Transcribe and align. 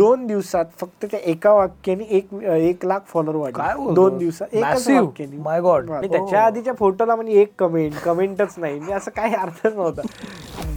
दोन 0.00 0.26
दिवसात 0.26 0.64
फक्त 0.80 1.04
त्या 1.04 1.20
एका 1.24 1.52
वाक्याने 1.52 2.04
एक 2.04 2.34
एक 2.44 2.84
लाख 2.86 3.00
फॉलोअर 3.06 3.36
वाढले? 3.36 3.94
दोन 3.94 4.18
दिवसात 4.18 4.46
एकच. 4.52 4.88
वाक्याने. 4.88 5.36
God. 5.60 5.90
आणि 5.92 6.08
त्याच्या 6.08 6.42
आधीच्या 6.42 6.72
फोटोला 6.74 7.16
म्हणजे 7.16 7.32
एक 7.32 7.52
कमेंट 7.58 7.94
कमेंटच 7.94 8.54
नाही. 8.58 8.76
म्हणजे 8.76 8.94
असं 8.94 9.10
काही 9.10 9.34
अर्थच 9.34 9.74
नव्हता. 9.74 10.02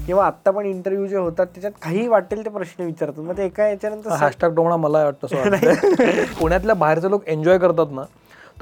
किंवा 0.05 0.25
आता 0.25 0.51
पण 0.51 0.65
इंटरव्ह्यू 0.65 1.07
जे 1.07 1.17
होतात 1.17 1.45
त्याच्यात 1.45 1.71
काही 1.81 2.07
वाटेल 2.07 2.45
ते 2.45 2.49
प्रश्न 2.49 2.83
विचारतात. 2.83 3.19
मग 3.19 3.37
ते 3.37 3.45
एका 3.45 3.67
याच्यानंतर 3.67 4.09
हॅशटॅग 4.09 4.55
टोमणा 4.55 4.77
मला 4.77 5.03
वाटतं. 5.03 5.27
पुण्यातल्या 6.39 6.75
बाहेरचे 6.75 7.09
लोक 7.09 7.27
एन्जॉय 7.27 7.57
करतात 7.57 7.91
ना 7.91 8.03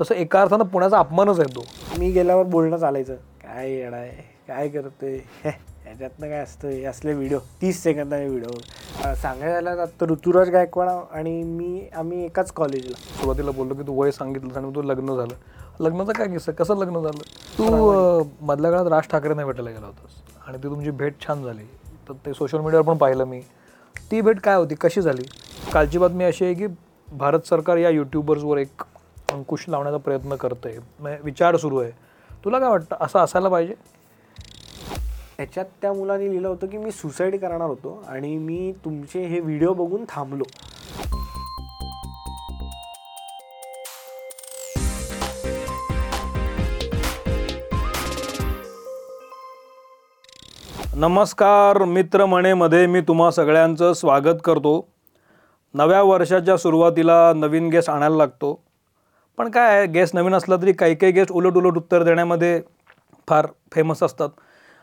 तसं 0.01 0.15
एका 0.15 0.41
अर्थानं 0.41 0.63
पुण्याचा 0.63 0.99
अपमानच 0.99 1.39
आहे 1.39 1.55
तो. 1.55 1.63
मी 1.99 2.11
गेल्यावर 2.11 2.43
बोलणं 2.43 2.77
चालायचं. 2.77 3.15
काय 3.15 3.81
आहे? 3.81 4.09
काय 4.47 4.67
करतोय? 4.69 5.17
हे, 5.91 6.03
याच्यातनं 6.03 6.27
काय 6.27 6.39
असतं 6.39 6.67
हे 6.67 6.83
असले 6.85 7.13
व्हिडिओ 7.13 7.39
तीस 7.61 7.83
सेकंदाचे 7.83 8.27
व्हिडिओ 8.27 9.13
सांगायला 9.15 9.53
झालं 9.53 9.75
तर 9.75 9.81
आता 9.81 10.05
ऋतुराज 10.05 10.49
गायकवाड 10.49 10.89
आणि 10.89 11.43
मी 11.43 11.89
आम्ही 11.95 12.25
एकाच 12.25 12.51
कॉलेजला 12.51 12.95
सुरुवातीला 12.97 13.51
बोललो 13.51 13.73
की 13.73 13.83
तू 13.87 13.93
वय 13.93 14.11
सांगितलं 14.11 14.59
आणि 14.59 14.75
तू 14.75 14.81
लग्न 14.81 15.15
झालं. 15.15 15.33
लग्नाचं 15.79 16.11
काय 16.11 16.27
किस्सा? 16.27 16.51
कसं 16.51 16.77
लग्न 16.77 17.01
झालं? 17.01 17.21
तू 17.57 18.23
मधल्या 18.41 18.71
काळात 18.71 18.87
राज 18.87 19.07
ठाकरेंना 19.11 19.45
भेटायला 19.45 19.69
गेला 19.69 19.85
होतास 19.85 20.47
आणि 20.47 20.57
ती 20.57 20.63
तुमची 20.63 20.91
भेट 20.91 21.13
छान 21.27 21.43
झाली. 21.43 21.63
तर 22.09 22.13
ते 22.25 22.33
सोशल 22.33 22.59
मीडियावर 22.59 22.85
पण 22.87 22.97
पाहिलं 22.97 23.25
मी. 23.25 23.41
ती 24.11 24.21
भेट 24.21 24.39
काय 24.39 24.55
होती? 24.55 24.75
कशी 24.75 25.01
झाली? 25.01 25.23
कालची 25.73 25.97
बातमी 25.97 26.23
अशी 26.23 26.45
आहे 26.45 26.53
की 26.53 26.67
भारत 27.07 27.47
सरकार 27.49 27.77
या 27.77 27.89
यूट्यूबर्सवर 27.89 28.57
एक 28.57 28.81
अंकुश 29.31 29.65
लावण्याचा 29.69 29.97
प्रयत्न 29.97 30.35
करतंय. 30.35 30.77
म्हणजे 30.99 31.19
विचार 31.23 31.57
सुरू 31.57 31.77
आहे. 31.77 31.91
तुला 32.45 32.59
काय 32.59 32.69
वाटतं? 32.69 32.95
असं 32.99 33.19
असायला 33.19 33.49
पाहिजे? 33.49 33.73
त्याच्यात 35.41 35.65
त्या 35.81 35.91
मुलाने 35.93 36.29
लिहिलं 36.29 36.47
होतं 36.47 36.67
की 36.67 36.77
मी 36.77 36.91
सुसाईड 36.91 37.39
करणार 37.39 37.67
होतो 37.67 38.03
आणि 38.07 38.37
मी 38.37 38.73
तुमचे 38.85 39.21
हे 39.25 39.39
व्हिडिओ 39.39 39.73
बघून 39.73 40.03
थांबलो. 40.09 40.43
नमस्कार 50.95 51.83
मित्रमणेमध्ये 51.85 52.85
मी 52.87 53.01
तुम्हा 53.01 53.31
सगळ्यांचं 53.31 53.93
स्वागत 53.93 54.41
करतो. 54.43 54.87
नव्या 55.73 56.01
वर्षाच्या 56.01 56.57
सुरुवातीला 56.57 57.33
नवीन 57.33 57.69
गेस्ट 57.69 57.89
आणायला 57.89 58.15
लागतो. 58.15 58.53
पण 59.37 59.51
काय 59.51 59.77
आहे 59.77 59.87
गेस्ट 59.87 60.15
नवीन 60.15 60.35
असला 60.35 60.55
तरी 60.55 60.73
काही 60.73 60.95
काही 60.95 61.11
गेस्ट 61.11 61.31
उलट 61.31 61.57
उलट 61.57 61.77
उत्तर 61.77 62.03
देण्यामध्ये 62.03 62.61
फार 63.27 63.47
फेमस 63.71 64.03
असतात. 64.03 64.29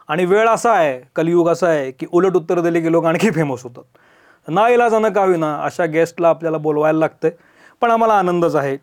आणि 0.08 0.24
वेळ 0.24 0.48
असा 0.48 0.72
आहे 0.72 1.00
कलियुग 1.16 1.48
असा 1.48 1.68
आहे 1.68 1.90
की 1.90 2.06
उलट 2.12 2.36
उत्तर 2.36 2.60
दिले 2.60 2.80
की 2.80 2.92
लोक 2.92 3.04
आणखी 3.06 3.30
फेमस 3.30 3.62
होतात. 3.62 3.82
ना 4.48 4.68
इलाजानं 4.68 5.12
का 5.12 5.22
होईना 5.24 5.54
अशा 5.64 5.84
गेस्टला 5.86 6.28
आपल्याला 6.28 6.58
बोलवायला 6.58 6.98
लागतं 6.98 7.28
पण 7.82 7.90
आम्हाला 7.90 8.14
आनंदच 8.14 8.54
आहे. 8.56 8.76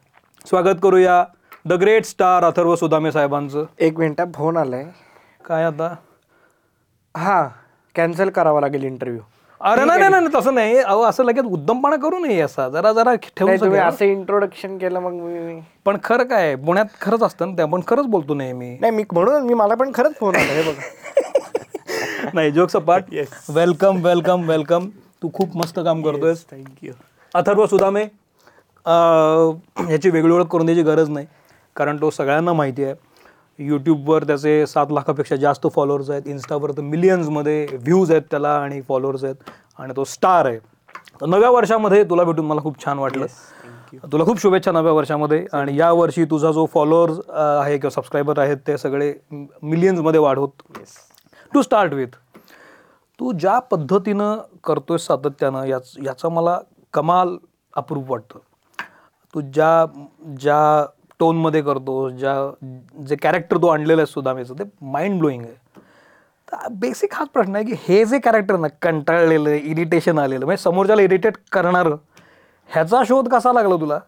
स्वागत 0.45 0.79
करूया 0.83 1.23
the 1.65 1.73
great 1.81 2.05
star 2.05 2.43
Atharva 2.43 2.75
Sudame 2.75 3.11
साहेबांचं. 3.11 3.65
एक 3.79 3.97
मिनिटात 3.99 4.27
फोन 4.35 4.57
आलाय. 4.57 4.83
काय 5.45 5.63
आता? 5.63 5.93
हा 7.15 7.47
कॅन्सल 7.95 8.29
करावा 8.29 8.61
लागेल 8.61 8.83
इंटरव्ह्यू 8.83 9.21
अरे 9.61 9.83
नाही 9.85 9.99
नाही 9.99 10.11
नाही 10.11 10.27
तसं 10.35 10.53
नाही. 10.55 10.77
अहो 10.77 11.01
असं 11.03 11.23
लगेच 11.23 11.45
उद्दमपणा 11.45 11.95
करू 11.95 12.19
नये 12.19 12.39
असा. 12.41 12.67
जरा 12.69 12.91
जरा 12.93 13.13
ठेवून 13.15 13.37
तुम्ही 13.37 13.57
सगळं. 13.59 13.89
असं 13.89 14.05
इंट्रोडक्शन 14.05 14.77
केलं 14.77 14.99
मग 14.99 15.13
मी 15.13 15.59
पण 15.85 15.97
खरं 16.03 16.23
काय 16.23 16.45
आहे, 16.45 16.55
पुण्यात 16.55 16.85
खरंच 17.01 17.23
असतं 17.23 17.47
ना 17.49 17.57
ते 17.57 17.61
आपण 17.61 17.81
खरंच 17.87 18.05
बोलतो 18.05 18.33
नेहमी. 18.33 18.69
नाही 18.81 18.91
मी 18.93 19.03
म्हणून 19.13 19.45
मी 19.47 19.53
मला 19.53 19.75
पण 19.75 19.91
खरंच 19.95 20.15
फोन 20.19 20.35
आला 20.35 20.53
हे 20.53 20.61
बघा. 20.61 20.81
नाही 22.35 22.51
जोक 22.51 22.69
सपाट 22.69 23.03
वेलकम 23.55 23.99
वेलकम 24.05 24.41
वेलकम 24.49 24.87
तू 25.21 25.29
खूप 25.33 25.55
मस्त 25.57 25.79
काम 25.79 26.01
करतोयस. 26.03 26.43
थँक्यू 26.51 26.93
अथर्व 27.35 27.65
सुदामे 27.65 28.03
अं, 28.03 29.53
याची 29.89 30.09
वेगळी 30.09 30.33
ओळख 30.33 30.47
करून 30.51 30.65
द्यायची 30.65 30.83
गरज 30.83 31.09
नाही 31.09 31.27
कारण 31.75 32.01
तो 32.01 32.09
सगळ्यांना 32.09 32.53
माहिती 32.53 32.83
आहे. 32.83 32.93
यूट्यूबवर 33.59 34.23
त्याचे 34.23 34.65
सात 34.67 34.91
लाखापेक्षा 34.91 35.35
जास्त 35.35 35.67
फॉलोअर्स 35.75 36.09
आहेत. 36.09 36.27
इन्स्टावर 36.27 36.71
तर 36.71 36.81
मिलियन्समध्ये 36.81 37.65
व्ह्यूज 37.73 38.11
आहेत 38.11 38.21
त्याला 38.31 38.55
आणि 38.55 38.81
फॉलोअर्स 38.81 39.23
आहेत. 39.23 39.35
आणि 39.79 39.93
तो 39.95 40.03
स्टार 40.03 40.45
आहे. 40.45 40.57
तर 41.21 41.25
नव्या 41.25 41.49
वर्षामध्ये 41.49 42.03
तुला 42.03 42.23
भेटून 42.23 42.45
मला 42.45 42.61
खूप 42.61 42.83
छान 42.85 42.99
वाटलं. 42.99 43.25
तुला 44.11 44.25
खूप 44.25 44.41
शुभेच्छा 44.41 44.71
नव्या 44.71 44.93
वर्षामध्ये. 44.93 45.45
आणि 45.53 45.77
या 45.79 45.91
वर्षी 45.91 46.25
तुझा 46.25 46.51
जो 46.51 46.65
फॉलोअर्स 46.73 47.19
आहे 47.29 47.77
किंवा 47.77 48.01
सबस्क्रायबर 48.01 48.39
आहेत 48.39 48.57
ते 48.67 48.77
सगळे 48.77 49.13
मिलियन्समध्ये 49.31 50.19
वाढवत. 50.19 50.61
टू 51.53 51.61
स्टार्ट 51.61 51.93
विथ 51.93 52.15
तू 53.19 53.31
ज्या 53.31 53.57
पद्धतीनं 53.71 54.37
करतोय 54.63 54.97
सातत्यानं 54.97 55.63
याच 55.65 55.93
याचा 56.05 56.29
मला 56.29 56.57
कमाल 56.93 57.37
अप्रूप 57.73 58.11
वाटतं. 58.11 58.39
तू 59.33 59.41
ज्या 59.41 59.85
ज्या 60.39 60.85
टोनमध्ये 61.19 61.61
करतो 61.61 62.09
ज्या 62.09 62.33
जे 63.07 63.15
कॅरेक्टर 63.15 63.57
तू 63.57 63.67
आणलेलं 63.67 64.01
आहे 64.01 64.05
सुदामेचं 64.05 64.53
ते 64.59 64.63
माइंड 64.81 65.19
ब्लोईंग 65.19 65.43
आहे. 65.43 65.53
तर 66.51 66.67
बेसिक 66.79 67.13
हाच 67.13 67.27
प्रश्न 67.33 67.55
आहे 67.55 67.65
की 67.65 67.75
हे 67.87 68.03
जे 68.05 68.19
कॅरेक्टर 68.19 68.57
ना 68.57 68.67
कंटाळलेलं 68.81 69.49
इरिटेशन 69.49 70.19
आलेलं 70.19 70.45
म्हणजे 70.45 70.63
समोरच्याला 70.63 71.01
इरिटेट 71.01 71.37
करणारं 71.51 71.95
ह्याचा 72.69 73.01
शोध 73.07 73.29
कसा 73.29 73.53
लागला 73.53 73.75
तुला? 73.75 73.99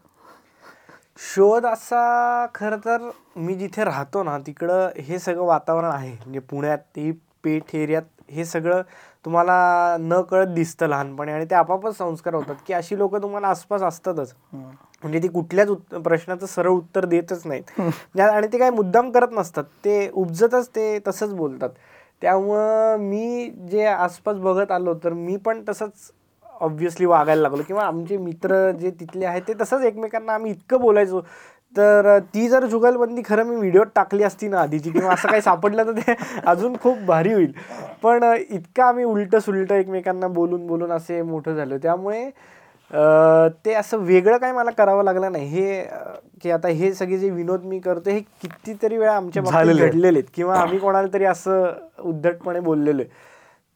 शोध 1.35 1.65
असा 1.65 2.45
खरं 2.55 2.77
तर 2.85 3.09
मी 3.35 3.55
जिथे 3.55 3.83
राहतो 3.85 4.23
ना 4.23 4.37
तिकडं 4.47 4.89
हे 4.97 5.19
सगळं 5.19 5.45
वातावरण 5.45 5.89
आहे. 5.91 6.11
म्हणजे 6.11 6.39
पुण्यात 6.39 6.97
ही 6.97 7.11
पेठ 7.43 7.75
एरियात 7.75 8.16
हे 8.29 8.45
सगळं 8.45 8.81
तुम्हाला 9.25 9.95
न 9.99 10.21
कळत 10.29 10.47
दिसतं 10.53 10.87
लहानपणी 10.87 11.31
आणि 11.31 11.45
ते 11.49 11.55
आपापच 11.55 11.97
संस्कार 11.97 12.33
होतात 12.33 12.55
की 12.67 12.73
अशी 12.73 12.97
लोक 12.97 13.15
तुम्हाला 13.21 13.47
आसपास 13.47 13.81
असतातच. 13.83 14.33
म्हणजे 15.03 15.19
ती 15.23 15.27
कुठल्याच 15.27 15.69
प्रश्नाचं 16.03 16.45
सरळ 16.45 16.69
उत्तर 16.69 17.05
देतच 17.05 17.45
नाहीत. 17.45 18.19
आणि 18.19 18.47
ते 18.53 18.57
काय 18.57 18.69
मुद्दाम 18.69 19.11
करत 19.11 19.33
नसतात. 19.33 19.63
ते 19.85 20.09
उपजतच 20.13 20.69
ते 20.75 20.97
तसंच 21.07 21.33
बोलतात. 21.33 21.69
त्यामुळं 22.21 22.97
मी 22.99 23.49
जे 23.71 23.85
आसपास 23.85 24.37
बघत 24.37 24.71
आलो 24.71 24.93
तर 25.03 25.13
मी 25.13 25.35
पण 25.45 25.63
तसंच 25.69 26.11
ऑब्व्हियसली 26.61 27.05
वागायला 27.05 27.41
लागलो. 27.41 27.63
किंवा 27.67 27.83
आमचे 27.83 28.17
मित्र 28.17 28.69
जे 28.79 28.91
तिथले 28.99 29.25
आहेत 29.25 29.41
ते 29.47 29.53
तसंच 29.61 29.83
एकमेकांना 29.85 30.33
आम्ही 30.33 30.51
इतकं 30.51 30.79
बोलायचो 30.81 31.21
तर 31.75 32.17
ती 32.33 32.47
जर 32.47 32.65
जुगलबंदी 32.67 33.21
खरं 33.21 33.45
मी 33.45 33.55
व्हिडिओत 33.55 33.85
टाकली 33.95 34.23
असती 34.23 34.47
ना 34.47 34.59
आधीची 34.59 34.91
किंवा 34.91 35.13
असं 35.13 35.29
काही 35.29 35.41
सापडलं 35.41 35.83
तर 35.85 35.99
ते 35.99 36.13
अजून 36.47 36.75
खूप 36.81 36.97
भारी 37.07 37.33
होईल. 37.33 37.51
पण 38.03 38.23
इतकं 38.49 38.83
आम्ही 38.83 39.03
उलटं 39.03 39.39
सुलटं 39.39 39.75
एकमेकांना 39.75 40.27
बोलून 40.27 40.65
बोलून 40.67 40.91
असे 40.91 41.21
मोठं 41.21 41.55
झालो. 41.55 41.77
त्यामुळे 41.77 42.29
ते 43.65 43.73
असं 43.73 43.97
वेगळं 43.97 44.37
काय 44.37 44.51
मला 44.51 44.71
करावं 44.71 45.03
लागलं 45.03 45.31
नाही. 45.31 45.45
हे 45.47 45.83
की 46.41 46.51
आता 46.51 46.67
हे 46.67 46.93
सगळे 46.93 47.17
जे 47.17 47.29
विनोद 47.29 47.63
मी 47.65 47.79
करतो 47.79 48.09
हे 48.09 48.19
कितीतरी 48.19 48.97
वेळा 48.97 49.15
आमच्या 49.15 49.43
बाबतीत 49.43 49.69
आहेत. 49.69 49.91
घडलेले 49.91 50.17
आहेत 50.19 50.29
किंवा 50.35 50.59
आम्ही 50.59 50.79
कोणाला 50.79 51.07
तरी 51.13 51.25
असं 51.25 51.73
उद्धटपणे 51.99 52.59
बोललेलो 52.59 53.01
आहे. 53.01 53.25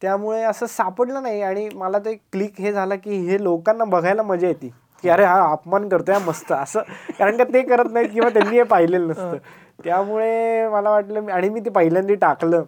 त्यामुळे 0.01 0.41
असं 0.43 0.65
सापडलं 0.65 1.23
नाही 1.23 1.41
आणि 1.41 1.69
मला 1.75 1.99
ते 1.99 2.13
क्लिक 2.31 2.59
हे 2.59 2.71
झालं 2.71 2.95
की 2.95 3.17
हे 3.27 3.43
लोकांना 3.43 3.83
बघायला 3.83 4.23
मजा 4.23 4.47
येते. 4.47 4.69
की 5.03 5.09
अरे 5.09 5.23
हा 5.25 5.51
अपमान 5.51 5.87
करतोय 5.89 6.15
हा 6.15 6.25
मस्त. 6.27 6.51
असं. 6.51 6.79
कारण 7.19 7.37
का 7.37 7.43
ते 7.43 7.61
करत 7.61 7.91
नाहीत 7.91 8.09
किंवा 8.13 8.29
त्यांनी 8.29 8.55
हे 8.57 8.63
पाहिलेलं 8.63 9.07
नसतं. 9.07 9.37
त्यामुळे 9.83 10.67
मला 10.69 10.89
वाटलं 10.89 11.19
मी- 11.19 11.33
आणि 11.35 11.49
मी 11.49 11.59
ते 11.59 11.69
पहिल्यांदा 11.69 12.13
टाकलं. 12.13 12.63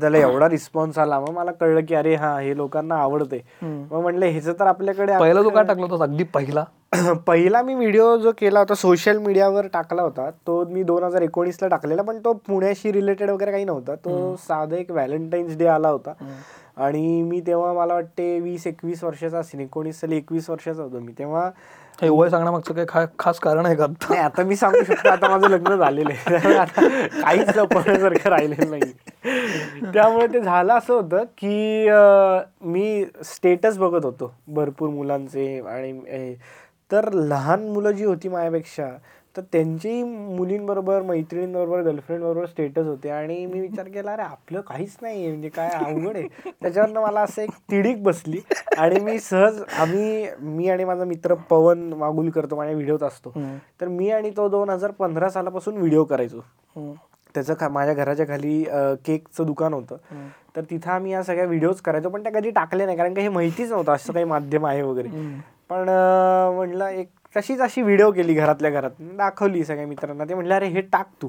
त्याला 0.00 0.18
एवढा 0.18 0.48
रिस्पॉन्स 0.48 0.98
आला. 0.98 1.18
मग 1.20 1.30
मला 1.30 1.50
कळलं 1.52 1.80
की 1.84 1.94
अरे 1.94 2.14
हा 2.14 2.38
हे 2.40 2.56
लोकांना 2.56 2.94
आवडते 2.96 3.40
मग 3.62 4.00
म्हणलं 4.00 4.26
ह्याचं 4.26 4.52
तर 4.52 4.66
आपल्याकडे 4.66 5.18
पहिला 5.20 5.42
तू 5.42 5.50
काय 5.50 5.64
टाकला 5.64 5.86
होतास 5.86 6.08
अगदी 6.08 6.24
पहिला? 6.24 6.64
पहिला 7.26 7.62
मी 7.62 7.74
व्हिडिओ 7.74 8.16
जो 8.16 8.32
केला 8.38 8.58
होता 8.58 8.74
सोशल 8.74 9.18
मीडियावर 9.18 9.66
टाकला 9.66 10.02
होता 10.02 10.28
तो 10.46 10.64
मी 10.68 10.82
दोन 10.82 11.02
हजार 11.04 11.22
एकोणीसला 11.22 11.68
टाकलेला 11.68 12.02
पण 12.02 12.18
तो 12.24 12.32
पुण्याशी 12.32 12.92
रिलेटेड 12.92 13.30
वगैरे 13.30 13.50
काही 13.50 13.64
नव्हता. 13.64 13.94
तो 13.94 14.34
साधा 14.48 14.76
एक 14.76 14.90
व्हॅलेंटाईन्स 14.90 15.56
डे 15.58 15.66
आला 15.66 15.88
होता. 15.88 16.12
आणि 16.76 17.22
मी 17.22 17.40
तेव्हा 17.40 17.72
मला 17.72 17.94
वाटते 17.94 18.38
वीस 18.40 18.66
एकवीस 18.66 19.02
वर्षाचा 19.04 19.38
असेल 19.38 19.60
एकोणीस 19.60 20.00
साली 20.00 20.16
एकवीस 20.16 20.48
वर्षाचा 20.50 20.82
होतो 20.82 21.00
मी. 21.00 21.12
तेव्हा 21.18 21.50
हे 22.02 22.08
वय 22.08 22.28
सांगण्यामागचं 22.30 22.74
काही 22.74 22.86
खा 22.90 23.04
खास 23.18 23.38
कारण 23.38 23.66
आहे 23.66 23.76
का 23.76 23.86
नाही 23.86 24.20
आता 24.20 24.42
मी 24.42 24.56
सांगू 24.56 24.82
शकतो 24.84 25.08
आता 25.08 25.28
माझं 25.28 25.48
लग्न 25.48 25.76
झालेलं 25.76 26.10
आहे. 26.10 26.56
आता 26.58 26.88
काहीच 27.22 27.56
लपवण्यासारखं 27.56 28.30
राहिलेलं 28.30 28.70
नाही 28.70 28.92
त्यामुळे 29.92 30.26
ते 30.26 30.40
झालं 30.40 30.72
असं 30.74 30.94
होतं 30.94 31.24
की 31.38 31.88
मी 32.68 33.04
स्टेटस 33.24 33.78
बघत 33.78 34.04
होतो 34.04 34.32
भरपूर 34.48 34.88
मुलांचे 34.88 35.58
आणि. 35.60 36.34
तर 36.90 37.12
लहान 37.12 37.68
मुलं 37.68 37.90
जी 37.90 38.04
होती 38.04 38.28
माझ्यापेक्षा 38.28 38.88
तर 39.36 39.42
त्यांची 39.52 40.02
मुलींबरोबर 40.02 41.02
मैत्रिणींबरोबर 41.02 41.80
गर्लफ्रेंडबरोबर 41.82 42.46
स्टेटस 42.46 42.86
होते. 42.86 43.10
आणि 43.10 43.44
मी 43.46 43.60
विचार 43.78 43.88
केला 43.88 44.12
अरे 44.12 44.22
आपलं 44.22 44.60
काहीच 44.60 44.96
नाही 45.02 45.26
म्हणजे 45.28 45.48
काय 45.48 45.70
अवघड 45.70 46.16
आहे. 46.16 46.50
त्याच्यावरनं 46.62 47.00
मला 47.00 47.20
असं 47.20 47.42
एक 47.42 47.50
तिडीक 47.70 48.02
बसली. 48.02 48.40
आणि 48.78 49.00
मी 49.00 49.18
सहज 49.20 49.60
आम्ही 49.78 50.26
मी 50.40 50.68
आणि 50.68 50.84
माझा 50.84 51.04
मित्र 51.04 51.34
पवन 51.50 51.92
मागुल 51.92 52.30
करतो 52.30 52.56
माझ्या 52.56 52.74
व्हिडिओत 52.74 53.02
असतो. 53.02 53.32
तर 53.80 53.88
मी 53.88 54.10
आणि 54.10 54.30
तो 54.36 54.48
दोन 54.48 54.70
हजार 54.70 54.90
पंधरा 54.90 55.28
सालापासून 55.28 55.76
व्हिडिओ 55.76 56.04
करायचो. 56.04 56.40
त्याचं 57.34 57.54
खा 57.60 57.68
माझ्या 57.68 57.94
घराच्या 57.94 58.26
खाली 58.26 58.62
केकचं 59.06 59.46
दुकान 59.46 59.72
होतं. 59.72 59.96
तर 60.56 60.62
तिथं 60.70 60.90
आम्ही 60.90 61.12
या 61.12 61.22
सगळ्या 61.22 61.44
व्हिडिओज 61.44 61.80
करायचो 61.80 62.08
पण 62.08 62.22
त्या 62.22 62.32
कधी 62.32 62.50
टाकले 62.50 62.84
नाही 62.84 62.96
कारण 62.96 63.14
का 63.14 63.20
हे 63.20 63.28
माहितीच 63.28 63.70
नव्हतं 63.70 63.92
असं 63.92 64.12
काही 64.12 64.24
माध्यम 64.24 64.66
आहे 64.66 64.82
वगैरे. 64.82 65.08
पण 65.70 65.88
अं, 65.90 66.54
म्हणलं 66.54 66.86
एक 66.86 67.08
तशीच 67.34 67.60
अशी 67.60 67.82
व्हिडिओ 67.82 68.10
केली 68.12 68.34
घरातल्या 68.34 68.70
घरात. 68.70 68.90
दाखवली 69.16 69.64
सगळ्या 69.64 69.86
मित्रांना. 69.86 70.24
ते 70.24 70.34
म्हणले 70.34 70.54
अरे 70.54 70.66
हे 70.66 70.80
टाक 70.80 71.06
तू. 71.22 71.28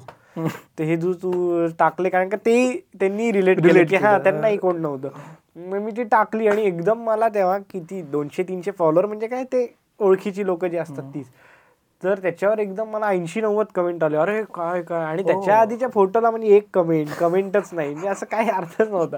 ते 0.80 0.84
हे 0.84 0.96
तू 0.96 1.14
तू 1.14 1.68
टाकले 1.80 2.10
कारण 2.10 2.30
का 2.30 2.38
ते 2.38 2.56
त्यांनी 3.00 3.32
रिलेट 3.32 3.64
केले 3.64 3.84
की 3.86 3.96
हा. 3.96 4.18
त्यांनाही 4.18 4.58
कोण 4.58 4.82
नव्हतं. 4.82 5.10
मग 5.70 5.78
मी 5.78 5.92
ती 5.92 6.04
टाकली 6.04 6.48
आणि 6.48 6.62
एकदम 6.62 7.04
मला 7.04 7.28
तेव्हा 7.30 7.58
किती 7.58 8.02
दोनशे 8.02 8.44
तीनशे 8.44 8.72
फॉलोअर 8.72 9.06
म्हणजे 9.06 9.28
काय 9.28 9.44
ते 9.44 9.66
ओळखीची 10.00 10.46
लोक 10.46 10.66
जी 10.66 10.78
असतात 10.78 11.04
तीच. 11.14 11.26
तर 12.04 12.20
त्याच्यावर 12.20 12.60
एकदम 12.60 12.90
मला 12.90 13.08
ऐंशी 13.08 13.42
नव्वद 13.42 13.66
कमेंट 13.76 14.04
आले. 14.04 14.18
अरे 14.18 14.42
काय 14.54 14.82
काय? 14.82 15.04
आणि 15.06 15.24
त्याच्या 15.24 15.60
आधीच्या 15.60 15.88
फोटोला 15.90 16.32
म्हणजे 16.32 16.48
एक 16.48 16.68
कमेंट 16.74 17.10
कमेंटच 17.20 17.70
नाही. 17.74 17.90
म्हणजे 17.92 18.08
असं 18.08 18.26
काही 18.32 18.50
अर्थच 18.50 18.90
नव्हता. 18.90 19.18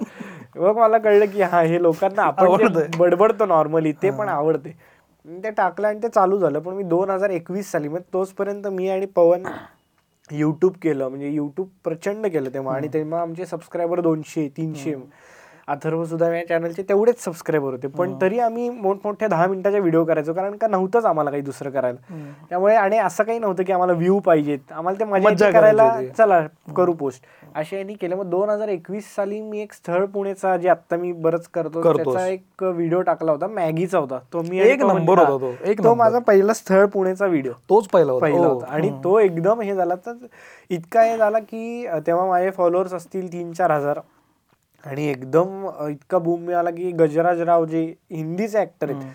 मग 0.56 0.78
मला 0.78 0.98
कळलं 0.98 1.26
की 1.26 1.42
हा 1.42 1.62
हे 1.62 1.82
लोकांना 1.82 2.24
आपण. 2.24 2.88
बडबडतो 2.98 3.46
नॉर्मली 3.46 3.92
ते 3.92 4.10
पण 4.10 4.30
आवडते 4.30 4.76
ते 5.28 5.52
टाकलं 5.52 5.88
आणि 5.88 6.00
ते 6.04 6.08
चालू 6.08 6.40
झालं 6.40 6.60
पण 6.60 6.74
मी 6.74 6.84
दोन 6.84 7.10
हजार 7.10 7.30
एकवीस 7.30 7.72
साली 7.72 7.88
म्हणजे 7.88 8.14
तोचपर्यंत 8.14 8.68
मी 8.68 8.90
आणि 8.90 9.06
पवन 9.06 9.44
यूट्यूब 10.32 10.74
केलं 10.82 11.08
म्हणजे 11.08 11.30
यूट्यूब 11.30 11.68
प्रचंड 11.84 12.28
केलं 12.28 12.54
तेव्हा. 12.54 12.76
आणि 12.76 12.88
तेव्हा 12.94 13.22
आमचे 13.22 13.46
सबस्क्रायबर 13.46 14.00
दोनशे 14.00 14.48
तीनशे. 14.58 14.96
अथर्व 15.68 16.04
सुद्धा 16.06 16.28
या 16.36 16.48
चॅनलचे 16.48 16.84
तेवढेच 16.90 17.24
सबस्क्रायबर 17.24 17.72
होते. 17.72 17.88
पण 17.88 18.14
तरी 18.22 18.40
आम्ही 18.40 18.70
मोठमोठ्या 18.70 19.28
दहा 19.28 19.48
मिनिटाच्या 19.48 19.80
व्हिडिओ 19.80 20.04
करायचो 20.06 20.34
कारण 20.34 20.56
का 20.58 20.68
नव्हतंच 20.68 21.06
आम्हाला 21.06 21.30
काही 21.30 21.42
दुसरं 21.42 21.70
करायला. 21.70 22.14
त्यामुळे 22.50 22.76
आणि 22.76 22.98
असं 22.98 23.24
काही 23.24 23.40
नव्हतं 23.40 23.64
की 23.64 23.74
आम्हाला 23.74 23.94
व्ह्यू 23.94 24.20
पाहिजेत. 24.20 24.72
आम्हाला 24.72 25.00
ते 25.00 25.06
मजा 25.06 25.50
करायला. 25.52 25.90
चला 26.18 26.40
करू 26.76 26.94
पोस्ट 26.94 27.24
असे 27.56 27.78
यांनी 27.78 27.94
केलं. 27.94 28.16
मग 28.16 28.30
दोन 28.30 28.50
हजार 28.50 28.68
एकवीस 28.70 29.14
साली 29.16 29.42
मी 29.42 29.62
एक 29.62 29.74
स्थळ 29.74 30.06
पुणेचा 30.06 30.56
जे 30.58 30.70
आता 30.70 30.96
मी 30.96 31.12
बरंच 31.12 31.48
करतो. 31.54 31.82
त्याचा 31.96 32.28
एक 32.28 32.64
व्हिडिओ 32.64 33.02
टाकला 33.02 33.32
होता 33.32 33.48
मॅगीचा 33.48 33.98
होता. 33.98 34.20
तो 34.34 34.42
मी 34.42 34.60
एक 34.60 34.84
नंबर 34.84 35.20
हा. 35.20 35.26
होता 35.26 35.46
तो, 35.46 35.54
एक 35.70 35.84
तो. 35.84 35.94
माझा 35.96 36.20
पहिला 36.20 36.54
स्थळ 36.54 36.86
पुणेचा 36.86 37.26
व्हिडिओ 37.26 37.52
तोच 37.70 37.88
पहिला 37.88 38.12
होता. 38.12 38.26
पहिला 38.26 38.48
हो. 38.48 38.54
होता. 38.54 38.74
आणि 38.74 38.92
तो 39.04 39.20
एकदम 39.20 39.62
हे 39.62 39.76
झाला. 39.76 39.96
तर 39.96 40.26
इतका 40.70 41.02
हे 41.04 41.18
झाला 41.18 41.40
की 41.40 41.88
तेव्हा 42.08 42.26
माझे 42.26 42.52
फॉलोअर्स 42.52 42.94
असतील 42.94 43.32
तीन 43.34 43.52
चार 43.54 43.72
हजार. 43.72 44.00
आणि 44.88 45.08
एकदम 45.10 45.66
इतका 45.90 46.18
बूम 46.18 46.42
मिळाला 46.46 46.70
की 46.72 46.92
गजराज 47.00 47.42
राव 47.42 47.66
जे 47.66 47.82
हिंदीचे 48.12 48.60
ऍक्टर 48.60 48.90
आहेत 48.90 49.12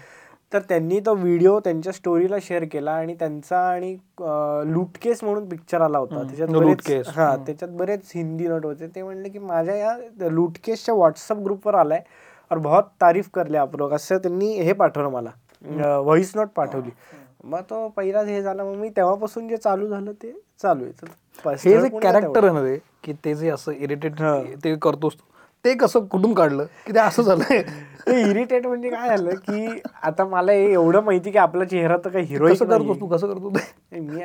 तर 0.53 0.61
त्यांनी 0.69 0.99
तो 1.07 1.15
व्हिडिओ 1.15 1.59
त्यांच्या 1.65 1.93
स्टोरीला 1.93 2.37
शेअर 2.43 2.65
केला 2.73 2.93
आणि 2.93 3.15
त्यांचा 3.19 3.59
आणि 3.69 3.93
लूटकेस 4.73 5.23
म्हणून 5.25 5.49
पिक्चर 5.49 5.81
आला 5.81 5.99
होता. 5.99 6.23
त्याच्यात 6.23 6.49
बरेच 6.49 6.67
लूटकेस. 6.67 7.09
हा 7.17 7.35
त्याच्यात 7.47 7.71
बरेच 7.77 8.11
हिंदी 8.15 8.49
नट 8.49 8.65
होते. 8.67 8.87
ते 8.95 9.03
म्हणले 9.03 9.29
की 9.29 9.39
माझ्या 9.39 9.77
या 9.77 9.97
लूटकेसच्या 10.31 10.95
व्हॉट्सअप 10.95 11.39
ग्रुपवर 11.45 11.75
आलाय 11.75 12.03
और 12.51 12.59
बहुत 12.59 12.85
तारीफ 13.01 13.29
करले 13.35 13.59
आप 13.59 13.77
लोग. 13.77 13.93
असं 13.93 14.19
त्यांनी 14.23 14.53
हे 14.55 14.73
पाठवलं 14.73 15.09
मला. 15.11 15.31
व्हॉइस 16.01 16.33
नोट 16.37 16.49
पाठवली. 16.57 16.91
मग 17.45 17.61
तो 17.71 17.89
पहिलाच 17.97 18.27
हे 18.27 18.43
झाला. 18.43 18.65
मग 18.65 18.75
मी 18.77 18.89
तेव्हापासून 18.97 19.49
जे 19.49 19.57
चालू 19.57 19.89
झालं 19.89 20.13
ते 20.23 20.33
चालू 20.63 20.85
आहे. 20.85 21.11
हे 21.65 21.81
जे 21.81 21.89
कॅरेक्टर 21.99 22.45
आहे 22.45 22.53
ना 22.53 22.65
ते 22.65 22.79
की 23.05 23.13
ते 23.25 23.35
जे 23.35 23.49
असं 23.51 23.73
इरिटेट. 23.73 24.23
ते 24.65 24.75
करतोस 24.83 25.17
तू, 25.65 25.75
कसं 25.75 26.05
कुठून 26.05 26.35
काढलं? 26.35 26.65
की 26.87 26.95
ते 26.95 26.99
असं 26.99 27.23
झालंय 27.23 27.63
ते 28.09 28.21
इरिटेट 28.31 28.67
म्हणजे 28.67 28.91
काय 28.91 29.09
झालं 29.09 29.31
की 29.31 29.81
आता 30.03 30.25
मला 30.25 30.53
हे 30.53 30.73
एवढं 30.73 31.01
माहिती 31.01 31.31
की 31.31 31.39
आपला 31.39 31.65
चेहरा 31.65 31.97
तर 31.97 32.11
काही 32.11 32.25
हिरोईक 32.25 32.55
कसं 32.57 32.65
करतोस 32.65 33.01
तू? 33.01 33.07
कसं 33.07 33.27
करतो 33.27 33.51
ते? 33.51 34.01
मी 34.01 34.23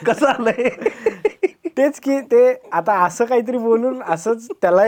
कसं 0.06 0.26
आलंय? 0.26 0.68
तेच 1.80 1.98
की 2.00 2.18
ते 2.20 2.40
आता 2.72 2.94
असं 3.04 3.24
काहीतरी 3.24 3.58
बोलून 3.58 4.02
असंच 4.02 4.48
त्याला 4.62 4.82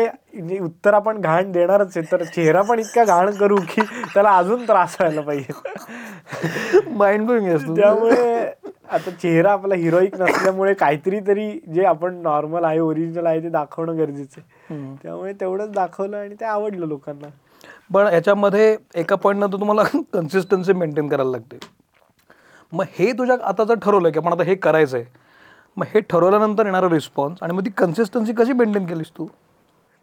उत्तर 0.62 0.94
आपण 0.94 1.20
घाण 1.20 1.52
देणारच 1.52 1.96
आहे 1.96 2.10
तर 2.12 2.22
चेहरा 2.24 2.62
पण 2.62 2.78
इतका 2.78 3.04
घाण 3.04 3.30
करू 3.30 3.56
की 3.68 3.82
त्याला 4.14 4.36
अजून 4.36 4.66
त्रास 4.66 4.96
व्हायला 5.00 5.20
पाहिजे. 5.20 5.52
माइंड 6.96 7.30
असतो. 7.30 7.76
त्यामुळे 7.76 8.44
आता 8.90 9.10
चेहरा 9.10 9.52
आपला 9.52 9.74
हिरोईक 9.74 10.20
नसल्यामुळे 10.20 10.74
काहीतरी 10.74 11.20
तरी 11.26 11.50
जे 11.74 11.84
आपण 11.84 12.20
नॉर्मल 12.22 12.64
आहे 12.64 12.78
ओरिजिनल 12.80 13.26
आहे 13.26 13.42
ते 13.42 13.48
दाखवणं 13.48 13.98
गरजेचं 13.98 14.40
आहे. 14.40 14.94
त्यामुळे 15.02 15.32
तेवढंच 15.32 15.70
दाखवलं 15.72 16.16
आणि 16.16 16.34
ते 16.40 16.44
आवडलं 16.44 16.86
लोकांना. 16.86 17.28
पण 17.94 18.12
याच्यामध्ये 18.12 18.76
एका 18.94 19.16
पॉईंट 19.16 19.40
नंतर 19.40 19.60
तुम्हाला 19.60 19.82
कन्सिस्टन्सी 20.12 20.72
मेंटेन 20.72 21.08
करायला 21.08 21.30
लागते. 21.30 21.58
मग 22.72 22.84
हे 22.98 23.12
तुझ्या 23.12 23.36
आता 23.44 23.64
जर 23.64 23.78
ठरवलं 23.82 24.10
की 24.10 24.18
आपण 24.18 24.32
आता 24.32 24.42
हे 24.42 24.54
करायचं 24.54 24.96
आहे 24.96 25.20
मग 25.76 25.86
हे 25.94 26.00
ठरवल्यानंतर 26.00 26.66
येणारा 26.66 26.88
रिस्पॉन्स 26.90 27.38
आणि 27.42 27.52
मग 27.52 27.64
ती 27.64 27.70
कन्सिस्टन्सी 27.70 28.32
कशी 28.32 28.52
मेंटेन 28.52 28.86
केलीस 28.86 29.10
तू? 29.18 29.26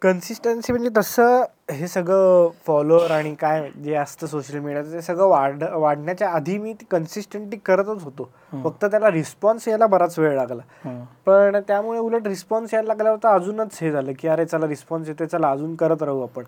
कन्सिस्टन्सी 0.01 0.74
म्हणजे 0.74 0.89
तसं 0.98 1.44
हे 1.69 1.88
सगळं 1.88 2.50
फॉलोअर 2.68 3.12
आणि 3.12 3.33
काय 3.36 3.69
जे 3.83 3.94
असतं 3.95 4.27
सोशल 4.27 4.60
मीडियाचं 4.60 4.92
ते 4.94 5.01
सगळं 5.01 5.27
वाढ 5.27 5.63
वाढण्याच्या 5.63 6.30
आधी 6.30 6.57
मी 6.57 6.74
ती 6.74 6.86
कन्सिस्टंटली 6.92 7.57
करतच 7.57 8.04
होतो. 8.04 8.30
फक्त 8.63 8.86
त्याला 8.86 9.12
रिस्पॉन्स 9.12 9.68
यायला 9.68 9.88
बराच 9.88 10.18
वेळ 10.19 10.36
लागला. 10.36 10.62
पण 11.25 11.60
त्यामुळे 11.68 12.00
उलट 12.00 12.27
रिस्पॉन्स 12.27 12.74
यायला 12.74 12.88
लागल्यावर 12.88 13.18
तर 13.24 13.27
अजूनच 13.27 13.77
हे 13.81 13.92
झालं 13.92 14.12
की 14.19 14.27
अरे 14.27 14.45
चला 14.45 14.68
रिस्पॉन्स 14.68 15.07
येतोय 15.07 15.27
चला 15.27 15.51
अजून 15.51 15.75
करत 15.75 16.04
राहू 16.04 16.21
आपण. 16.24 16.44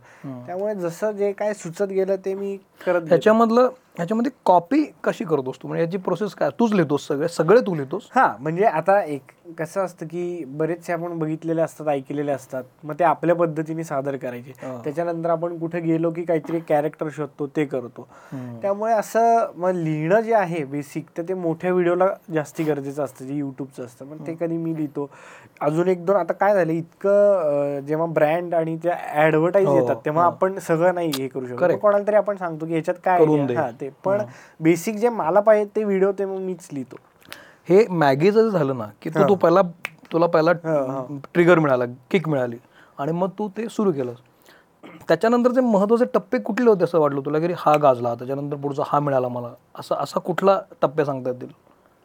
त्यामुळे 0.47 0.75
जसं 0.75 1.11
जे 1.11 1.31
काय 1.31 1.53
सुचत 1.53 1.83
गेलं 1.83 2.15
ते 2.25 2.33
मी 2.33 2.57
करत. 2.85 3.01
ह्याच्यामधलं 3.07 3.69
ह्याच्यामध्ये 3.97 4.31
कॉपी 4.45 4.83
कशी 5.03 5.23
करतोस 5.25 5.55
तू 5.63 5.67
म्हणजे 5.67 5.83
याची 5.83 5.97
प्रोसेस 5.97 6.33
काय? 6.33 6.49
तूच 6.59 6.71
लिहितोस 6.73 7.07
सगळे? 7.07 7.27
सगळे 7.27 7.61
तू 7.61 7.73
लिहितोस? 7.75 8.07
हा 8.15 8.25
म्हणजे 8.39 8.65
आता 8.65 9.01
एक 9.03 9.31
कसं 9.59 9.85
असतं 9.85 10.05
की 10.05 10.43
बरेचसे 10.47 10.93
आपण 10.93 11.17
बघितलेले 11.19 11.61
असतात 11.61 11.87
ऐकलेले 11.87 12.31
असतात. 12.31 12.63
मग 12.83 12.95
ते 12.99 13.03
आपल्या 13.03 13.35
पद्धतीने 13.35 13.83
सादर 13.83 14.15
करायचे. 14.17 14.51
हा. 14.61 14.77
त्याच्यानंतर 15.11 15.29
आपण 15.29 15.57
कुठे 15.59 15.79
गेलो 15.79 16.09
की 16.11 16.23
काहीतरी 16.23 16.59
कॅरेक्टर 16.59 17.07
शोधतो 17.15 17.47
ते 17.47 17.65
करतो. 17.65 18.07
त्यामुळे 18.61 18.93
असं 18.93 19.51
मग 19.55 19.71
लिहिणं 19.71 20.21
जे 20.21 20.33
आहे 20.33 20.63
बेसिक 20.63 21.05
तर 21.17 21.23
ते 21.29 21.33
मोठ्या 21.33 21.73
व्हिडिओला 21.73 22.07
जास्ती 22.33 22.63
गरजेचं 22.63 23.03
असतं 23.03 23.25
जे 23.25 23.33
युट्यूबचं 23.33 23.85
असतं. 23.85 24.05
पण 24.05 24.27
ते 24.27 24.35
कधी 24.39 24.57
मी 24.57 24.75
लिहितो. 24.75 25.09
अजून 25.61 25.87
एक 25.87 26.05
दोन 26.05 26.15
आता 26.15 26.33
काय 26.33 26.53
झालं 26.53 26.71
इतकं 26.71 27.79
जेव्हा 27.87 28.05
ब्रँड 28.05 28.55
आणि 28.55 28.77
त्या 28.83 28.97
ऍडव्हर्टाईज 29.25 29.67
हो, 29.67 29.75
येतात 29.75 29.95
तेव्हा 30.05 30.25
आपण 30.25 30.59
सगळं 30.59 30.95
नाही 30.95 31.11
हे 31.17 31.27
करू 31.27 31.47
शकतो. 31.47 31.77
कोणाला 31.77 32.07
तरी 32.07 32.15
आपण 32.15 32.37
सांगतो 32.37 32.65
की 32.65 32.71
ह्याच्यात 32.71 32.95
काय. 33.03 33.25
हा 33.55 33.69
ते. 33.81 33.89
पण 34.03 34.21
बेसिक 34.59 34.95
जे 34.95 35.09
मला 35.09 35.39
पाहिजे 35.39 35.69
ते 35.75 35.83
व्हिडिओ 35.83 36.11
ते 36.11 36.25
मग 36.25 36.39
मीच 36.39 36.67
लिहितो. 36.73 36.95
हे 37.69 37.85
मॅगीचं 37.89 38.49
झालं 38.49 38.77
ना 38.77 38.85
की 39.01 39.09
तू 39.09 39.27
तू 39.29 39.35
पहिला 39.35 39.61
तुला 40.13 40.25
पहिला 40.25 40.51
हा. 40.51 41.19
ट्रिगर 41.33 41.59
मिळाला 41.59 41.85
किक 42.11 42.29
मिळाली. 42.29 42.57
आणि 42.99 43.11
मग 43.11 43.29
तू 43.29 43.49
ते 43.57 43.69
सुरू 43.69 43.91
केलंस. 43.91 44.17
त्याच्यानंतरचे 45.07 45.61
महत्त्वाचे 45.61 46.05
टप्पे 46.13 46.37
कुठले 46.39 46.69
होते 46.69 46.83
असं 46.83 46.99
वाटलं 46.99 47.21
तुला 47.25 47.39
की 47.39 47.53
हा 47.57 47.75
गाजला 47.77 48.13
त्याच्यानंतर 48.15 48.55
पुढचा 48.55 48.83
हा 48.87 48.99
मिळाला 48.99 49.27
मला? 49.27 49.53
असं 49.75 49.95
असा 49.95 50.19
कुठला 50.19 50.59
टप्पे 50.81 51.05
सांगता 51.05 51.29
येतील? 51.29 51.49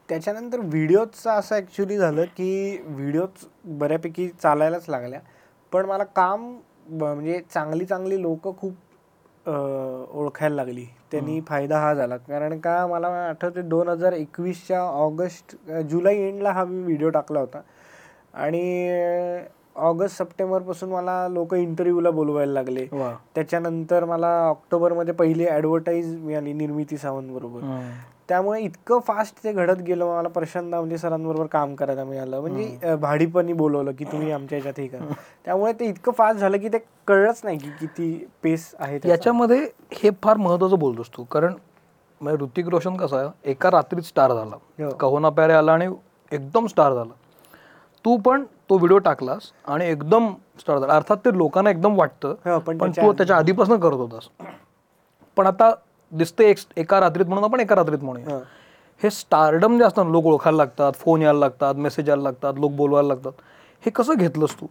त्याच्यानंतर 0.09 0.61
व्हिडिओचं 0.63 1.31
असं 1.31 1.55
ॲक्च्युली 1.57 1.97
झालं 1.99 2.25
की 2.37 2.77
व्हिडिओज 2.87 3.47
बऱ्यापैकी 3.79 4.29
चालायलाच 4.43 4.89
लागल्या. 4.89 5.21
पण 5.73 5.87
मला 5.87 6.05
काम 6.17 6.53
म्हणजे 6.91 7.41
चांगली 7.55 7.85
चांगली 7.85 8.21
लोक 8.23 8.57
खूप 8.59 8.75
ओळखायला 9.49 10.55
लागली. 10.57 10.85
त्यांनी 11.13 11.41
फायदा 11.49 11.79
हा 11.81 11.93
झाला. 11.95 12.17
कारण 12.19 12.59
का 12.61 12.87
मला 12.87 13.09
आठवते 13.29 13.63
दोन 13.63 13.89
हजार 13.89 14.13
एकवीसच्या 14.13 14.81
ऑगस्ट 14.83 15.57
जुलै 15.89 16.15
एंडला 16.19 16.53
हा 16.53 16.65
मी 16.65 16.83
व्हिडिओ 16.83 17.11
टाकला 17.11 17.41
होता. 17.41 17.61
आणि 18.35 18.61
ऑगस्ट 19.77 20.17
सप्टेंबरपासून 20.19 20.91
मला 20.91 21.27
लोक 21.29 21.55
इंटरव्ह्यूला 21.55 22.11
बोलवायला 22.11 22.53
लागले. 22.53 22.87
वा. 22.93 23.13
त्याच्यानंतर 23.35 24.05
मला 24.05 24.29
ऑक्टोबरमध्ये 24.49 25.15
पहिली 25.15 25.47
ॲडव्हर्टाईज 25.47 26.15
मिळाली 26.17 26.53
निर्मिती 26.53 26.97
सावंत 26.97 27.31
बरोबर. 27.31 27.61
त्यामुळे 28.29 28.61
इतकं 28.61 28.99
फास्ट 29.07 29.43
ते 29.45 29.53
घडत 29.53 29.83
गेलं 29.87 30.07
मला 30.07 30.29
प्रशांत 30.29 30.71
दामले 30.71 30.99
सरांबरोबर 30.99 31.47
काम 31.47 31.75
करायला 31.75 32.05
मिळालं. 32.05 32.41
म्हणजे 32.41 32.95
भाडीपणी 33.01 33.53
बोलवलं 33.53 33.93
की 33.99 34.05
तुम्ही 34.05 34.31
आमच्या 34.33 34.59
ह्याच्यात 34.59 34.81
हे 34.81 34.87
करा. 34.89 35.13
त्यामुळे 35.45 35.73
ते 35.73 35.89
इतकं 35.89 36.13
फास्ट 36.13 36.41
झालं 36.41 36.59
की 36.59 36.69
ते 36.69 36.79
कळलंच 37.09 37.41
नाही 37.45 37.59
की 37.59 37.71
किती 37.81 38.27
पेस 38.43 38.75
आहे. 38.79 38.99
याच्यामध्ये 39.09 39.59
हे 39.93 40.11
फार 40.23 40.37
महत्वाचं 40.37 40.79
बोलतोस 40.79 41.11
तू. 41.17 41.25
कारण 41.25 41.55
म्हणजे 42.21 42.45
ऋतिक 42.45 42.69
रोशन 42.69 42.97
कसा 42.97 43.17
आहे 43.19 43.51
एका 43.51 43.71
रात्रीत 43.71 44.03
स्टार 44.03 44.33
झाला. 44.35 44.57
हो. 44.81 44.91
कहोना 44.91 45.29
प्यारे 45.29 45.53
आला 45.53 45.73
आणि 45.73 45.87
एकदम 46.33 46.67
स्टार 46.67 46.95
झाला. 46.95 47.13
तू 48.07 48.17
पण 48.17 48.45
तो 48.71 48.77
व्हिडिओ 48.77 48.99
टाकलास 48.99 49.41
आणि 49.67 49.87
एकदम 49.87 50.33
स्टार 50.61 50.79
झाला 50.79 50.95
अर्थात 50.95 51.17
ते 51.17 51.39
लोकांना 51.39 51.71
एकदम 51.71 51.97
वाटतं 51.99 52.29
हो, 52.29 52.59
पण 52.59 52.79
तू 52.79 53.13
त्याच्या 53.13 53.37
आधीपासून 53.37 53.81
करत 53.81 53.95
होतास. 53.95 54.29
पण 55.37 55.47
आता 55.47 55.71
दिसते 56.13 56.55
एक 56.77 56.95
रात्रीत 56.95 57.27
म्हणून 57.27 57.45
आपण 57.45 57.61
एका 57.61 57.75
रात्रीत 57.75 57.99
म्हणूया. 57.99 58.35
हं. 58.35 59.09
स्टारडम 59.11 59.79
जे 59.79 59.85
असतात 59.85 60.05
लोक 60.07 60.25
ओळखायला 60.25 60.57
लागतात 60.57 60.93
फोन 60.93 61.23
यायला 61.23 61.39
लागतात 61.39 61.75
मेसेज 61.75 62.09
यायला 62.09 62.23
लागतात 62.23 62.55
लोक 62.57 62.73
बोलवायला 62.73 63.09
लागतात. 63.09 63.33
हे 63.83 63.91
कसं 63.91 64.15
घेतलंस 64.15 64.55
तू? 64.61 64.67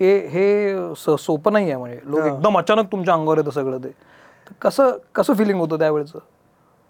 हे 0.00 0.26
हे 0.26 0.74
सोपं 1.18 1.52
नाही 1.52 1.64
आहे 1.64 1.76
म्हणजे. 1.76 2.00
लोक 2.04 2.20
एकदम 2.20 2.58
अचानक 2.58 2.92
तुमच्या 2.92 3.14
अंगावर 3.14 3.38
येतं 3.38 3.50
सगळं 3.50 3.78
ते. 3.78 3.88
कसं 4.62 4.90
कसं 5.14 5.34
फिलिंग 5.34 5.60
होतं 5.60 5.78
त्यावेळेचं? 5.78 6.18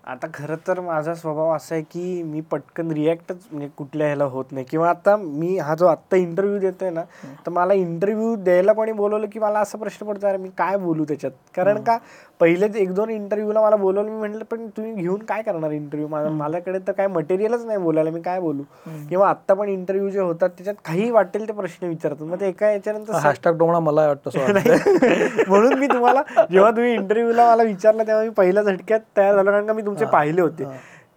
आता 0.09 0.27
खरं 0.35 0.57
तर 0.67 0.81
माझा 0.81 1.15
स्वभाव 1.15 1.51
असा 1.55 1.75
आहे 1.75 1.83
की 1.85 2.23
मी 2.23 2.41
पटकन 2.51 2.91
रिॲक्टच 2.91 3.37
म्हणजे 3.53 3.69
कुठल्या 3.77 4.07
ह्याला 4.07 4.25
होत 4.25 4.53
नाही. 4.53 4.67
किंवा 4.71 4.89
आता 4.91 5.17
मी 5.17 5.57
हा 5.59 5.75
जो 5.75 5.87
आत्ता 5.87 6.17
इंटरव्ह्यू 6.17 6.59
देतोय 6.61 6.91
ना 6.91 7.03
तर 7.47 7.51
मला 7.51 7.75
इंटरव्ह्यू 7.75 8.35
द्यायला 8.37 8.73
कोणी 8.73 8.93
बोलवलं 8.93 9.27
की 9.33 9.39
मला 9.39 9.61
असा 9.61 9.79
प्रश्न 9.79 10.07
पडतो 10.07 10.27
अरे 10.27 10.37
मी 10.39 10.49
काय 10.59 10.77
बोलू 10.77 11.05
त्याच्यात? 11.05 11.33
कारण 11.55 11.83
का? 11.83 11.99
पहिलेच 12.41 12.77
एक 12.77 12.93
दोन 12.95 13.11
इंटरव्ह्यूला 13.11 13.61
मला 13.61 13.77
बोलवलं 13.77 14.11
मी 14.11 14.19
म्हटलं 14.19 14.45
पण 14.45 14.67
तुम्ही 14.69 14.93
घेऊन 14.93 15.23
काय 15.23 15.43
करणार 15.43 15.71
इंटरव्ह्यू 15.71 16.09
माझा 16.09 16.29
माझ्याकडे 16.31 16.79
तर 16.79 16.93
काय 16.93 17.07
मटेरियलच 17.07 17.65
नाही 17.65 17.79
बोलायला 17.79 18.11
मी 18.11 18.21
काय 18.21 18.41
बोलू? 18.41 18.63
किंवा 19.09 19.29
आत्ता 19.29 19.55
पण 19.55 19.69
इंटरव्ह्यू 19.69 20.11
जे 20.11 20.21
होतात 20.21 20.51
त्याच्यात 20.51 20.75
काही 20.85 21.11
वाटेल 21.11 21.49
ते 21.49 21.53
प्रश्न 21.53 21.87
विचारतात. 21.87 22.23
मग 22.23 22.41
ते 22.41 22.49
एका 22.49 22.71
याच्यानंतर 22.71 23.13
हॅशटॅग 23.15 23.59
टोमणा 23.59 23.79
मला 23.81 24.07
वाटतं. 24.07 24.53
नाही. 24.53 24.71
म्हणून 25.49 25.75
मी 25.75 25.87
तुम्हाला 25.87 26.23
जेव्हा 26.51 26.71
तुम्ही 26.71 26.93
इंटरव्ह्यूला 26.93 27.49
मला 27.51 27.63
विचारलं 27.63 28.07
तेव्हा 28.07 28.23
मी 28.25 28.31
पहिल्या 28.31 28.63
झटक्यात 28.63 29.01
तयार 29.17 29.35
झालो 29.35 29.51
कारण 29.51 29.67
का 29.67 29.73
मी 29.73 29.83
तुमचे 29.83 30.05
पाहिले 30.05 30.41
होते. 30.41 30.65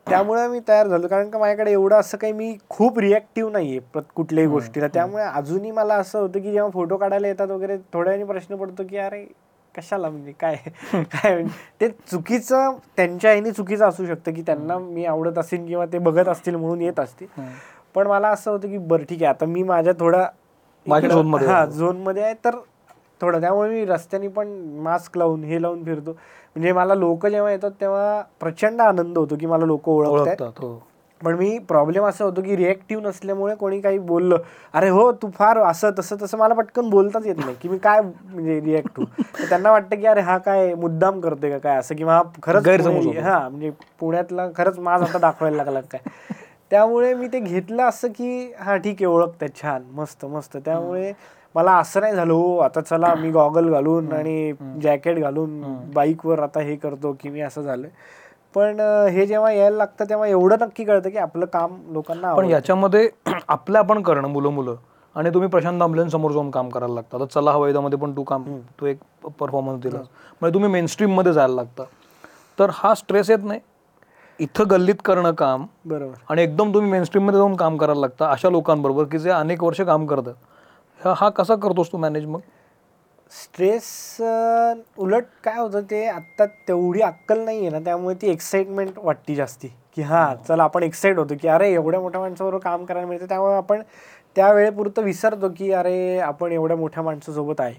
त्यामुळे 0.07 0.47
मी 0.47 0.59
तयार 0.67 0.87
झालो 0.87 1.07
कारण 1.07 1.29
का 1.29 1.39
माझ्याकडे 1.39 1.71
एवढं 1.71 1.95
असं 1.95 2.17
काही 2.17 2.33
मी 2.33 2.55
खूप 2.69 2.99
रिॲक्टिव्ह 2.99 3.51
नाहीये 3.51 3.79
प्रत- 3.93 4.11
कुठल्याही 4.15 4.49
गोष्टीला. 4.49 4.87
त्यामुळे 4.87 5.23
अजूनही 5.23 5.71
मला 5.71 5.95
असं 5.95 6.19
होतं 6.19 6.39
की 6.39 6.51
जेव्हा 6.51 6.69
फोटो 6.71 6.97
काढायला 6.97 7.27
येतात 7.27 7.47
वगैरे 7.47 7.77
थोड्या 7.93 8.13
वेळाने 8.13 8.31
प्रश्न 8.31 8.55
पडतो 8.55 8.83
की 8.89 8.97
अरे 8.97 9.25
कशाला 9.75 10.09
म्हणजे 10.09 10.31
काय? 10.31 10.55
काय 10.93 11.33
म्हणजे? 11.33 11.51
ते 11.81 11.87
चुकीचं 12.11 12.71
त्यांच्या 12.97 13.31
ह्यानी 13.31 13.51
चुकीचं 13.51 13.87
असू 13.87 14.05
शकतं 14.05 14.33
की 14.33 14.41
त्यांना 14.41 14.77
मी 14.79 15.05
आवडत 15.05 15.37
असेल 15.37 15.65
किंवा 15.67 15.85
ते 15.85 15.97
बघत 15.99 16.27
असतील 16.27 16.55
म्हणून 16.55 16.81
येत 16.81 16.99
असतील. 16.99 17.27
पण 17.95 18.07
मला 18.07 18.27
असं 18.29 18.51
होतं 18.51 18.67
की 18.67 18.77
बरं 18.77 19.03
ठीक 19.03 19.23
आहे 19.23 19.29
आता 19.29 19.45
मी 19.45 19.63
माझ्या 19.63 19.93
थोडा 19.99 20.25
हा. 21.47 21.65
झोनमध्ये 21.65 22.23
आहे 22.23 22.33
तर 22.45 22.55
थोडं 23.21 23.41
त्यामुळे 23.41 23.69
मी 23.69 23.85
रस्त्याने 23.85 24.27
पण 24.27 24.47
मास्क 24.83 25.17
लावून 25.17 25.43
हे 25.43 25.61
लावून 25.61 25.83
फिरतो. 25.83 26.11
म्हणजे 26.11 26.71
मला 26.71 26.95
लोक 26.95 27.25
जेव्हा 27.27 27.51
येतात 27.51 27.71
तेव्हा 27.81 28.21
प्रचंड 28.39 28.81
आनंद 28.81 29.17
होतो 29.17 29.35
की 29.39 29.45
मला 29.45 29.65
लोक 29.65 29.89
ओळखतात 29.89 30.19
ओळखतात 30.19 30.59
हो. 30.59 30.73
पण 31.23 31.35
मी 31.35 31.57
प्रॉब्लेम 31.67 32.05
असा 32.05 32.25
होतो 32.25 32.41
की 32.41 32.55
रिॲक्टिव्ह 32.55 33.03
नसल्यामुळे 33.03 33.55
कोणी 33.55 33.79
काही 33.81 33.97
बोललं 34.01 34.37
अरे 34.73 34.89
हो 34.89 35.11
तू 35.11 35.29
फार 35.33 35.57
असं 35.59 35.91
तसं 35.99 36.15
तसं 36.21 36.37
मला 36.37 36.53
पटकन 36.53 36.89
बोलताच 36.89 37.25
येत 37.25 37.35
नाही. 37.35 37.55
की 37.61 37.69
मी 37.69 37.77
काय 37.77 38.01
म्हणजे 38.01 38.59
रिॲक्ट 38.61 38.99
होऊ? 38.99 39.05
त्यांना 39.49 39.71
वाटतं 39.71 39.95
की 39.95 40.05
अरे 40.05 40.21
हा 40.21 40.37
काय 40.37 40.73
मुद्दाम 40.75 41.19
करतोय 41.19 41.49
का 41.51 41.57
काय 41.57 41.77
असं? 41.77 41.95
किंवा 41.95 42.15
हा 42.15 42.21
खरंच. 42.43 42.63
हा 43.19 43.47
म्हणजे 43.49 43.71
पुण्यातला 43.99 44.47
खरंच 44.55 44.79
माझ 44.79 45.01
आता 45.01 45.17
दाखवायला 45.17 45.57
लागला 45.57 45.81
काय? 45.81 46.01
त्यामुळे 46.71 47.13
मी 47.13 47.27
ते 47.27 47.39
घेतलं 47.39 47.83
असं 47.83 48.07
की 48.07 48.51
हा 48.59 48.75
ठीक 48.77 48.95
आहे 48.95 49.05
ओळखतात 49.05 49.61
छान 49.61 49.83
मस्त 49.93 50.25
मस्त. 50.25 50.57
त्यामुळे 50.57 51.11
मला 51.55 51.71
असं 51.77 52.01
नाही 52.01 52.13
झालं 52.15 52.33
हो 52.33 52.57
आता 52.57 52.81
चला 52.81 53.13
मी 53.15 53.29
गॉगल 53.31 53.69
घालून 53.69 54.11
आणि 54.13 54.51
जॅकेट 54.81 55.17
घालून 55.19 55.61
बाईकवर 55.93 56.39
आता 56.39 56.59
हे 56.59 56.75
करतो 56.75 57.11
की 57.19 57.29
मी 57.29 57.41
असं 57.41 57.61
झालंय 57.61 57.89
पण 58.55 58.79
हे 59.11 59.25
जेव्हा 59.27 59.51
यायला 59.51 59.77
लागतं 59.77 60.05
तेव्हा 60.09 60.27
एवढं 60.27 60.55
नक्की 60.61 60.83
कळतं 60.83 61.09
की 61.09 61.17
आपलं 61.17 61.45
काम 61.45 61.77
लोकांना 61.91 62.33
पण. 62.35 62.45
याच्यामध्ये 62.45 63.09
आपलं 63.47 63.77
आपण 63.79 64.01
करणं 64.01 64.27
मुलं 64.27 64.49
मुलं 64.49 64.75
आणि 65.15 65.29
तुम्ही 65.29 65.49
प्रशांत 65.49 65.79
दामलेन 65.79 66.09
समोर 66.09 66.31
जाऊन 66.31 66.49
काम 66.51 66.69
करायला 66.69 66.93
लागता. 66.93 67.17
आता 67.17 67.25
चला 67.25 67.51
हवाईदामध्ये 67.51 67.99
पण 67.99 68.15
तू 68.15 68.23
काम 68.23 68.43
तू 68.79 68.85
एक 68.85 68.97
परफॉर्मन्स 69.39 69.81
दिला 69.81 69.97
म्हणजे 69.97 70.53
तुम्ही 70.53 70.69
मेन 70.71 71.11
मध्ये 71.11 71.33
जायला 71.33 71.53
लागता. 71.55 71.83
तर 72.59 72.69
हा 72.73 72.93
स्ट्रेस 72.93 73.29
येत 73.29 73.43
नाही. 73.43 73.59
इथं 74.39 74.63
गल्लीत 74.71 74.95
करणं 75.05 75.31
काम 75.31 75.65
बरोबर. 75.85 76.13
आणि 76.29 76.43
एकदम 76.43 76.73
तुम्ही 76.73 76.91
मेन 76.91 77.03
मध्ये 77.15 77.39
जाऊन 77.39 77.55
काम 77.55 77.77
करायला 77.77 78.01
लागता 78.01 78.29
अशा 78.31 78.49
लोकांबरोबर 78.49 79.03
की 79.03 79.19
जे 79.19 79.29
अनेक 79.29 79.63
वर्ष 79.63 79.81
काम 79.81 80.05
करतात. 80.05 80.33
हा 80.99 81.13
हा 81.17 81.29
कसा 81.29 81.55
करतोस 81.55 81.91
तू 81.91 81.97
मॅनेज 81.97 82.25
मग? 82.25 82.39
स्ट्रेस 83.31 83.85
उलट 84.97 85.25
काय 85.43 85.59
होतं 85.59 85.81
ते 85.91 86.05
आत्ता 86.07 86.45
तेवढी 86.67 87.01
अक्कल 87.01 87.39
नाही 87.39 87.59
आहे 87.59 87.69
ना 87.69 87.79
त्यामुळे 87.79 88.15
ती 88.21 88.29
एक्साइटमेंट 88.31 88.97
वाटती 88.97 89.35
जास्ती. 89.35 89.67
की 89.95 90.01
हा 90.01 90.33
चला 90.47 90.63
आपण 90.63 90.83
एक्साइट 90.83 91.17
होतो 91.17 91.33
की 91.41 91.47
अरे 91.47 91.71
एवढ्या 91.73 91.99
मोठ्या 91.99 92.21
माणसाबरोबर 92.21 92.63
काम 92.63 92.85
करायला 92.85 93.07
मिळतं 93.07 93.25
त्यामुळे 93.29 93.55
आपण 93.55 93.81
त्या 94.35 94.51
वेळेपुरतं 94.53 95.03
विसरतो 95.03 95.49
की 95.57 95.71
अरे 95.71 96.17
आपण 96.19 96.51
एवढ्या 96.51 96.77
मोठ्या 96.77 97.03
माणसासोबत 97.03 97.61
आहे. 97.61 97.73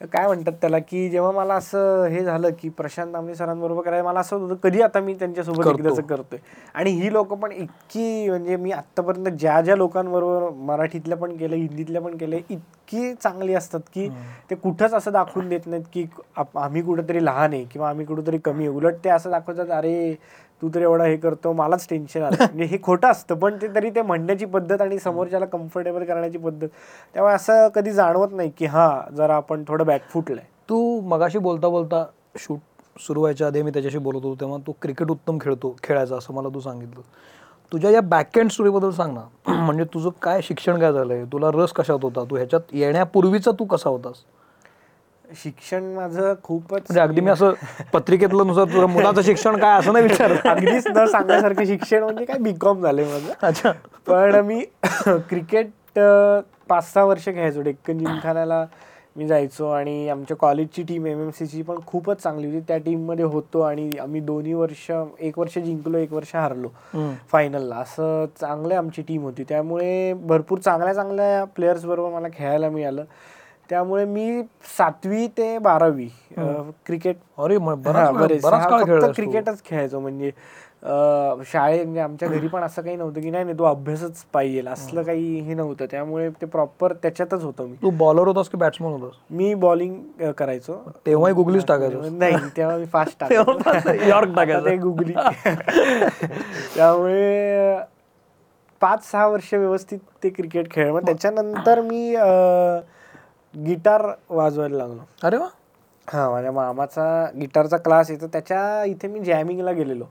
काय 0.00 0.26
म्हणतात 0.26 0.52
त्याला 0.52 0.78
की 0.80 1.08
जेव्हा 1.10 1.30
मला 1.32 1.54
असं 1.54 2.04
हे 2.06 2.22
झालं 2.24 2.50
की 2.60 2.68
प्रशांत 2.68 3.14
आंबे 3.16 3.34
सरांबरोबर 3.34 3.82
करायला 3.82 4.04
मला 4.04 4.20
असं 4.20 4.36
होतं 4.36 4.54
कधी 4.62 4.82
आता 4.82 5.00
मी 5.00 5.14
त्यांच्यासोबत 5.14 5.64
करतो. 5.64 5.78
एकदाच 5.78 6.06
करतोय? 6.08 6.38
आणि 6.74 6.90
ही 6.92 7.12
लोक 7.12 7.32
पण 7.34 7.52
इतकी 7.52 8.28
म्हणजे 8.28 8.56
मी 8.56 8.70
आतापर्यंत 8.72 9.28
ज्या 9.30 9.60
ज्या 9.60 9.76
लोकांबरोबर 9.76 10.48
मराठीतल्या 10.66 11.18
पण 11.18 11.36
केलं 11.36 11.56
हिंदीतल्या 11.56 12.02
पण 12.02 12.16
केलं 12.16 12.36
इतकी 12.48 13.12
चांगली 13.14 13.54
असतात 13.54 13.80
की 13.94 14.08
ते 14.50 14.54
कुठंच 14.54 14.94
असं 14.94 15.12
दाखवून 15.12 15.48
देत 15.48 15.66
नाहीत 15.66 15.84
की 15.92 16.06
आम्ही 16.56 16.82
कुठेतरी 16.82 17.24
लहान 17.24 17.52
आहे 17.52 17.64
किंवा 17.64 17.88
आम्ही 17.90 18.06
कुठेतरी 18.06 18.38
कमी 18.38 18.66
आहे. 18.66 18.76
उलट 18.76 19.04
ते 19.04 19.08
असं 19.10 19.30
दाखवतात 19.30 19.70
अरे 19.70 20.14
तू 20.62 20.68
तर 20.74 20.82
एवढा 20.82 21.04
हे 21.04 21.16
करतो 21.16 21.52
मलाच 21.52 21.86
टेन्शन 21.90 22.22
आलं 22.22 22.36
म्हणजे 22.40 22.64
हे 22.64 22.78
खोटं 22.82 23.08
असतं 23.08 23.34
पण 23.34 23.56
ते 23.62 23.68
तरी 23.74 23.90
ते 23.90 24.02
म्हणण्याची 24.02 24.44
पद्धत 24.44 24.80
आणि 24.80 24.98
समोरच्याला 24.98 25.46
कम्फर्टेबल 25.46 26.04
करण्याची 26.04 26.38
पद्धत 26.38 26.68
त्यामुळे 27.14 27.34
असं 27.34 27.68
कधी 27.74 27.92
जाणवत 27.92 28.32
नाही 28.32 28.50
की 28.58 28.66
हां 28.66 29.14
जरा 29.14 29.36
आपण 29.36 29.64
थोडं 29.68 29.86
बॅकफुटलंय 29.86 30.44
तू 30.68 31.00
मगाशी 31.00 31.38
बोलता 31.38 31.68
बोलता 31.68 32.04
शूट 32.38 32.58
सुरू 33.00 33.20
व्हायच्या 33.20 33.46
आधी 33.46 33.62
मी 33.62 33.70
त्याच्याशी 33.70 33.98
बोलत 33.98 34.24
होतो 34.24 34.34
तेव्हा 34.40 34.58
तू 34.66 34.72
क्रिकेट 34.82 35.10
उत्तम 35.10 35.38
खेळतो 35.40 35.76
खेळायचा 35.82 36.16
असं 36.16 36.34
मला 36.34 36.48
तू 36.48 36.60
सांगितलं. 36.60 37.00
तुझ्या 37.72 37.90
या 37.90 38.00
बॅकएंड 38.00 38.50
स्टोरीबद्दल 38.50 38.90
सांग 38.90 39.14
ना. 39.14 39.20
म्हणजे 39.64 39.84
तुझं 39.84 40.10
काय 40.22 40.40
शिक्षण 40.42 40.78
काय 40.80 40.92
झालंय? 40.92 41.24
तुला 41.24 41.50
रस 41.54 41.72
कशात 41.72 41.98
होता? 42.02 42.24
तू 42.24 42.36
ह्याच्यात 42.36 42.60
येण्यापूर्वीचा 42.72 43.50
तू 43.50 43.64
कसा 43.64 43.90
होतास? 43.90 44.14
शिक्षण 45.32 45.84
माझं 45.94 46.34
खूपच 46.42 46.72
म्हणजे 46.72 47.00
अगदी 47.00 47.20
मी 47.20 47.30
असं 47.30 47.52
पत्रिकेतलं 47.92 48.46
नुसार 48.46 48.64
तुझं 48.64 48.86
मुलाचं 48.86 49.22
शिक्षण 49.22 49.56
काय 49.56 49.78
असं 49.78 49.92
नाही 49.92 50.06
विचारत. 50.06 50.46
अगदीच 50.46 50.86
न 50.86 51.04
सांगण्यासारखं 51.06 51.64
शिक्षण 51.64 52.02
म्हणजे 52.02 52.24
काय 52.24 52.38
बीकॉम 52.38 52.82
झालंय 52.82 53.04
माझं. 53.04 53.32
अच्छा. 53.42 53.72
पण 54.06 54.40
मी 54.46 54.60
क्रिकेट 55.28 55.70
पाच 56.68 56.92
सहा 56.92 57.04
वर्ष 57.04 57.24
खेळायचो 57.24 57.60
डेक्कन 57.62 57.98
जिमखान्याला 57.98 58.64
मी 59.16 59.26
जायचो 59.26 59.68
आणि 59.70 60.08
आमच्या 60.08 60.36
कॉलेजची 60.36 60.82
टीम 60.82 61.06
एम 61.06 61.20
एम 61.22 61.30
सीची 61.30 61.62
पण 61.62 61.78
खूपच 61.86 62.22
चांगली 62.22 62.46
होती. 62.46 62.60
त्या 62.68 62.76
टीममध्ये 62.78 63.24
होतो 63.24 63.60
आणि 63.60 63.90
आम्ही 64.00 64.20
दोन्ही 64.20 64.52
वर्ष 64.54 64.90
एक 65.20 65.38
वर्ष 65.38 65.58
जिंकलो 65.58 65.98
एक 65.98 66.12
वर्ष 66.12 66.34
हारलो. 66.34 66.68
फायनलला 67.32 67.76
असं 67.76 68.24
चांगली 68.40 68.74
आमची 68.74 69.02
टीम 69.02 69.22
होती. 69.22 69.44
त्यामुळे 69.48 70.12
भरपूर 70.22 70.58
चांगल्या 70.58 70.94
चांगल्या 70.94 71.44
प्लेयर्स 71.56 71.84
बरोबर 71.84 72.10
मला 72.10 72.28
खेळायला 72.34 72.70
मिळालं. 72.70 73.04
त्यामुळे 73.70 74.04
मी 74.04 74.42
सातवी 74.78 75.26
ते 75.26 75.58
बारावी 75.58 76.08
क्रिकेट 76.86 77.16
अरे 77.38 77.58
बराच. 77.58 79.14
क्रिकेटच 79.16 79.62
खेळायचो. 79.64 80.00
म्हणजे 80.00 80.30
अं, 80.82 81.42
शाळेत 81.46 81.84
म्हणजे 81.84 82.00
आमच्या 82.00 82.28
घरी 82.28 82.48
पण 82.48 82.62
असं 82.62 82.82
काही 82.82 82.96
नव्हतं 82.96 83.20
की 83.20 83.30
नाही 83.30 83.44
नाही 83.44 83.58
तू 83.58 83.64
अभ्यासच 83.64 84.22
पाहिजे. 84.32 84.62
असलं 84.68 85.02
काही 85.02 85.38
हे 85.40 85.54
नव्हतं. 85.54 85.86
त्यामुळे 85.90 86.28
ते 86.30 86.46
प्रॉपर 86.46 86.92
त्याच्यातच 86.92 87.44
होतो 87.44 87.66
मी. 87.66 87.74
तू 87.82 87.90
बॉलर 87.90 88.26
होतास 88.26 88.48
की 88.48 88.56
बॅट्समन 88.56 88.92
होतास? 88.92 89.16
मी 89.30 89.54
बॉलिंग 89.54 90.30
करायचो. 90.38 90.74
तेव्हाही 91.06 91.34
गुगलीच 91.34 91.66
टाकायचं. 91.66 92.18
नाही 92.18 92.36
तेव्हा 92.56 92.76
मी 92.76 92.84
फास्ट 92.84 93.20
टाकायचं. 93.20 94.78
गुगली 94.78 95.14
त्यामुळे 96.76 97.76
पाच 98.80 99.10
सहा 99.10 99.26
वर्ष 99.26 99.54
व्यवस्थित 99.54 99.98
ते 100.22 100.28
क्रिकेट 100.28 100.70
खेळ 100.70 100.90
मग 100.92 101.06
त्याच्यानंतर 101.06 101.80
मी 101.80 102.14
गिटार 103.58 104.06
वाजवायला 104.30 104.76
लागलो. 104.76 105.00
अरे 105.22 105.36
वा. 105.36 105.48
हा 106.08 106.28
माझ्या 106.30 106.52
मामाचा 106.52 107.04
गिटारचा 107.40 107.76
क्लास 107.76 108.10
तर 108.10 108.26
त्याच्या 108.26 108.84
इथे 108.84 109.08
मी 109.08 109.20
जॅमिंगला 109.20 109.72
गेलेलो. 109.72 110.04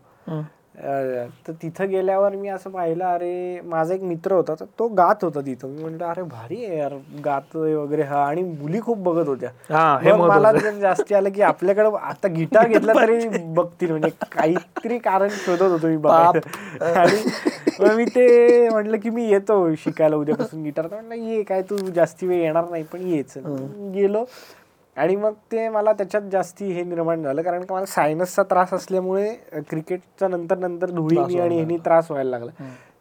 तर 1.48 1.52
तिथं 1.62 1.88
गेल्यावर 1.90 2.36
मी 2.36 2.48
असं 2.50 2.70
पाहिलं 2.70 3.04
अरे 3.06 3.62
माझा 3.62 3.94
एक 3.94 4.02
मित्र 4.02 4.34
होता 4.34 4.54
तर 4.54 4.66
तो 4.80 4.88
गात 4.88 5.24
होता 5.24 5.42
तिथं. 5.42 5.68
मी 5.68 5.82
म्हटलं 5.84 6.06
अरे 6.06 6.22
भारी 6.24 6.64
आहे 6.66 6.78
यार 6.78 6.94
गातोय 7.26 7.74
वगैरे 7.76 8.04
हा. 8.04 8.24
आणि 8.26 8.44
मुली 8.44 8.82
खूप 8.82 8.98
बघत 8.98 9.28
होत्या. 9.28 10.18
मला 10.18 10.52
जास्ती 10.72 11.16
आलं 11.16 11.30
की 11.30 11.42
आपल्याकडे 11.42 11.90
आता 12.02 12.28
गिटार 12.28 12.68
घेतला 12.70 12.94
तरी 12.94 13.28
बघतील 13.46 13.90
म्हणजे 13.92 14.10
काहीतरी 14.32 14.98
कारण 15.00 15.30
शोधत 15.36 15.62
होतो 15.64 15.88
मी 15.88 15.98
बघायला. 15.98 17.00
आणि 17.00 17.22
मग 17.80 17.96
मी 17.96 18.06
ते 18.06 18.70
म्हटलं 18.70 18.98
की 19.00 19.10
मी 19.10 19.26
येतो 19.30 19.56
शिकायला 19.76 20.16
उद्यापासून 20.16 20.64
गिटार. 20.64 20.86
तर 20.86 20.96
म्हटलं 20.96 21.30
ये 21.30 21.42
काय 21.44 21.62
तू 21.62 21.78
जास्ती 21.96 22.28
वेळ 22.28 22.42
येणार 22.42 22.70
नाही 22.70 22.84
पण 22.84 23.02
येच 23.08 23.34
गेलो. 23.94 24.26
आणि 24.98 25.16
मग 25.16 25.34
ते 25.52 25.68
मला 25.70 25.92
त्याच्यात 25.94 26.30
जास्ती 26.32 26.72
हे 26.74 26.84
निर्माण 26.84 27.24
झालं 27.24 27.42
कारण 27.42 27.64
का 27.66 27.76
मला 27.76 27.86
सायनसचा 27.86 28.44
त्रास 28.44 28.74
असल्यामुळे 28.74 29.34
क्रिकेटच्या 29.70 30.28
नंतर 30.28 30.58
नंतर 30.58 30.90
धुळीनी 30.92 31.40
आणि 31.40 31.56
ह्यानी 31.56 31.78
त्रास 31.86 32.10
व्हायला 32.12 32.30
लागला. 32.30 32.52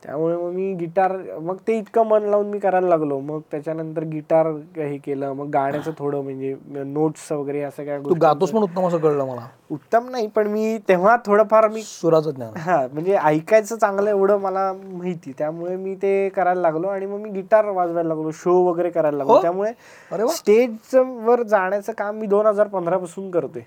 त्यामुळे 0.06 0.36
मग 0.36 0.50
मी 0.52 0.72
गिटार 0.74 1.12
मग 1.42 1.56
ते 1.68 1.76
इतकं 1.78 2.06
मन 2.06 2.22
लावून 2.22 2.46
मी 2.46 2.58
करायला 2.58 2.88
लागलो. 2.88 3.18
मग 3.20 3.40
त्याच्यानंतर 3.50 4.02
गिटार 4.04 4.46
हे 4.76 4.96
केलं 4.96 5.32
मग 5.32 5.48
गाण्याचं 5.50 5.92
थोडं 5.98 6.22
म्हणजे 6.22 6.54
नोट्स 6.84 7.30
वगैरे 7.32 7.62
असं 7.62 7.84
काय 7.84 7.98
तू 7.98 8.14
गातोस 8.20 8.50
पण 8.50 8.62
उत्तम 8.62 8.86
असं 8.86 8.98
कळलं 8.98 9.24
मला. 9.24 9.46
उत्तम 9.70 10.08
नाही 10.10 10.26
पण 10.26 10.46
मी 10.46 10.78
तेव्हा 10.88 11.16
थोडंफार 11.26 11.68
मी 11.68 11.82
सुराचं 11.82 12.30
ज्ञान. 12.30 12.56
हा 12.56 12.80
म्हणजे 12.92 13.16
ऐकायचं 13.16 13.76
चांगलं 13.76 14.10
एवढं 14.10 14.38
मला 14.40 14.72
माहिती. 14.82 15.32
त्यामुळे 15.38 15.76
मी 15.76 15.94
ते 15.94 16.28
करायला 16.28 16.60
लागलो 16.60 16.88
आणि 16.88 17.06
मग 17.06 17.20
मी 17.20 17.30
गिटार 17.30 17.64
वाजवायला 17.64 18.08
लागलो 18.08 18.30
शो 18.34 18.54
वगैरे 18.64 18.90
करायला 18.90 19.16
लागलो. 19.16 19.32
हो? 19.32 19.42
त्यामुळे 19.42 20.28
स्टेज 20.28 20.96
वर 21.24 21.42
जाण्याचं 21.42 21.92
काम 21.98 22.18
मी 22.18 22.26
दोन 22.26 22.46
हजार 22.46 22.68
पंधरा 22.68 22.98
पासून 22.98 23.30
करतोय. 23.30 23.62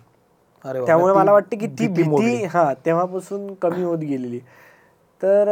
त्यामुळे 0.85 1.13
मला 1.13 1.31
वाटतं 1.31 1.57
की 1.57 1.67
ती. 1.67 1.87
भीती 1.87 2.43
हा 2.43 2.73
तेव्हापासून 2.85 3.53
कमी 3.53 3.83
होत 3.83 3.97
गेलेली 3.97 4.39
तर 5.21 5.49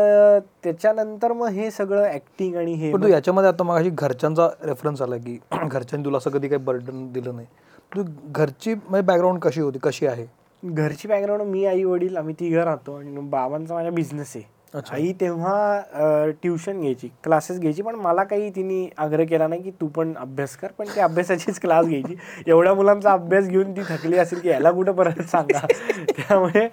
त्याच्यानंतर 0.63 1.31
मग 1.33 1.47
हे 1.47 1.71
सगळं 1.71 2.03
ऍक्टिंग 2.05 2.55
आणि 2.55 2.73
हे 2.73 2.91
पण 2.93 3.03
तू 3.03 3.07
याच्यामध्ये 3.07 3.49
आता 3.49 3.63
मग 3.63 3.87
घरच्यांचा 3.89 4.47
रेफरन्स 4.63 5.01
आला 5.01 5.17
की 5.17 5.37
घरच्यांनी 5.67 6.05
तुला 6.05 6.17
असं 6.17 6.29
कधी 6.29 6.47
काही 6.47 6.61
बर्डन 6.63 7.11
दिलं 7.11 7.35
नाही. 7.35 7.47
तू 7.95 8.03
घरची 8.31 8.73
म्हणजे 8.73 9.01
बॅकग्राऊंड 9.01 9.39
कशी 9.39 9.61
होती? 9.61 9.79
कशी 9.83 10.07
आहे? 10.07 10.25
घरची 10.63 11.07
बॅकग्राऊंड 11.07 11.41
मी 11.41 11.65
आई 11.65 11.83
वडील 11.83 12.17
आम्ही 12.17 12.35
तिघं 12.39 12.63
राहतो 12.63 12.95
आणि 12.95 13.21
बाबांचा 13.21 13.73
माझा 13.73 13.89
बिझनेस 13.89 14.31
आहे. 14.35 14.56
आई 14.91 15.11
तेव्हा 15.21 16.29
ट्युशन 16.41 16.79
घ्यायची 16.81 17.07
क्लासेस 17.23 17.59
घ्यायची 17.59 17.81
पण 17.81 17.95
मला 17.95 18.23
काही 18.23 18.49
तिने 18.49 18.89
आग्रह 18.97 19.25
केला 19.25 19.47
नाही 19.47 19.61
की 19.61 19.71
तू 19.71 19.87
पण 19.87 20.13
अभ्यास 20.17 20.55
कर 20.55 20.67
पण 20.77 20.85
ते 20.95 21.01
अभ्यासाचीच 21.01 21.59
क्लास 21.59 21.85
घ्यायची. 21.85 22.15
एवढ्या 22.47 22.73
मुलांचा 22.73 23.11
अभ्यास 23.11 23.47
घेऊन 23.47 23.71
ती 23.71 23.81
थकली 23.89 24.17
असेल 24.17 24.39
की 24.39 24.49
याला 24.49 24.71
कुठं 24.71 24.91
परत 24.91 25.21
सांगा? 25.21 25.65
त्यामुळे 26.11 26.65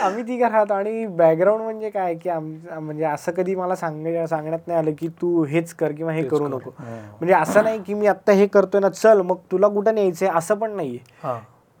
आम्ही 0.00 0.22
तिघं 0.22 0.48
राहतो 0.48 0.74
आणि 0.74 1.06
बॅकग्राऊंड 1.06 1.62
म्हणजे 1.62 1.90
काय 1.90 2.14
की 2.14 2.28
आम 2.28 2.52
म्हणजे 2.72 3.04
असं 3.04 3.32
कधी 3.32 3.54
मला 3.54 3.74
सांग 3.74 4.24
सांगण्यात 4.26 4.66
नाही 4.66 4.78
आलं 4.78 4.90
की 4.98 5.08
तू 5.08 5.44
हेच 5.44 5.74
कर 5.74 5.92
किंवा 5.92 6.12
हे 6.12 6.22
करू 6.22 6.48
नको. 6.48 6.70
म्हणजे 6.80 7.34
असं 7.34 7.64
नाही 7.64 7.82
की 7.82 7.94
मी 7.94 8.06
आत्ता 8.06 8.32
हे 8.32 8.46
करतोय 8.46 8.80
ना 8.80 8.88
चल 8.88 9.20
मग 9.20 9.36
तुला 9.52 9.68
कुठं 9.68 9.94
न्यायचंय 9.94 10.28
असं 10.28 10.54
पण 10.54 10.70
नाहीये. 10.70 10.98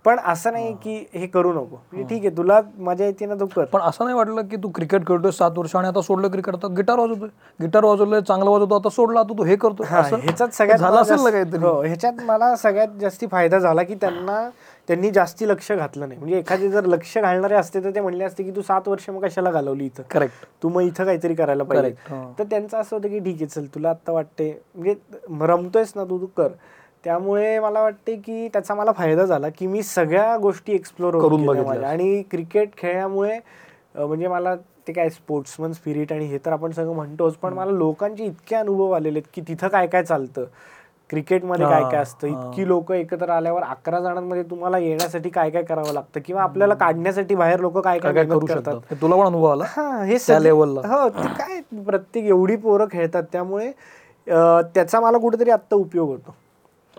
पण 0.06 0.18
असं 0.26 0.52
नाही 0.52 0.72
की 0.82 0.94
हे 1.14 1.26
करू 1.26 1.52
नको. 1.52 1.76
म्हणजे 1.92 2.08
ठीक 2.08 2.24
आहे 2.26 2.36
तुला 2.36 2.60
मजा 2.78 3.04
येते 3.04 3.26
ना 3.26 3.34
तू 3.34 3.46
कर. 3.54 3.64
पण 3.64 3.80
असं 3.80 4.04
नाही 4.04 4.16
वाटलं 4.16 4.42
की 4.48 4.56
तू 4.62 4.68
क्रिकेट 4.74 5.06
खेळतोय 5.06 5.30
सात 5.30 5.58
वर्ष 5.58 5.74
आणि 5.76 5.88
आता 5.88 6.00
सोडलं 6.02 6.28
क्रिकेट? 6.30 6.54
आता 6.54 6.68
गिटार 6.76 6.98
वाजवतोय. 6.98 7.28
गिटार 7.60 7.84
वाजवलंय 7.84 8.20
चांगलं 8.20 8.50
वाजवतो 8.50 8.74
आता 8.74 8.88
सोडला 8.88 9.20
आता 9.20 9.38
तू 9.38 9.44
हे 9.44 9.56
करतो 9.56 9.84
ह्याच्यात 9.84 10.54
सगळ्यात 10.54 10.78
झालं 10.78 10.92
मला 10.92 11.00
असेल 11.00 11.30
काहीतरी? 11.30 11.64
हो 11.64 11.80
ह्याच्यात 11.82 12.22
मला 12.26 12.54
सगळ्यात 12.56 12.98
जास्ती 13.00 13.26
फायदा 13.32 13.58
झाला 13.58 13.82
की 13.82 13.94
त्यांना 14.00 14.48
त्यांनी 14.88 15.10
जास्ती 15.10 15.48
लक्ष 15.48 15.70
घातलं 15.72 16.08
नाही. 16.08 16.18
म्हणजे 16.18 16.38
एखादे 16.38 16.68
जर 16.70 16.84
लक्ष 16.86 17.16
घालणारे 17.18 17.54
असते 17.54 17.82
तर 17.84 17.90
ते 17.94 18.00
म्हणले 18.00 18.24
असते 18.24 18.42
की 18.44 18.50
तू 18.56 18.62
सात 18.62 18.88
वर्ष 18.88 19.08
मग 19.10 19.24
कशाला 19.24 19.50
घालवली 19.50 19.84
इथं? 19.86 20.02
करेक्ट 20.10 20.46
तू 20.62 20.68
मग 20.68 20.82
इथं 20.82 21.04
काहीतरी 21.04 21.34
करायला 21.34 21.64
पाहिजे. 21.64 21.90
तर 22.38 22.44
त्यांचं 22.44 22.76
असं 22.78 22.96
होतं 22.96 23.08
की 23.08 23.18
ठीक 23.20 23.36
आहे 23.36 23.46
चल 23.46 23.66
तुला 23.74 23.90
आत्ता 23.90 24.12
वाटते 24.12 24.50
म्हणजे 24.74 24.94
रमतोयस 25.46 25.92
ना 25.96 26.04
तू 26.04 26.20
तू 26.20 26.26
कर. 26.36 26.48
त्यामुळे 27.06 27.58
मला 27.58 27.82
वाटते 27.82 28.14
की 28.16 28.48
त्याचा 28.52 28.74
मला 28.74 28.92
फायदा 28.92 29.24
झाला 29.24 29.48
की 29.48 29.66
मी 29.66 29.82
सगळ्या 29.82 30.36
गोष्टी 30.36 30.72
एक्सप्लोर 30.74 31.18
करून 31.20 31.44
बघितल्यास. 31.46 31.84
आणि 31.84 32.22
क्रिकेट 32.30 32.76
खेळल्यामुळे 32.78 33.38
म्हणजे 33.96 34.28
मला 34.28 34.54
ते 34.88 34.92
काय 34.92 35.08
स्पोर्ट्समन 35.10 35.72
स्पिरिट 35.72 36.12
आणि 36.12 36.24
हे 36.24 36.38
तर 36.46 36.52
आपण 36.52 36.70
सगळं 36.70 36.94
म्हणतोच 36.94 37.34
पण 37.36 37.52
मला 37.52 37.70
लोकांचे 37.70 38.24
इतके 38.24 38.56
अनुभव 38.56 38.90
आलेले 38.90 39.18
आहेत 39.18 39.30
की 39.34 39.40
तिथं 39.48 39.68
काय 39.68 39.86
काय 39.86 40.02
चालतं. 40.02 40.44
क्रिकेटमध्ये 41.10 41.66
काय 41.66 41.82
काय 41.82 42.00
असतं? 42.02 42.26
इतकी 42.26 42.66
लोक 42.68 42.90
एकत्र 42.92 43.28
आल्यावर 43.30 43.62
अकरा 43.62 44.00
जणांमध्ये 44.00 44.42
तुम्हाला 44.42 44.78
येण्यासाठी 44.78 45.30
काय 45.30 45.50
काय 45.50 45.62
करावं 45.62 45.92
लागतं? 45.92 46.20
किंवा 46.24 46.42
आपल्याला 46.42 46.74
काढण्यासाठी 46.74 47.34
बाहेर 47.34 47.60
लोक 47.60 47.78
काय 47.78 47.98
काय 47.98 48.12
करू 48.24 48.46
शकतात? 48.46 48.94
तुला 49.00 49.16
पण 49.16 49.26
अनुभव 49.26 49.46
आला? 49.46 49.64
हा 49.68 50.04
हे. 50.04 50.16
हो 50.86 51.08
काय 51.08 51.60
प्रत्येक 51.84 52.24
एवढी 52.24 52.56
पोरं 52.56 52.86
खेळतात 52.92 53.22
त्यामुळे 53.32 53.70
त्याचा 54.74 55.00
मला 55.00 55.18
कुठेतरी 55.18 55.50
आत्ता 55.50 55.76
उपयोग 55.76 56.08
होतो. 56.08 56.34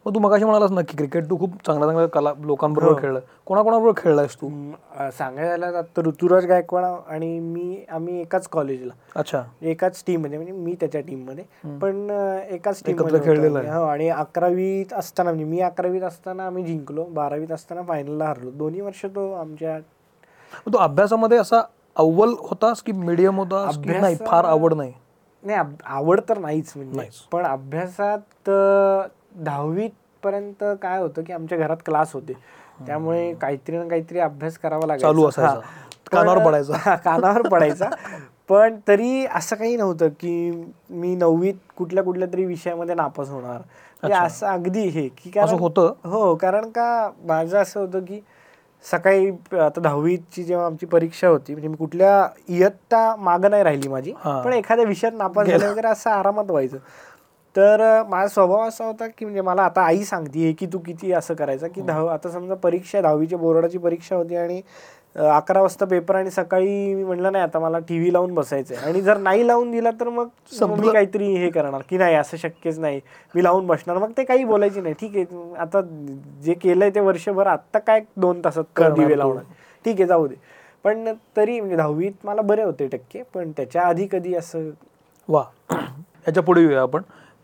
मग 0.07 0.13
तू 0.15 0.19
मगाशी 0.19 0.45
म्हणालास 0.45 0.71
ना 0.71 0.81
की 0.81 0.95
क्रिकेट 0.97 1.29
तू 1.29 1.37
खूप 1.37 1.53
चांगल्या 1.65 1.87
चांगल्या 1.87 2.07
कला 2.09 2.29
हो. 2.29 2.45
लोकांबरोबर 2.45 2.99
खेळलाय 3.01 3.21
कोणाकोणाबरोबर 3.45 3.93
खेळलायस 3.97 4.35
तू? 4.35 4.49
सांगायला 5.17 5.81
तर 5.97 6.05
ऋतुराज 6.05 6.45
गायकवाड 6.45 6.83
आणि 6.83 7.39
मी 7.39 7.83
आम्ही 7.89 8.19
एकाच 8.21 8.47
कॉलेजला 8.47 8.93
अच्छा. 9.15 9.41
एकाच 9.61 10.03
टीममध्ये 10.07 10.37
म्हणजे 10.37 10.53
मी 10.53 10.75
त्याच्या 10.79 11.01
टीममध्ये. 11.01 11.43
पण 11.79 12.09
एकाच 12.49 12.81
टीम 12.85 12.99
एकत्र 12.99 13.19
खेळलेलं 13.25 13.59
आहे. 13.59 13.69
हो 13.69 13.83
आणि 13.83 14.07
अकरावीत 14.09 14.93
असताना 14.93 15.29
म्हणजे 15.29 15.45
मी 15.45 15.59
अकरावीत 15.61 16.03
असताना 16.03 16.45
आम्ही 16.47 16.63
जिंकलो. 16.63 17.03
बारावीत 17.11 17.51
असताना 17.51 17.81
फायनलला 17.81 18.29
हरलो. 18.29 18.51
दोन्ही 18.51 18.81
वर्ष 18.81 19.05
तो 19.05 19.31
आमच्या 19.33 19.77
तू 20.65 20.77
अभ्यासामध्ये 20.77 21.37
असा 21.37 21.61
अव्वल 21.95 22.33
होतास 22.39 22.81
की 22.81 22.91
मीडियम 22.91 23.39
होतास 23.39 23.77
की 23.77 23.89
नाही? 23.91 24.15
फार 24.27 24.45
आवड 24.45 24.73
नाही? 24.73 24.93
नाही 25.43 25.59
आवड 25.85 26.19
तर 26.29 26.37
नाहीच 26.37 26.71
म्हणजे. 26.75 27.09
पण 27.31 27.45
अभ्यासात 27.45 28.49
अं, 29.37 29.43
दहावीत 29.43 29.89
पर्यंत 30.23 30.63
काय 30.81 30.99
होतं 30.99 31.21
की 31.23 31.33
आमच्या 31.33 31.57
घरात 31.57 31.77
क्लास 31.85 32.13
होते. 32.13 32.33
त्यामुळे 32.85 33.33
काहीतरी 33.33 33.77
ना 33.77 33.87
काहीतरी 33.87 34.19
अभ्यास 34.19 34.57
करावा 34.57 34.85
लागायचा. 34.87 35.07
हा. 35.41 35.59
कानावर 36.11 36.37
पडायचा. 36.45 36.95
कानावर 36.95 37.41
पडायचा. 37.41 37.89
पण 38.49 38.75
तरी 38.87 39.25
असं 39.25 39.55
काही 39.55 39.77
नव्हतं 39.77 40.07
की 40.07 40.65
मी 40.89 41.15
नववीत 41.15 41.53
कुठल्या 41.77 42.03
कुठल्या 42.03 42.27
तरी 42.33 42.45
विषयामध्ये 42.45 42.95
नापास 42.95 43.29
होणार. 43.29 43.57
म्हणजे 43.57 44.13
असं 44.25 44.47
अगदी 44.47 44.81
हे 44.81 45.07
की 45.07 45.39
असं 45.39 45.55
होतं? 45.57 45.93
हो 46.03 46.35
कारण 46.35 46.69
का 46.69 47.11
माझं 47.25 47.57
असं 47.61 47.79
होतं 47.79 47.99
की 47.99 48.19
सकाळी 48.91 49.29
आता 49.59 49.81
दहावीची 49.81 50.43
जेव्हा 50.43 50.65
आमची 50.65 50.85
परीक्षा 50.85 51.27
होती 51.27 51.53
म्हणजे 51.53 51.67
मी 51.67 51.75
कुठल्या 51.75 52.27
इयत्ता 52.49 53.15
मागं 53.15 53.49
नाही 53.49 53.63
राहिली 53.63 53.87
माझी. 53.87 54.11
पण 54.43 54.53
एखाद्या 54.53 54.85
विषयात 54.85 55.11
नापास 55.17 55.47
झाले 55.47 55.67
वगैरे 55.67 55.87
असं 55.87 56.09
आरामात 56.09 56.45
व्हायचं. 56.49 56.77
तर 57.57 57.81
माझा 58.09 58.27
स्वभाव 58.27 58.67
असा 58.67 58.85
होता 58.85 59.05
की 59.07 59.25
म्हणजे 59.25 59.41
मला 59.41 59.63
आता 59.63 59.81
आई 59.81 60.03
सांगते 60.03 60.51
की 60.59 60.65
तू 60.65 60.79
किती 60.79 61.11
असं 61.11 61.33
करायचं 61.33 61.67
की 61.67 61.81
दहावी 61.81 62.09
आता 62.09 62.29
समजा 62.29 62.55
परीक्षा 62.55 63.01
दहावीच्या 63.01 63.37
बोर्डाची 63.39 63.77
परीक्षा 63.77 64.15
होती 64.15 64.35
आणि 64.35 64.61
अकरा 65.15 65.61
वाजता 65.61 65.85
पेपर 65.85 66.15
आणि 66.15 66.31
सकाळी 66.31 66.93
मी 66.95 67.03
म्हणलं 67.03 67.31
नाही 67.31 67.43
आता 67.43 67.59
मला 67.59 67.79
टी 67.79 67.97
व्ही 67.99 68.11
लावून 68.13 68.33
बसायचं 68.33 68.75
आहे 68.75 68.89
आणि 68.89 69.01
जर 69.01 69.17
नाही 69.17 69.47
लावून 69.47 69.71
दिला 69.71 69.91
तर 69.91 70.09
मग 70.09 70.27
मी 70.79 70.91
काहीतरी 70.93 71.33
हे 71.35 71.49
करणार 71.49 71.81
की 71.89 71.97
नाही 71.97 72.15
असं 72.15 72.37
शक्यच 72.37 72.79
नाही 72.79 72.99
मी 73.35 73.43
लावून 73.43 73.67
बसणार. 73.67 73.97
मग 73.97 74.11
ते 74.17 74.23
काही 74.23 74.43
बोलायचे 74.43 74.81
नाही. 74.81 74.93
ठीक 74.99 75.15
आहे 75.15 75.55
आता 75.59 75.81
जे 76.43 76.53
केलंय 76.53 76.89
ते 76.95 76.99
वर्षभर 76.99 77.47
आत्ता 77.47 77.79
काय 77.79 78.01
दोन 78.17 78.41
तासात 78.45 78.63
कर 78.75 78.93
दिवे 78.93 79.17
लावणार. 79.17 79.43
ठीक 79.85 79.95
आहे 79.95 80.05
जाऊ 80.05 80.27
दे. 80.27 80.35
पण 80.85 81.13
तरी 81.37 81.59
म्हणजे 81.59 81.75
दहावीत 81.75 82.25
मला 82.25 82.41
बरे 82.41 82.63
होते 82.63 82.87
टक्के 82.87 83.21
पण 83.33 83.51
त्याच्या 83.57 83.81
आधी 83.81 84.07
कधी 84.11 84.35
असं 84.35 84.69
वा. 85.29 85.43
याच्यापुढे 85.71 86.61
येऊया 86.61 86.81
आपण. 86.81 87.01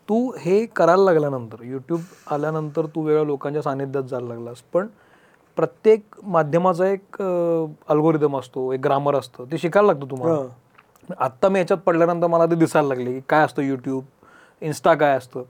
तू 0.08 0.16
हे 0.38 0.64
करायला 0.66 1.02
लागल्यानंतर 1.04 1.62
यूट्यूब 1.64 2.00
आल्यानंतर 2.32 2.86
तू 2.94 3.02
वेगळ्या 3.02 3.24
लोकांच्या 3.24 3.62
सानिध्यात 3.62 4.04
जायला 4.04 4.26
लागलास. 4.28 4.62
पण 4.72 4.86
प्रत्येक 5.56 6.02
माध्यमाचा 6.22 6.86
एक 6.88 7.20
अल्गोरिदम 7.22 8.36
असतो 8.38 8.72
एक 8.72 8.80
ग्रामर 8.84 9.16
असतं 9.16 9.44
ते 9.52 9.58
शिकायला 9.58 9.86
लागतं 9.86 10.10
तुम्हाला. 10.10 10.46
आत्ता 11.18 11.48
मी 11.48 11.58
याच्यात 11.58 11.78
पडल्यानंतर 11.86 12.26
मला 12.26 12.46
ते 12.46 12.54
दिसायला 12.54 12.88
लागले 12.88 13.12
की 13.12 13.20
काय 13.28 13.44
असतं 13.44 13.62
यूट्यूब 13.62 14.04
इन्स्टा 14.62 14.94
काय 14.94 15.16
असतं. 15.16 15.42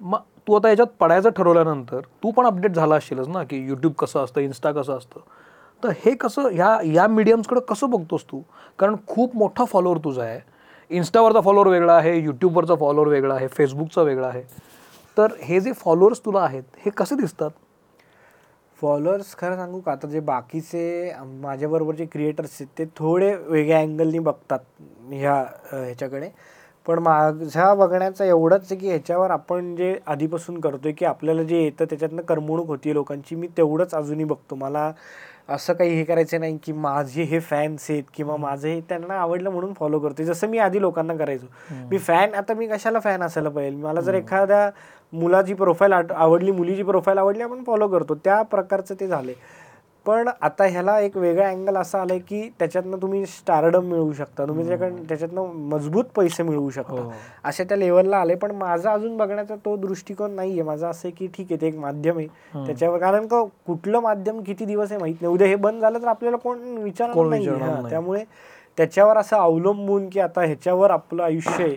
मग 0.00 0.18
तू 0.46 0.54
आता 0.56 0.68
याच्यात 0.68 0.88
पडायचं 1.00 1.30
ठरवल्यानंतर 1.36 2.00
तू 2.22 2.30
पण 2.30 2.46
अपडेट 2.46 2.74
झाला 2.74 2.94
असशीलच 2.96 3.28
ना 3.28 3.42
की 3.44 3.56
यूट्यूब 3.68 3.92
कसं 3.98 4.24
असतं 4.24 4.40
इन्स्टा 4.40 4.72
कसं 4.72 4.96
असतं. 4.96 5.20
तर 5.82 5.90
हे 6.04 6.14
कसं 6.20 6.48
ह्या 6.52 6.76
या 6.84 7.06
मीडियम्सकडे 7.08 7.60
कसं 7.68 7.90
बघतोस 7.90 8.24
तू? 8.30 8.40
कारण 8.78 8.96
खूप 9.06 9.36
मोठा 9.36 9.64
फॉलोअर 9.64 9.98
तुझा 10.04 10.22
आहे. 10.22 10.40
इन्स्टावरचा 10.90 11.40
फॉलोअर 11.40 11.68
वेगळा 11.68 11.94
आहे 11.94 12.16
यूट्यूबवरचा 12.18 12.74
फॉलोअर 12.80 13.08
वेगळा 13.08 13.34
आहे 13.34 13.46
फेसबुकचा 13.48 14.02
वेगळा 14.02 14.28
आहे. 14.28 14.42
तर 15.16 15.32
हे 15.42 15.60
जे 15.60 15.72
फॉलोअर्स 15.84 16.20
तुला 16.24 16.40
आहेत 16.40 16.62
हे 16.84 16.90
कसे 16.96 17.14
दिसतात? 17.16 17.50
फॉलोअर्स 18.78 19.34
खरं 19.38 19.56
सांगू 19.56 19.80
का 19.80 19.92
आता 19.92 20.08
जे 20.08 20.20
बाकीचे 20.20 21.12
माझ्याबरोबर 21.40 21.94
जे 21.94 22.04
क्रिएटर्स 22.12 22.50
आहेत 22.60 22.78
ते 22.78 22.84
थोडे 22.96 23.34
वेगळ्या 23.34 23.78
अँगलनी 23.80 24.18
बघतात 24.18 24.58
ह्या 25.10 25.34
ह्याच्याकडे. 25.72 26.28
पण 26.86 26.98
माझ्या 26.98 27.72
बघण्याचं 27.74 28.24
एवढंच 28.24 28.60
आहे 28.62 28.76
की 28.80 28.88
ह्याच्यावर 28.88 29.30
आपण 29.30 29.74
जे 29.76 29.94
आधीपासून 30.06 30.60
करतो 30.60 30.80
आहे 30.84 30.92
की 30.92 31.04
आपल्याला 31.04 31.42
जे 31.42 31.62
येतं 31.62 31.84
त्याच्यातनं 31.84 32.22
करमणूक 32.22 32.66
होती 32.68 32.94
लोकांची 32.94 33.36
मी 33.36 33.48
तेवढंच 33.56 33.94
अजूनही 33.94 34.24
बघतो. 34.24 34.54
मला 34.54 34.90
असं 35.48 35.72
काही 35.72 35.94
हे 35.94 36.04
करायचं 36.04 36.40
नाही 36.40 36.56
की 36.62 36.72
माझे 36.72 37.22
हे 37.22 37.38
फॅन्स 37.40 37.90
आहेत 37.90 38.02
किंवा 38.14 38.36
माझे 38.36 38.72
हे 38.74 38.80
त्यांना 38.88 39.14
आवडलं 39.14 39.50
म्हणून 39.50 39.72
फॉलो 39.72 39.98
करतोय. 39.98 40.26
जसं 40.26 40.48
मी 40.48 40.58
आधी 40.58 40.80
लोकांना 40.80 41.14
करायचो. 41.16 41.46
मी 41.90 41.98
फॅन 41.98 42.34
आता 42.34 42.54
मी 42.54 42.66
कशाला 42.66 43.00
फॅन 43.00 43.22
असायला 43.22 43.48
पाहिजे? 43.48 43.76
मला 43.76 44.00
जर 44.00 44.14
एखाद्या 44.14 44.70
मुलाची 45.12 45.54
प्रोफाईल 45.54 45.92
आवडली 45.92 46.50
मुलीची 46.50 46.82
प्रोफाईल 46.82 47.18
आवडली 47.18 47.42
आपण 47.42 47.62
फॉलो 47.64 47.88
करतो. 47.88 48.14
त्या 48.14 48.40
प्रकारचं 48.42 48.94
ते 49.00 49.06
झाले 49.06 49.34
पण 50.08 50.28
आता 50.40 50.64
ह्याला 50.64 50.98
एक 51.00 51.16
वेगळा 51.16 51.48
अँगल 51.48 51.76
असा 51.76 52.00
आलाय 52.00 52.18
की 52.18 52.48
त्याच्यातनं 52.58 52.96
तुम्ही 53.02 53.26
स्टारडम 53.26 53.84
मिळवू 53.84 54.12
शकता. 54.12 54.46
तुम्ही 54.46 54.66
त्याच्याकडनं 54.68 55.02
त्याच्यातनं 55.08 55.46
मजबूत 55.68 56.04
पैसे 56.16 56.42
मिळवू 56.42 56.70
शकता. 56.70 57.10
अशा 57.44 57.64
त्या 57.64 57.76
लेवलला 57.76 58.16
आले 58.16 58.34
पण 58.34 58.50
माझा 58.50 58.92
अजून 58.92 59.16
बघण्याचा 59.16 59.56
तो 59.56 59.76
दृष्टिकोन 59.76 60.30
नाहीये. 60.30 60.62
माझा 60.62 60.88
असं 60.88 61.08
आहे 61.08 61.14
की 61.16 61.26
ठीक 61.26 61.46
आहे 61.50 61.60
ते 61.60 61.66
एक 61.66 61.76
माध्यम 61.76 62.18
आहे. 62.18 62.26
त्याच्यावर 62.66 62.98
कारण 62.98 63.26
का 63.26 63.42
कुठलं 63.66 64.00
माध्यम 64.00 64.40
किती 64.40 64.64
दिवस 64.64 64.92
आहे 64.92 65.00
माहीत 65.00 65.16
नाही. 65.20 65.32
उद्या 65.34 65.48
हे 65.48 65.54
बंद 65.54 65.80
झालं 65.80 66.02
तर 66.02 66.08
आपल्याला 66.08 66.36
कोण 66.36 66.58
हा, 67.62 67.70
नाही. 67.70 67.90
त्यामुळे 67.90 68.24
त्याच्यावर 68.76 69.16
असं 69.16 69.36
अवलंबून 69.36 70.08
की 70.08 70.20
आता 70.20 70.40
ह्याच्यावर 70.40 70.90
आपलं 70.90 71.22
आयुष्य 71.22 71.64
आहे. 71.64 71.76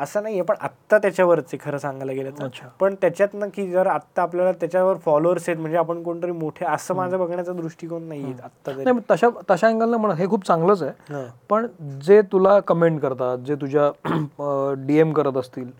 असं 0.00 0.22
नाहीये 0.22 0.42
पण 0.42 0.54
आत्ता 0.60 0.98
त्याच्यावरच 0.98 1.44
आहे 1.44 1.58
खरं 1.60 1.78
सांगायला 1.78 2.12
गेलं 2.12 2.30
तर. 2.30 2.48
पण 2.80 2.94
त्याच्यातनं 2.94 3.48
की 3.54 3.66
जर 3.70 3.86
आत्ता 3.86 4.22
आपल्याला 4.22 4.52
त्याच्यावर 4.52 4.96
फॉलोअर्स 4.96 5.48
आहेत 5.48 5.60
म्हणजे 5.60 5.76
आपण 5.78 6.02
कोणतरी 6.02 6.32
मोठे 6.32 6.64
असं 6.64 6.94
माझं 6.94 7.18
बघण्याचा 7.18 7.52
दृष्टिकोन 7.52 8.10
आत्ता 8.44 8.72
नाही 8.72 8.92
मग 8.92 9.00
तशा 9.10 9.28
तशा 9.50 9.66
अँगलनं 9.68 9.96
म्हणा 9.96 10.14
हे 10.14 10.26
खूप 10.28 10.46
चांगलंच 10.46 10.82
आहे. 10.82 11.24
पण 11.50 11.66
जे 12.02 12.20
तुला 12.32 12.58
कमेंट 12.60 13.00
करतात 13.00 13.38
जे 13.38 13.54
तुझ्या 13.54 13.90
डी 14.86 14.98
एम 14.98 15.12
करत 15.12 15.36
असतील 15.36 15.70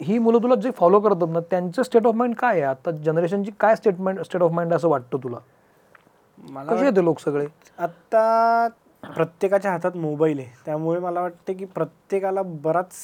ही 0.00 0.18
मुलं 0.18 0.42
तुला 0.42 0.54
जे 0.54 0.70
फॉलो 0.70 1.00
करतात 1.00 1.28
ना 1.28 1.40
त्यांचं 1.40 1.82
स्टेट 1.82 2.06
ऑफ 2.06 2.14
माइंड 2.14 2.34
काय 2.34 2.52
आहे? 2.52 2.62
आता 2.62 2.90
जनरेशनची 2.90 3.50
काय 3.60 3.76
स्टेटमेंट 3.76 4.20
स्टेट 4.20 4.42
ऑफ 4.42 4.52
माइंड 4.52 4.74
असं 4.74 4.88
वाटतं 4.88 5.18
तुला? 5.22 5.36
मला 6.38 6.84
येते 6.84 7.04
लोक 7.04 7.18
सगळे? 7.20 7.46
आत्ता 7.78 8.68
प्रत्येकाच्या 9.02 9.70
हातात 9.72 9.96
मोबाईल 9.96 10.38
आहे. 10.38 10.48
त्यामुळे 10.64 11.00
मला 11.00 11.20
वाटतं 11.20 11.52
की 11.52 11.64
प्रत्येकाला 11.64 12.42
बराच 12.62 12.94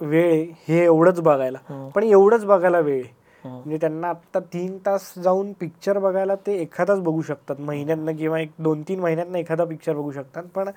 वेळ 0.00 0.44
हे 0.68 0.84
एवढंच 0.84 1.20
बघायला. 1.20 1.58
हं. 1.70 1.88
पण 1.88 2.02
एवढंच 2.02 2.44
बघायला 2.44 2.78
वेळ 2.78 3.02
हं. 3.44 3.50
म्हणजे 3.50 3.76
त्यांना 3.76 4.08
आत्ता 4.08 4.40
तीन 4.40 4.76
तास 4.78 5.12
जाऊन 5.18 5.52
पिक्चर 5.52 5.98
बघायला 5.98 6.34
ते 6.34 6.54
एखादाच 6.54 7.00
बघू 7.00 7.22
शकतात. 7.22 7.56
महिन्यातनं 7.60 8.16
किंवा 8.16 8.38
एक 8.40 8.50
दोन 8.58 8.82
तीन 8.82 9.00
महिन्यातनं 9.00 9.38
एखादा 9.38 9.64
पिक्चर 9.64 9.94
बघू 9.94 10.10
शकतात. 10.10 10.42
पण 10.54 10.68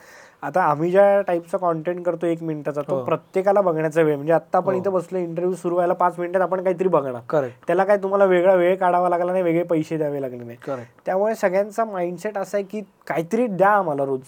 आता 0.42 0.64
आम्ही 0.64 0.92
ज्या 0.92 1.22
टाईपचा 1.22 1.58
कॉन्टेंट 1.58 2.06
करतो 2.06 2.28
एक 2.28 2.44
मिनिटाचा 2.44 2.82
तो 2.82 2.96
हो. 2.96 3.04
प्रत्येकाला 3.04 3.62
बघण्याचा 3.62 4.02
वेळ 4.02 4.16
म्हणजे 4.16 4.34
आत्ता 4.34 4.58
आपण. 4.58 4.76
इथं 4.76 4.92
बसलो 4.92 5.20
इंटरव्ह्यू 5.20 5.56
सुरू 5.56 5.76
व्हायला 5.76 5.94
पाच 5.94 6.20
मिनिटात 6.20 6.42
आपण 6.42 6.64
काहीतरी 6.64 6.88
बघणार. 6.88 7.22
करेक्ट 7.30 7.68
त्याला 7.68 7.84
काय 7.84 7.98
तुम्हाला 7.98 8.26
वेगळा 8.26 8.54
वेळ 8.54 8.76
काढावा 8.76 9.10
लागला 9.10 9.32
नाही 9.32 9.44
वेगळे 9.44 9.64
पैसे 9.64 9.98
द्यावे 9.98 10.22
लागले 10.22 10.44
नाही. 10.44 10.58
करेक्ट 10.66 11.06
त्यामुळे 11.06 11.36
सगळ्यांचा 11.36 11.86
माइंडसेट 11.86 12.38
असा 12.38 12.58
आहे 12.58 12.66
की 12.66 12.82
काहीतरी 13.08 13.48
द्या 13.48 13.70
आम्हाला 13.70 14.06
रोज. 14.06 14.22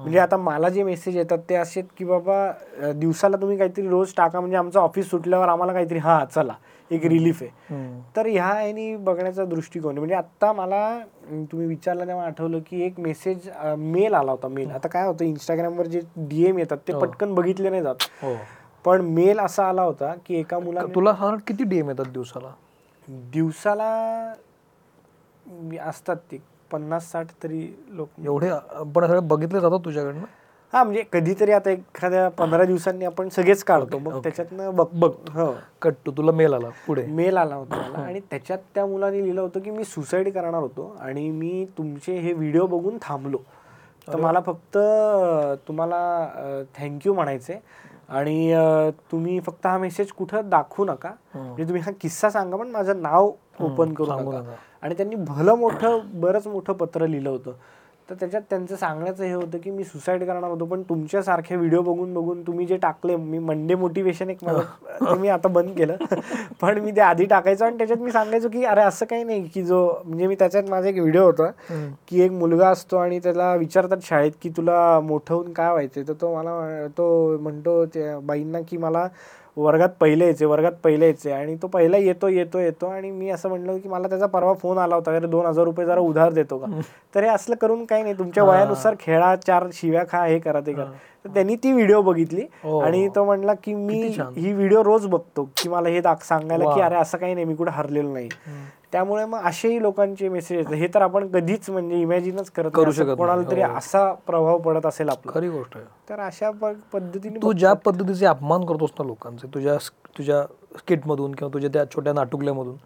म्हणजे 0.00 0.18
आता 0.18 0.36
मला 0.36 0.68
जे 0.68 0.82
मेसेज 0.82 1.16
येतात 1.16 1.38
ते 1.48 1.54
असे 1.54 1.82
की 1.98 2.04
बाबा 2.04 2.92
दिवसाला 2.92 3.36
तुम्ही 3.36 3.56
काहीतरी 3.58 3.88
रोज 3.88 4.12
टाका 4.16 4.40
म्हणजे 4.40 4.56
आमचं 4.56 4.80
ऑफिस 4.80 5.10
सुटल्यावर 5.10 5.48
आम्हाला 5.48 5.72
काहीतरी 5.72 5.98
हा 5.98 6.24
चला 6.24 6.54
एक 6.90 7.04
रिलीफ 7.06 7.42
आहे. 7.42 7.50
तर 8.16 8.26
ह्या 8.26 8.46
ह्यानी 8.46 8.94
बघण्याचा 8.98 9.44
दृष्टिकोन. 9.44 9.98
म्हणजे 9.98 10.14
आत्ता 10.14 10.52
मला 10.52 10.98
तुम्ही 11.50 11.66
विचारलं 11.66 12.06
तेव्हा 12.06 12.24
आठवलं 12.26 12.58
की 12.66 12.82
एक 12.84 12.98
मेसेज 13.00 13.48
मेल 13.78 14.14
आला 14.14 14.30
होता 14.30 14.48
मेल 14.48 14.70
आता 14.70 14.88
काय 14.88 15.06
होतं 15.06 15.24
इंस्टाग्रामवर 15.24 15.86
जे 15.86 16.00
डीएम 16.18 16.58
येतात 16.58 16.78
ते 16.88 16.92
हो. 16.92 17.00
पटकन 17.00 17.34
बघितले 17.34 17.70
नाही 17.70 17.82
जात. 17.82 18.02
हो. 18.22 18.34
पण 18.84 19.00
मेल 19.14 19.40
असा 19.40 19.68
आला 19.68 19.82
होता 19.82 20.14
की 20.26 20.38
एका 20.40 20.58
मुलाने 20.58 20.94
तुला 20.94 21.12
साधारण 21.12 21.38
किती 21.46 21.64
डीएम 21.64 21.88
येतात 21.90 22.12
दिवसाला? 22.12 22.52
दिवसाला 23.32 23.90
असतात 25.80 26.16
ते. 26.30 26.38
पन्नास 26.72 27.10
साठ 27.12 27.26
तरी 27.42 27.66
लोक 27.88 28.08
एवढे 28.24 28.48
आपण 28.48 29.06
सगळे 29.06 29.20
बघितले 29.20 29.60
जातात 29.60 29.84
तुझ्याकडनं? 29.84 30.24
हा 30.72 30.82
म्हणजे 30.84 31.02
कधीतरी 31.12 31.52
आता 31.52 31.70
एखाद्या 31.70 32.28
पंधरा 32.28 32.64
दिवसांनी 32.64 33.04
आपण 33.04 33.28
सगळेच 33.28 33.62
काढतो. 33.64 33.98
मग. 33.98 34.18
त्याच्यातनं 34.22 34.74
बघ 34.76 34.86
बघ 34.92 35.10
हो. 35.30 35.52
कट 35.82 35.94
टू 36.06 36.12
तुला 36.16 36.32
मेल 36.32 36.52
आला 36.54 36.68
पुढे. 36.86 37.06
मेल 37.06 37.36
आला 37.36 37.54
होता 37.54 37.76
मला. 37.76 38.04
आणि 38.04 38.20
त्याच्यात 38.20 38.58
त्या 38.74 38.86
मुलाने 38.86 39.22
लिहिलं 39.22 39.40
होतं 39.40 39.60
की 39.60 39.70
मी 39.70 39.84
सुसाईड 39.84 40.32
करणार 40.34 40.60
होतो 40.60 40.96
आणि 41.00 41.28
मी 41.30 41.64
तुमचे 41.78 42.18
हे 42.18 42.32
व्हिडिओ 42.32 42.66
बघून 42.66 42.98
थांबलो. 43.02 43.38
तर 44.08 44.16
मला 44.16 44.40
फक्त 44.40 44.78
तुम्हाला 45.68 45.98
थँक्यू 46.78 47.14
म्हणायचे 47.14 47.58
आणि 48.08 48.54
तुम्ही 49.12 49.40
फक्त 49.40 49.66
हा 49.66 49.76
मेसेज 49.78 50.12
कुठं 50.12 50.48
दाखवू 50.50 50.84
नका. 50.84 51.10
म्हणजे 51.34 51.64
तुम्ही 51.64 51.82
हा 51.82 51.90
किस्सा 52.00 52.30
सांगा 52.30 52.56
पण 52.56 52.70
माझं 52.70 53.02
नाव 53.02 53.30
ओपन 53.60 53.92
करू 53.94 54.20
नका. 54.20 54.54
आणि 54.82 54.94
त्यांनी 54.94 55.16
भलं 55.16 55.54
मोठं 55.54 55.98
बरंच 56.12 56.46
मोठं 56.46 56.72
पत्र 56.72 57.06
लिहिलं 57.06 57.30
होतं. 57.30 57.52
तर 58.08 58.14
त्याच्यात 58.14 58.42
त्यांचं 58.50 58.76
सांगण्याचं 58.76 59.24
हे 59.24 59.32
होतं 59.32 59.58
की 59.58 59.70
मी 59.70 59.84
सुसाईड 59.84 60.24
करणार 60.24 60.50
होतो 60.50 60.64
पण 60.64 60.82
तुमच्यासारखे 60.82 61.56
व्हिडिओ 61.56 61.82
बघून 61.82 62.14
बघून 62.14 62.42
तुम्ही 62.42 62.66
जे 62.66 62.76
टाकले 62.76 63.16
मी 63.16 63.38
मंडे 63.38 63.74
मोटिवेशन 63.74 64.30
एक 64.30 64.38
ते 64.44 65.14
मी 65.14 65.28
आता 65.28 65.48
बंद 65.48 65.70
केलं. 65.76 65.96
पण 66.60 66.78
मी 66.78 66.90
ते 66.90 67.00
आधी 67.00 67.24
टाकायचो 67.24 67.64
आणि 67.64 67.78
त्याच्यात 67.78 67.98
मी 67.98 68.12
सांगायचो 68.12 68.48
की 68.48 68.64
अरे 68.64 68.80
असं 68.80 69.06
काही 69.06 69.24
नाही 69.24 69.42
की 69.48 69.62
जो 69.62 70.00
म्हणजे 70.04 70.26
मी 70.26 70.34
त्याच्यात 70.34 70.64
माझा 70.70 70.88
एक 70.88 70.98
व्हिडिओ 70.98 71.24
होता. 71.24 71.50
की 72.08 72.20
एक 72.20 72.30
मुलगा 72.30 72.68
असतो 72.68 72.96
आणि 72.96 73.18
त्याला 73.18 73.54
विचारतात 73.54 73.98
शाळेत 74.02 74.32
की 74.42 74.48
तुला 74.48 75.00
मोठं 75.00 75.34
होऊन 75.34 75.52
काय 75.52 75.70
व्हायचंय? 75.70 76.02
तर 76.08 76.12
तो 76.12 76.34
मला 76.34 76.86
तो 76.88 77.38
म्हणतो 77.38 77.84
त्या 77.86 78.18
बाईंना 78.18 78.58
की 78.60 78.76
मला 78.76 79.08
वर्गात 79.56 79.88
पहिले 80.00 80.24
यायचे 80.24 80.44
वर्गात 80.44 80.72
पहिले 80.84 81.04
यायचे 81.04 81.32
आणि 81.32 81.56
तो 81.62 81.66
पहिला 81.66 81.96
येतो 81.96 82.28
येतो 82.28 82.58
येतो 82.58 82.86
आणि 82.86 83.10
मी 83.10 83.30
असं 83.30 83.48
म्हणलं 83.48 83.78
की 83.78 83.88
मला 83.88 84.08
त्याचा 84.08 84.26
परवा 84.26 84.52
फोन 84.52 84.78
आला 84.78 84.94
होता 84.94 85.16
अरे 85.16 85.26
दोन 85.26 85.46
हजार 85.46 85.64
रुपये 85.64 85.86
जरा 85.86 86.00
उधार 86.00 86.32
देतो 86.32 86.58
का? 86.58 86.80
तर 87.14 87.22
हे 87.22 87.28
असलं 87.28 87.54
करून 87.54 87.84
काही 87.84 88.02
नाही 88.02 88.14
तुमच्या. 88.18 88.44
वयानुसार 88.44 88.94
खेळा 89.00 89.36
चार 89.36 89.66
शिव्या 89.72 90.04
खा 90.10 90.24
हे 90.24 90.38
करा 90.38 90.60
ते 90.60 90.72
करा. 90.72 90.84
तर 91.24 91.28
त्यांनी 91.28 91.56
ती 91.56 91.72
व्हिडिओ 91.72 92.02
बघितली 92.02 92.46
हो. 92.62 92.78
आणि 92.78 93.08
तो 93.08 93.24
म्हणला 93.24 93.54
की 93.54 93.74
मी. 93.74 94.02
ही 94.36 94.52
व्हिडिओ 94.52 94.84
रोज 94.84 95.06
बघतो 95.06 95.44
की 95.56 95.68
मला 95.68 95.88
हे 95.88 96.00
सांगायला 96.20 96.74
की. 96.74 96.80
अरे 96.80 96.94
असं 96.94 97.18
काही 97.18 97.34
नाही 97.34 97.46
मी 97.46 97.54
कुठे 97.54 97.70
हरलेलो 97.70 98.12
नाही. 98.12 98.28
त्यामुळे 98.92 99.24
मग 99.24 99.38
असेही 99.38 99.82
लोकांचे 99.82 100.28
मेसेज 100.28 100.58
येतात 100.58 100.72
हे 100.72 100.86
तर 100.94 101.02
आपण 101.02 101.28
कधीच 101.28 101.70
म्हणजे 101.70 102.00
इमॅजिनच 102.00 102.50
करत 102.50 102.70
करू 102.74 102.90
शकत 102.90 103.16
कोणाला. 103.18 103.50
तरी 103.50 103.62
हो. 103.62 103.76
असा 103.78 104.12
प्रभाव 104.12 104.58
पडत 104.58 104.86
असेल 104.86 105.08
आपला 105.08 105.32
खरी 105.34 105.48
गोष्ट 105.48 105.76
आहे 105.76 105.86
तर 106.08 106.20
अशा 106.20 106.50
पद्धतीने 106.92 107.38
तू 107.42 107.52
ज्या 107.52 107.72
पद्धतीचे 107.72 108.26
अपमान 108.26 108.64
करतोस 108.64 108.90
ना 108.98 109.04
लोकांचे 109.04 109.48
तुझ्या 109.54 109.76
तुझ्या 110.18 110.42
स्किटमधून 110.78 111.32
किंवा 111.32 111.52
तुझ्या 111.54 111.70
त्या 111.72 111.84
छोट्या 111.84 112.12
नाटुकल्यामधून 112.12 112.76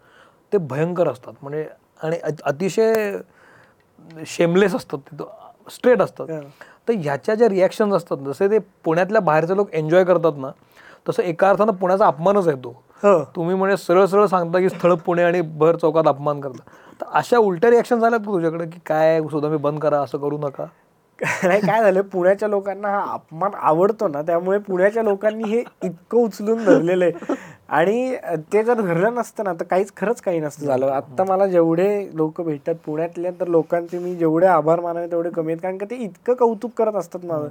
ते 0.53 0.57
भयंकर 0.57 1.07
असतात 1.07 1.33
म्हणजे 1.41 1.67
आणि 2.03 2.17
अति- 2.23 2.45
अतिशय 2.45 3.17
शेमलेस 4.27 4.75
असतात 4.75 4.97
ते 5.11 5.23
स्ट्रेट 5.69 6.01
असतात. 6.01 6.27
तर 6.87 6.93
ह्याच्या 6.93 7.35
ज्या 7.35 7.49
रिॲक्शन 7.49 7.93
असतात 7.93 8.17
जसे 8.27 8.47
ते 8.47 8.59
पुण्यातल्या 8.83 9.21
बाहेरचे 9.21 9.55
लोक 9.55 9.73
एन्जॉय 9.73 10.03
करतात 10.03 10.37
ना 10.37 10.49
तसं 11.09 11.23
एका 11.23 11.49
अर्थानं 11.49 11.71
पुण्याचा 11.71 12.07
अपमानच 12.07 12.47
आहे 12.47 12.57
तो. 12.57 12.69
हो. 13.03 13.19
तुम्ही 13.35 13.55
म्हणजे 13.55 13.77
सरळ 13.77 14.05
सरळ 14.05 14.25
सांगता 14.25 14.59
की 14.59 14.69
स्थळ 14.69 14.93
पुणे 15.05 15.23
आणि 15.23 15.41
भर 15.41 15.75
चौकात 15.75 16.07
अपमान 16.07 16.39
करता. 16.41 16.63
तर 17.01 17.05
अशा 17.13 17.37
उलट्या 17.37 17.69
रिॲक्शन 17.69 17.99
झाल्यात 17.99 18.19
का 18.19 18.31
तुझ्याकडे 18.33 18.65
की 18.65 18.79
काय 18.85 19.21
सुद्धा 19.31 19.49
मी 19.49 19.57
बंद 19.57 19.79
करा 19.79 19.99
असं 20.01 20.17
करू 20.17 20.37
नका? 20.37 20.65
नाही 21.43 21.59
काय 21.61 21.81
झालं 21.81 22.01
पुण्याच्या 22.01 22.47
लोकांना 22.49 22.89
हा 22.89 23.01
अपमान 23.13 23.51
आवडतो 23.55 24.07
ना 24.07 24.21
त्यामुळे 24.21 24.57
पुण्याच्या 24.59 25.03
लोकांनी 25.03 25.49
हे 25.49 25.59
इतकं 25.59 26.17
उचलून 26.17 26.63
धरलेलं 26.65 27.05
आहे. 27.05 27.35
आणि 27.69 28.15
ते 28.53 28.63
जर 28.63 28.81
धरलं 28.81 29.13
नसतं 29.15 29.43
ना 29.43 29.53
तर 29.53 29.63
काहीच 29.69 29.91
खरंच 29.97 30.19
काही 30.21 30.39
नसतं 30.39 30.65
झालं. 30.65 30.85
आता 30.87 31.23
मला 31.23 31.45
जेवढे 31.47 31.87
लोक 32.13 32.41
भेटतात 32.41 32.75
पुण्यातले 32.85 33.29
तर 33.39 33.47
लोकांचे 33.47 33.99
मी 33.99 34.13
जेवढे 34.15 34.47
आभार 34.47 34.79
मानावे 34.79 35.07
तेवढे 35.11 35.29
कमी 35.29 35.51
आहेत. 35.51 35.61
कारण 35.61 35.77
का 35.77 35.85
ते 35.85 35.95
इतकं 35.95 36.33
कौतुक 36.33 36.71
करत 36.77 36.95
असतात 36.95 37.25
माझं 37.25 37.47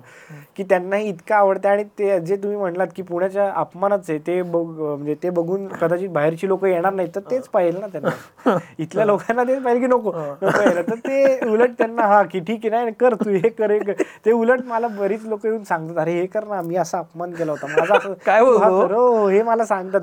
की 0.57 0.63
त्यांना 0.63 0.97
हे 0.97 1.09
इतकं 1.09 1.35
आवडतं. 1.35 1.69
आणि 1.69 1.85
ते 1.99 2.19
जे 2.21 2.37
तुम्ही 2.37 2.59
म्हणलात 2.59 2.87
की 2.97 3.03
पुण्याच्या 3.03 3.51
अपमानच 3.57 4.11
आहे 4.11 4.19
ते 4.19 4.41
बघ 4.45 4.65
म्हणजे 4.79 5.15
ते 5.23 5.31
बघून 5.31 5.67
कदाचित 5.71 6.09
बाहेरची 6.11 6.49
लोक 6.49 6.65
येणार 6.65 6.93
नाहीत 6.93 7.15
तर 7.15 7.21
तेच 7.31 7.49
पाहिजे 7.49 7.79
ना 7.81 7.87
त्यांना. 7.87 8.11
इथल्या 8.79 9.05
लोकांना 9.05 9.45
तेच 9.45 9.63
पाहिजे 9.63 9.81
की 9.81 9.87
नको 9.87 10.13
नको 10.13 10.49
तर 10.83 10.95
ते 10.97 11.49
उलट 11.49 11.71
त्यांना 11.79 12.07
हा 12.07 12.23
की 12.23 12.41
ठीक 12.41 12.61
आहे 12.63 12.71
नाही 12.71 12.83
नाही, 12.85 12.95
कर 13.01 13.15
तू 13.15 13.31
हे 13.31 13.49
कर 13.49 13.71
हे 13.71 13.93
ते 14.25 14.33
उलट 14.33 14.65
मला 14.67 14.89
बरीच 14.89 15.25
लोक 15.25 15.47
येऊन 15.47 15.63
सांगतात 15.65 15.99
अरे 15.99 16.13
हे 16.13 16.27
कर 16.27 16.45
ना 16.45 16.61
मी 16.63 16.77
असा 16.77 16.99
अपमान 16.99 17.33
केला 17.35 17.53
होता. 17.53 17.67
माझा 17.69 17.95
काय 18.27 18.41
हा 18.41 18.69
हो, 18.69 19.29
हे 19.29 19.43
मला 19.43 19.65
सांगतात. 19.65 20.01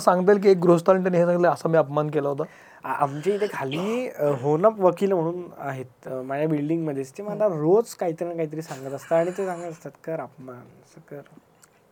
सांगता 0.00 0.32
येईल 0.32 0.42
की 0.42 0.48
एक 0.50 0.58
गृहस्थांनी 0.62 1.16
हे 1.16 1.24
सांगितलं 1.24 1.48
असा 1.48 1.68
मी 1.68 1.78
अपमान 1.78 2.10
केला 2.10 2.28
होता. 2.28 2.42
आमच्या 2.84 3.34
इथे 3.34 3.46
खाली 3.52 4.08
होनप 4.42 4.80
वकील 4.80 5.12
म्हणून 5.12 5.42
आहेत. 5.58 6.08
माझ्या 6.08 6.48
बिल्डिंग 6.48 6.86
मध्येच. 6.86 7.12
ते 7.18 7.22
मला 7.22 7.46
रोज 7.48 7.94
काहीतरी 7.94 8.28
ना 8.28 8.34
काहीतरी 8.34 8.62
सांगत 8.62 8.94
असतात 8.94 9.12
आणि 9.12 9.30
ते 9.38 9.46
सांगत 9.46 9.70
असतात 9.70 9.90
कर 10.04 10.20
अपमान 10.20 10.56
असं 10.56 11.00
कर. 11.10 11.20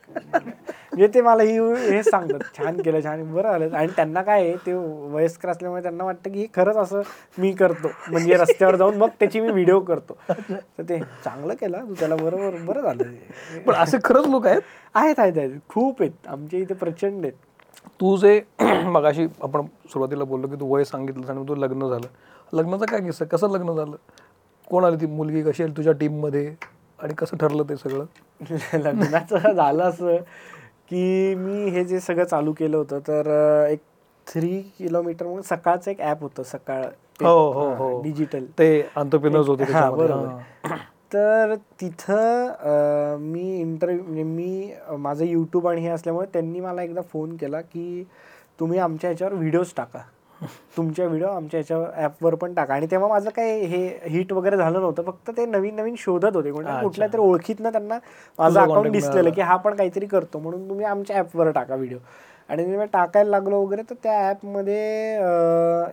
म्हणजे 0.09 1.07
ते 1.15 1.21
मला 1.21 1.43
ही 1.43 1.59
हे 1.91 2.03
सांगतात 2.03 2.41
छान 2.59 2.81
केलं 2.81 3.01
छान 3.05 3.33
बरं 3.33 3.49
आलं 3.49 3.77
आणि 3.77 3.87
त्यांना 3.97 4.23
काय 4.23 4.43
आहे 4.43 4.57
ते 4.57 4.73
वयस्कर 5.13 5.49
असल्यामुळे 5.49 5.83
त्यांना 5.83 6.05
वाटतं 6.05 6.33
की 6.33 6.39
हे 6.39 6.47
खरंच 6.55 6.77
असं 6.77 7.03
मी 7.39 7.53
करतो. 7.53 7.89
म्हणजे 8.11 8.37
रस्त्यावर 8.37 8.77
जाऊन 8.77 8.97
मग 8.97 9.09
त्याची 9.21 9.41
मी 9.41 9.51
व्हिडिओ 9.51 9.81
करतो. 9.81 10.17
तर 10.31 10.83
ते 10.83 10.99
चांगलं 11.25 11.55
केलं 11.55 11.89
तू 11.89 11.95
त्याला 11.95 12.17
बरोबर 12.17 12.57
बरं 12.67 12.81
झालं. 12.81 13.03
पण 13.67 13.75
असे 13.75 13.99
खरंच 14.05 14.27
लोक 14.27 14.47
आहेत? 14.47 14.61
आहेत 14.95 15.19
आहेत 15.19 15.39
आहेत. 15.39 15.51
खूप 15.69 16.03
आहेत. 16.03 16.29
आमच्या 16.29 16.61
इथे 16.61 16.75
प्रचंड 16.75 17.25
आहेत. 17.25 17.33
तू 18.01 18.17
जे 18.17 18.41
मगाशी 18.85 19.27
आपण 19.43 19.67
सुरुवातीला 19.67 20.25
बोललो 20.25 20.49
की 20.49 20.57
तू 20.57 20.75
वय 20.75 20.85
सांगितलं 20.85 21.33
आणि 21.33 21.49
तुझं 21.49 21.61
लग्न 21.61 21.89
झालं. 21.89 22.07
लग्नाचा 22.53 22.85
काय 22.85 23.01
किस्सा? 23.01 23.25
कसं 23.25 23.51
लग्न 23.51 23.75
झालं? 23.77 23.97
कोण 24.69 24.85
आली 24.85 24.97
ती 24.97 25.07
मुलगी? 25.07 25.43
कशी 25.43 25.63
आली 25.63 25.73
तुझ्या 25.77 25.93
टीममध्ये 25.93 26.55
आणि 26.99 27.15
कसं 27.15 27.37
ठरलं 27.37 27.63
ते 27.69 27.77
सगळं 27.77 28.05
लग्नाचं 28.79 29.53
झालं 29.55 29.83
असं 29.83 30.17
की 30.91 31.35
मी 31.35 31.69
हे 31.71 31.85
जे 31.85 32.01
सगळं 32.01 32.25
चालू 32.25 32.53
केलं 32.53 32.77
होतं 32.77 32.99
तर 32.99 33.27
एक 33.71 33.81
थ्री 34.27 34.61
किलोमीटर 34.79 35.25
म्हणून 35.25 35.43
सकाळचं 35.43 35.91
एक 35.91 36.01
ॲप 36.01 36.23
होतं 36.23 36.43
सकाळ 36.43 36.85
हो, 37.21 37.53
हो, 37.53 37.69
हो. 37.75 38.03
डिजिटल 38.03 38.45
ते 38.59 38.89
आंतरप्रिनर्स 38.97 39.49
होते. 39.49 39.65
बरोबर 39.65 40.75
तर 41.13 41.55
तिथं 41.81 43.17
मी 43.21 43.61
इंटरव्ह्यू 43.61 44.03
म्हणजे 44.03 44.23
मी 44.23 44.73
माझं 44.99 45.25
यूट्यूब 45.25 45.69
आणि 45.69 45.81
हे 45.81 45.89
असल्यामुळे 45.89 46.27
त्यांनी 46.33 46.61
मला 46.61 46.83
एकदा 46.83 47.01
फोन 47.13 47.37
केला 47.37 47.61
की 47.61 48.05
तुम्ही 48.61 48.79
आमच्या 48.79 49.11
ह्याच्यावर 49.11 49.35
व्हिडिओज 49.35 49.73
टाका 49.77 49.99
तुमच्या 50.77 51.07
व्हिडिओ 51.07 51.29
आमच्या 51.29 51.59
ह्याच्यावर 51.59 51.89
ॲपवर 51.97 52.35
पण 52.35 52.55
टाका. 52.55 52.75
आणि 52.75 52.87
तेव्हा 52.91 53.09
माझं 53.09 53.31
काय 53.37 53.59
हे 53.61 53.87
हिट 54.11 54.33
वगैरे 54.33 54.57
झालं 54.57 54.81
नव्हतं. 54.81 55.03
फक्त 55.03 55.31
ते 55.37 55.47
नवीन 55.47 55.75
नवीन 55.77 55.95
शोधत 55.99 56.37
होते. 56.37 56.51
कोणत्या. 56.53 56.81
कुठल्या 56.83 57.09
तरी 57.13 57.21
ओळखीतनं 57.21 57.73
त्यांना 57.73 57.99
माझं 58.39 58.61
अकाउंट 58.61 58.91
दिसलेलं. 58.93 59.31
की 59.31 59.41
हा 59.41 59.57
पण 59.57 59.75
काहीतरी 59.77 60.07
करतो. 60.07 60.39
म्हणून 60.39 60.69
तुम्ही 60.69 60.87
आमच्या 60.87 61.17
ॲपवर 61.17 61.51
टाका 61.51 61.75
व्हिडिओ 61.75 61.99
आणि 62.49 62.65
मी 62.67 62.85
टाकायला 62.93 63.31
लागलो 63.31 63.61
वगैरे 63.63 63.83
तर 63.91 63.95
त्या 64.03 64.19
ॲपमध्ये 64.29 64.81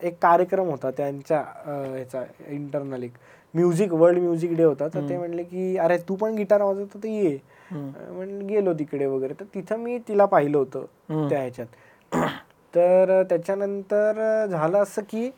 एक 0.08 0.18
कार्यक्रम 0.22 0.70
होता 0.70 0.92
त्यांच्या 0.98 1.40
ह्याचा 1.66 2.24
इंटरनल 2.48 3.04
एक. 3.04 3.12
म्युझिक 3.54 3.94
वर्ल्ड 3.94 4.20
म्युझिक 4.20 4.56
डे 4.58 4.64
होता. 4.64 4.88
तर 4.94 5.10
ते 5.10 5.18
म्हणले 5.18 5.44
की 5.44 5.76
अरे 5.78 5.98
तू 6.10 6.16
पण 6.16 6.36
गिटार 6.36 6.62
वाजवतो 6.62 7.00
तर 7.04 7.08
ये. 7.08 7.38
म्हणलं 7.72 8.48
गेलो 8.48 8.74
तिकडे 8.80 9.06
वगैरे. 9.06 9.34
तर 9.40 9.46
तिथं 9.56 9.80
मी 9.80 9.98
तिला 10.08 10.26
पाहिलं 10.26 10.58
होतं 10.58 11.30
त्या 11.30 11.40
ह्याच्यात. 11.40 12.16
तर 12.74 13.22
त्याच्यानंतर 13.30 14.46
झालं 14.46 14.78
असं 14.78 15.02
की 15.10 15.30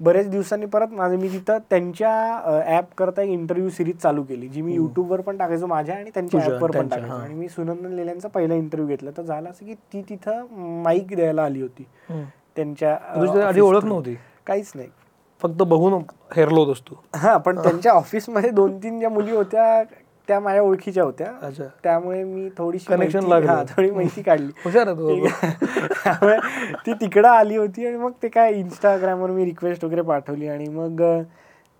बरेच 0.00 0.28
दिवसांनी 0.30 0.66
परत 0.66 0.88
माझं 0.92 1.16
मी 1.18 1.28
तिथं 1.28 1.58
त्यांच्या 1.70 2.64
ऍप 2.78 2.92
करता 2.98 3.22
एक 3.22 3.28
इंटरव्ह्यू 3.30 3.70
सिरीज 3.70 3.96
चालू 3.96 4.22
केली 4.22 4.48
जी 4.48 4.62
मी 4.62 4.74
युट्यूबवर 4.74 5.20
पण 5.20 5.36
टाकायचो 5.36 5.66
माझ्या 5.66 5.96
आणि 5.96 6.10
त्यांच्या 6.14 6.40
ऍपवर 6.40 6.70
पण 6.70 6.88
टाकायचो. 6.88 7.14
आणि 7.14 7.34
मी 7.34 7.48
सुनंदन 7.48 7.92
लेल्यांचा 7.92 8.28
पहिला 8.28 8.54
इंटरव्ह्यू 8.54 8.88
घेतला. 8.88 9.10
तर 9.16 9.22
झालं 9.22 9.50
असं 9.50 9.66
की 9.66 9.74
ती 9.92 10.02
तिथं 10.08 10.46
माईक 10.82 11.14
द्यायला 11.16 11.44
आली 11.44 11.62
होती. 11.62 11.86
त्यांच्या 12.56 12.94
आधी 12.94 13.38
office 13.38 13.60
ओळख. 13.60 13.84
नव्हती? 13.84 14.16
काहीच 14.46 14.72
नाही. 14.74 14.88
फक्त 15.42 15.62
बघून 15.62 16.02
हेरलो 16.36 16.60
होतोस 16.60 16.80
तू. 16.80 16.94
हा 17.14 17.36
पण 17.36 17.58
त्यांच्या 17.58 17.92
ऑफिसमध्ये 17.92 18.50
दोन 18.50 18.76
तीन 18.78 18.98
ज्या 19.00 19.10
मुली 19.10 19.32
होत्या 19.32 19.82
त्या 20.28 20.38
माझ्या 20.40 20.62
ओळखीच्या 20.62 21.04
होत्या 21.04 21.26
त्यामुळे 21.84 22.22
मी 22.24 22.48
थोडीशी 22.58 22.86
लागलं. 23.30 23.46
हा, 23.46 23.62
थोडी 23.68 23.90
माहिती 23.90 24.22
काढली 24.22 24.50
हुशार. 24.64 24.92
त्यामुळे 26.04 26.36
ती 26.86 26.92
तिकडं 26.92 27.28
आली 27.28 27.56
होती 27.56 27.86
आणि 27.86 27.96
मग 27.96 28.12
ते 28.22 28.28
काय 28.28 28.52
इंस्टाग्रामवर 28.52 29.30
मी 29.30 29.44
रिक्वेस्ट 29.44 29.84
वगैरे 29.84 30.02
पाठवली 30.02 30.48
आणि 30.48 30.68
मग 30.68 31.02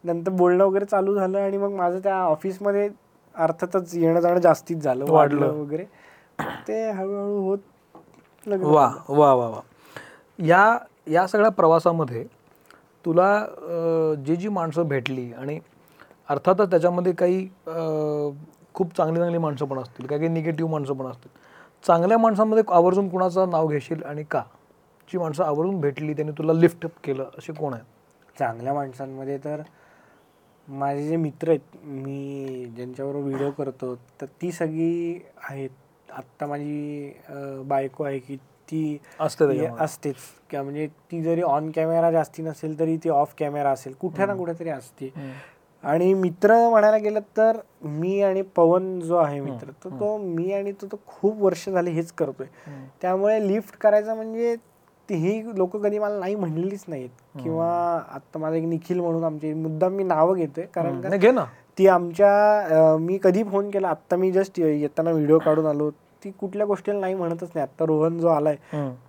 नंतर 0.04 0.30
बोलणं 0.30 0.64
वगैरे 0.64 0.84
चालू 0.84 1.14
झालं 1.14 1.38
आणि 1.38 1.56
मग 1.56 1.72
माझं 1.72 1.98
त्या 1.98 2.16
ऑफिसमध्ये 2.16 2.88
अर्थातच 3.34 3.94
येणं 3.94 4.20
जाणं 4.20 4.40
जास्तीच 4.40 4.78
झालं 4.78 5.04
वाढलं. 5.08 5.46
वगैरे 5.52 5.84
ते 6.68 6.90
हळूहळू 6.90 7.40
होत 7.40 7.58
वा. 8.46 8.90
वा 9.08 9.32
वा 9.34 9.46
वा 9.48 9.60
या 10.38 10.78
या 11.06 11.26
सगळ्या 11.26 11.50
प्रवासामध्ये 11.50 12.24
तुला 13.04 13.46
जी 14.26 14.36
जी 14.36 14.48
माणसं 14.48 14.88
भेटली 14.88 15.32
आणि 15.32 15.58
अर्थातच 16.28 16.70
त्याच्यामध्ये 16.70 17.12
काही 17.12 17.46
खूप 18.74 18.96
चांगली 18.96 19.18
चांगली 19.20 19.38
माणसं 19.38 19.66
पण 19.66 19.78
असतील 19.78 20.06
काही 20.06 20.20
काही 20.20 20.32
निगेटिव्ह 20.32 20.70
माणसं 20.72 20.94
पण 20.94 21.06
असतील. 21.06 21.30
चांगल्या 21.84 22.18
माणसांमध्ये 22.18 22.62
आवर्जून 22.68 23.08
कुणाचं 23.08 23.50
नाव 23.50 23.66
घेशील 23.66 24.02
आणि 24.02 24.22
का? 24.30 24.42
जी 25.08 25.18
माणसं 25.18 25.44
आवर्जून 25.44 25.80
भेटली 25.80 26.14
त्यांनी 26.14 26.32
तुला 26.38 26.52
लिफ्ट 26.52 26.86
केलं 27.04 27.30
असे 27.38 27.52
कोण 27.52 27.74
आहेत? 27.74 27.84
चांगल्या 28.38 28.74
माणसांमध्ये 28.74 29.38
तर 29.44 29.60
माझे 30.68 31.06
जे 31.08 31.16
मित्र 31.16 31.48
आहेत 31.48 31.76
मी 31.84 32.64
ज्यांच्याबरोबर 32.76 33.26
व्हिडिओ 33.26 33.50
करतो 33.50 33.94
तर 34.20 34.26
ती 34.42 34.50
सगळी 34.52 35.20
आहेत. 35.50 35.70
आत्ता 36.08 36.46
माझी 36.46 37.12
बायको 37.68 38.04
आहे 38.04 38.18
की 38.18 38.36
ती 38.68 38.98
असते. 39.20 39.66
असतेच. 39.78 40.16
किंवा 40.50 40.62
म्हणजे 40.64 40.86
ती 41.10 41.22
जरी 41.22 41.42
ऑन 41.42 41.70
कॅमेरा 41.70 42.10
जास्ती 42.10 42.42
नसेल 42.42 42.78
तरी 42.78 42.96
ती 43.04 43.08
ऑफ 43.08 43.34
कॅमेरा 43.38 43.70
असेल. 43.70 43.94
कुठे 44.00 44.26
ना 44.26 44.34
कुठेतरी 44.34 44.70
असते. 44.70 45.12
आणि 45.84 46.12
मित्र 46.14 46.54
म्हणायला 46.70 46.96
गेलं 46.98 47.20
तर 47.36 47.56
मी 47.82 48.20
आणि 48.22 48.42
पवन 48.56 48.98
जो 49.00 49.16
आहे 49.16 49.40
मित्र 49.40 49.70
तर 49.84 49.90
तो 50.00 50.16
मी 50.18 50.52
आणि 50.52 50.72
तो 50.72 50.86
तो 50.92 50.96
खूप 51.06 51.42
वर्ष 51.42 51.68
झाले 51.68 51.90
हेच 51.90 52.10
करतोय. 52.12 52.46
त्यामुळे 53.02 53.46
लिफ्ट 53.48 53.76
करायचं 53.80 54.14
म्हणजे 54.16 54.54
ती 55.08 55.14
ही 55.14 55.42
लोक 55.56 55.76
कधी 55.76 55.98
मला 55.98 56.18
नाही 56.18 56.34
म्हणलेलीच 56.34 56.84
नाहीत. 56.88 57.08
किंवा 57.42 57.68
आता 58.14 58.38
माझा 58.38 58.56
एक 58.56 58.64
निखिल 58.64 59.00
म्हणून 59.00 59.24
आमचे 59.24 59.52
मुद्दाम 59.54 59.92
मी 59.92 60.04
नावं 60.04 60.36
घेतोय. 60.36 60.64
कारण 60.74 61.00
का 61.00 61.16
घे 61.16 61.30
ना. 61.30 61.44
ती 61.78 61.86
आमच्या 61.88 62.96
मी 63.00 63.18
कधी 63.22 63.42
फोन 63.50 63.70
केला 63.70 63.88
आत्ता 63.88 64.16
मी 64.16 64.30
जस्ट 64.32 64.58
येताना 64.60 65.10
व्हिडिओ 65.10 65.38
काढून 65.38 65.66
आलो. 65.66 65.90
ती 66.24 66.30
कुठल्या 66.40 66.66
गोष्टीला 66.66 66.98
नाही 67.00 67.14
म्हणतच 67.14 67.50
नाही. 67.54 67.62
आता 67.62 67.84
रोहन 67.86 68.18
जो 68.18 68.28
आलाय 68.28 68.56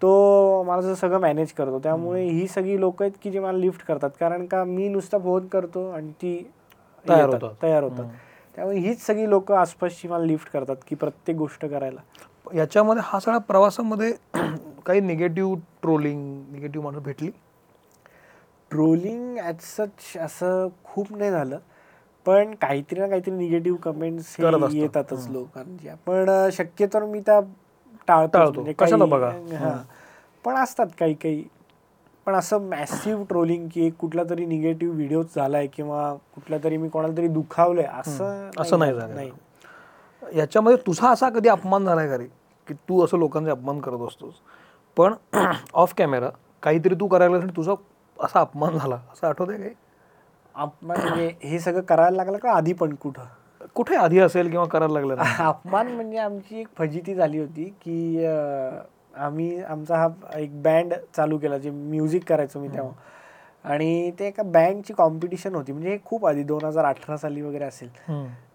तो 0.01 0.63
मला 0.63 0.95
सगळं 0.95 1.19
मॅनेज 1.21 1.51
करतो. 1.57 1.79
त्यामुळे 1.83 2.23
ही 2.23 2.47
सगळी 2.47 2.79
लोक 2.79 3.01
आहेत 3.01 3.11
की 3.23 3.31
जे 3.31 3.39
मला 3.39 3.57
लिफ्ट 3.57 3.85
करतात. 3.87 4.09
कारण 4.19 4.45
का 4.45 4.63
मी 4.63 4.87
नुसता 4.89 5.17
फोन 5.17 5.47
करतो 5.47 5.89
आणि 5.91 6.11
ती 6.21 6.37
तयार 7.09 7.29
होतात. 7.29 7.49
तयार 7.61 7.83
होतात. 7.83 8.05
त्यामुळे 8.55 8.77
हीच 8.77 9.05
सगळी 9.05 9.29
लोक 9.29 9.51
आसपासची 9.51 10.07
मला 10.07 10.25
लिफ्ट 10.25 10.51
करतात 10.51 10.75
की 10.87 10.95
प्रत्येक 10.95 11.37
गोष्ट 11.37 11.65
करायला. 11.65 12.01
याच्यामध्ये 12.55 13.03
हा 13.05 13.19
सगळ्या 13.19 13.39
प्रवासामध्ये 13.39 14.11
काही 14.85 14.99
निगेटिव्ह 14.99 15.55
ट्रोलिंग 15.81 16.43
निगेटिव्ह 16.51 16.85
माणसं 16.85 17.03
भेटली? 17.03 17.31
ट्रोलिंग 18.69 19.37
ॲज 19.37 19.55
सच 19.61 20.17
असं 20.17 20.67
खूप 20.83 21.15
नाही 21.17 21.31
झालं. 21.31 21.57
पण 22.25 22.53
काहीतरी 22.61 22.99
ना 22.99 23.07
काहीतरी 23.07 23.33
निगेटिव्ह 23.33 23.77
कमेंट्स. 23.79 24.35
येतातच 24.39 25.27
लोकांच्या 25.29 25.95
पण 26.05 26.29
अं, 26.29 26.49
शक्यतो 26.49 27.05
मी 27.05 27.19
त्या 27.19 27.39
टाळतो. 28.07 28.37
टाळतो. 28.37 28.63
कशाला 28.79 29.05
बघा. 29.05 29.31
पण 30.43 30.55
असतात 30.55 30.87
काही 30.99 31.13
काही 31.13 31.43
पण 32.27 32.35
असं 32.35 32.61
मॅसिव्ह 32.61 33.23
ट्रोलिंग 33.23 33.67
की 33.71 33.89
कुठला 33.89 34.23
तरी 34.23 34.45
निगेटिव्ह 34.45 34.95
व्हिडिओ 34.95 35.21
झालाय 35.35 35.67
किंवा 35.67 36.13
कुठला 36.35 36.57
तरी 36.63 36.77
मी 36.77 36.89
कोणाला 36.89 37.17
तरी 37.17 37.27
दुखावलंय 37.27 37.85
असं 37.85 38.49
असं 38.59 38.79
नाही 38.79 38.93
झालं. 38.93 39.15
नाही. 39.15 39.31
याच्यामध्ये 40.35 40.77
तुझा 40.87 41.09
असा 41.09 41.29
कधी 41.29 41.49
अपमान 41.49 41.85
झालाय 41.85 42.09
का 42.09 42.17
रे? 42.17 42.25
की 42.67 42.73
तू 42.73 43.05
असं 43.05 43.17
लोकांचे 43.17 43.51
अपमान 43.51 43.79
करत 43.79 44.07
असतोस. 44.07 44.33
पण 44.97 45.13
ऑफ 45.73 45.93
कॅमेरा 45.97 46.29
काहीतरी 46.63 46.95
तू 46.95 47.07
करायला 47.07 47.39
तुझा 47.57 47.73
असा 48.19 48.39
अपमान 48.39 48.77
झाला. 48.77 48.95
असं 48.95 49.27
आठवतंय 49.27 49.57
काही 49.57 49.73
अपमान 50.55 50.99
म्हणजे 51.01 51.33
हे 51.43 51.59
सगळं 51.59 51.81
करायला 51.81 52.15
लागलं 52.17 52.37
का 52.37 52.51
आधी 52.51 52.73
पण 52.73 52.95
कुठं? 52.95 53.23
कुठे 53.75 53.95
आधी 53.95 54.19
असेल 54.19 54.49
किंवा 54.51 54.65
करायला 54.65 54.93
लागलं? 54.93 55.15
अपमान 55.39 55.87
म्हणजे 55.87 56.17
आमची 56.17 56.59
एक 56.59 56.67
फजिती 56.77 57.15
झाली 57.15 57.39
होती 57.39 57.63
की 57.63 58.25
आम्ही 59.17 59.61
आमचा 59.63 59.97
हा 59.97 60.07
एक 60.39 60.61
बँड 60.63 60.93
चालू 61.15 61.37
केला 61.37 61.57
जे 61.57 61.69
म्युझिक 61.71 62.23
करायचो 62.23 62.59
मी 62.59 62.67
तेव्हा. 62.67 62.91
आणि 63.65 64.11
ते 64.19 64.27
एका 64.27 64.43
बँडची 64.43 64.93
कॉम्पिटिशन 64.93 65.55
होती. 65.55 65.71
म्हणजे 65.71 65.89
हे 65.89 65.97
खूप 66.05 66.25
आधी 66.25 66.43
दोन 66.43 66.65
हजार 66.65 66.85
अठरा 66.85 67.17
साली 67.17 67.41
वगैरे 67.41 67.65
असेल. 67.65 67.89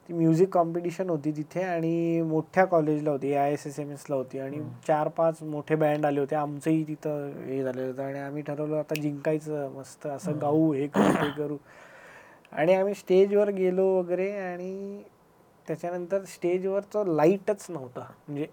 ती 0.09 0.13
म्युझिक 0.15 0.49
कॉम्पिटिशन 0.49 1.11
होती 1.11 1.33
तिथे 1.33 1.63
आणि 1.63 2.21
मोठ्या 2.23 2.65
कॉलेजला 2.65 3.11
होती 3.11 3.35
आय 3.35 3.53
एस 3.53 3.67
एस 3.67 3.79
एम 3.79 3.91
एसला 3.93 4.17
होती. 4.17 4.39
आणि 4.39 4.61
चार 4.87 5.09
पाच 5.09 5.43
मोठे 5.43 5.75
बँड 5.75 6.07
आले 6.07 6.21
होते. 6.21 6.37
आमचंही 6.37 6.85
तिथं 6.89 7.31
हे 7.47 7.63
झालेलं 7.63 7.87
होतं. 7.87 8.03
आणि 8.03 8.19
आम्ही 8.19 8.43
ठरवलं 8.43 8.79
आता 8.79 9.01
जिंकायचं 9.01 9.71
मस्त 9.77 10.07
असं 10.07 10.41
गाऊ 10.41 10.73
हे 10.73 10.87
करू 10.87 11.13
ते 11.13 11.31
करू. 11.31 11.57
आणि 12.53 12.75
आम्ही 12.75 12.95
स्टेजवर 12.95 13.51
गेलो 13.51 13.87
वगैरे 13.99 14.31
आणि 14.39 15.03
त्याच्यानंतर 15.67 16.25
स्टेजवर 16.25 16.81
तो 16.95 17.05
लाईटच 17.05 17.67
नव्हता. 17.71 18.01
म्हणजे 18.29 18.47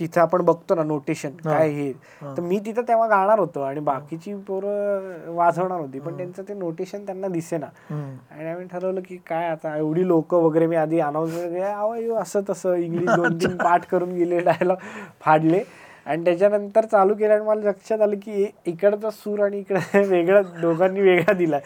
जिथे 0.00 0.20
आपण 0.20 0.42
बघतो 0.42 0.74
ना 0.74 0.82
नोटेशन 0.82 1.30
काय 1.44 1.68
हे. 1.68 1.92
तर 2.22 2.40
मी 2.40 2.58
तिथं 2.58 2.82
तेव्हा 2.82 3.06
गाणार 3.06 3.38
होतो 3.38 3.60
आणि 3.60 3.80
बाकीची 3.80 4.34
पोरं 4.34 5.34
वाजवणार 5.34 5.80
होती. 5.80 5.98
पण 5.98 6.16
त्यांचं 6.16 6.42
ते 6.42 6.54
नोटेशन 6.54 7.04
त्यांना 7.06 7.28
दिसेना. 7.28 7.66
आणि 8.30 8.50
आम्ही 8.50 8.66
ठरवलं 8.66 9.00
की 9.00 9.16
काय 9.16 9.48
आता 9.48 9.76
एवढी 9.76 10.06
लोक 10.08 10.34
वगैरे 10.34 10.66
मी 10.66 10.76
आधी 10.76 11.00
अनाऊन्स 11.00 11.36
असं 12.20 12.40
तसं 12.50 12.74
इंग्लिश 12.74 13.10
दोन 13.10 13.36
तीन 13.36 13.56
पाठ 13.64 13.86
करून 13.86 14.12
गेले 14.12 14.38
डायलॉग 14.38 14.76
फाडले. 15.20 15.62
आणि 16.08 16.24
त्याच्यानंतर 16.24 16.84
चालू 16.84 17.14
केलं 17.14 17.32
आणि 17.34 17.44
मला 17.44 17.68
लक्षात 17.68 18.00
आलं 18.00 18.16
की 18.16 18.46
इकडचा 18.66 19.10
सूर 19.10 19.40
आणि 19.44 19.58
इकडे 19.58 20.02
वेगळा 20.08 20.40
दोघांनी 20.60 21.00
वेगळा 21.00 21.32
दिला 21.32 21.58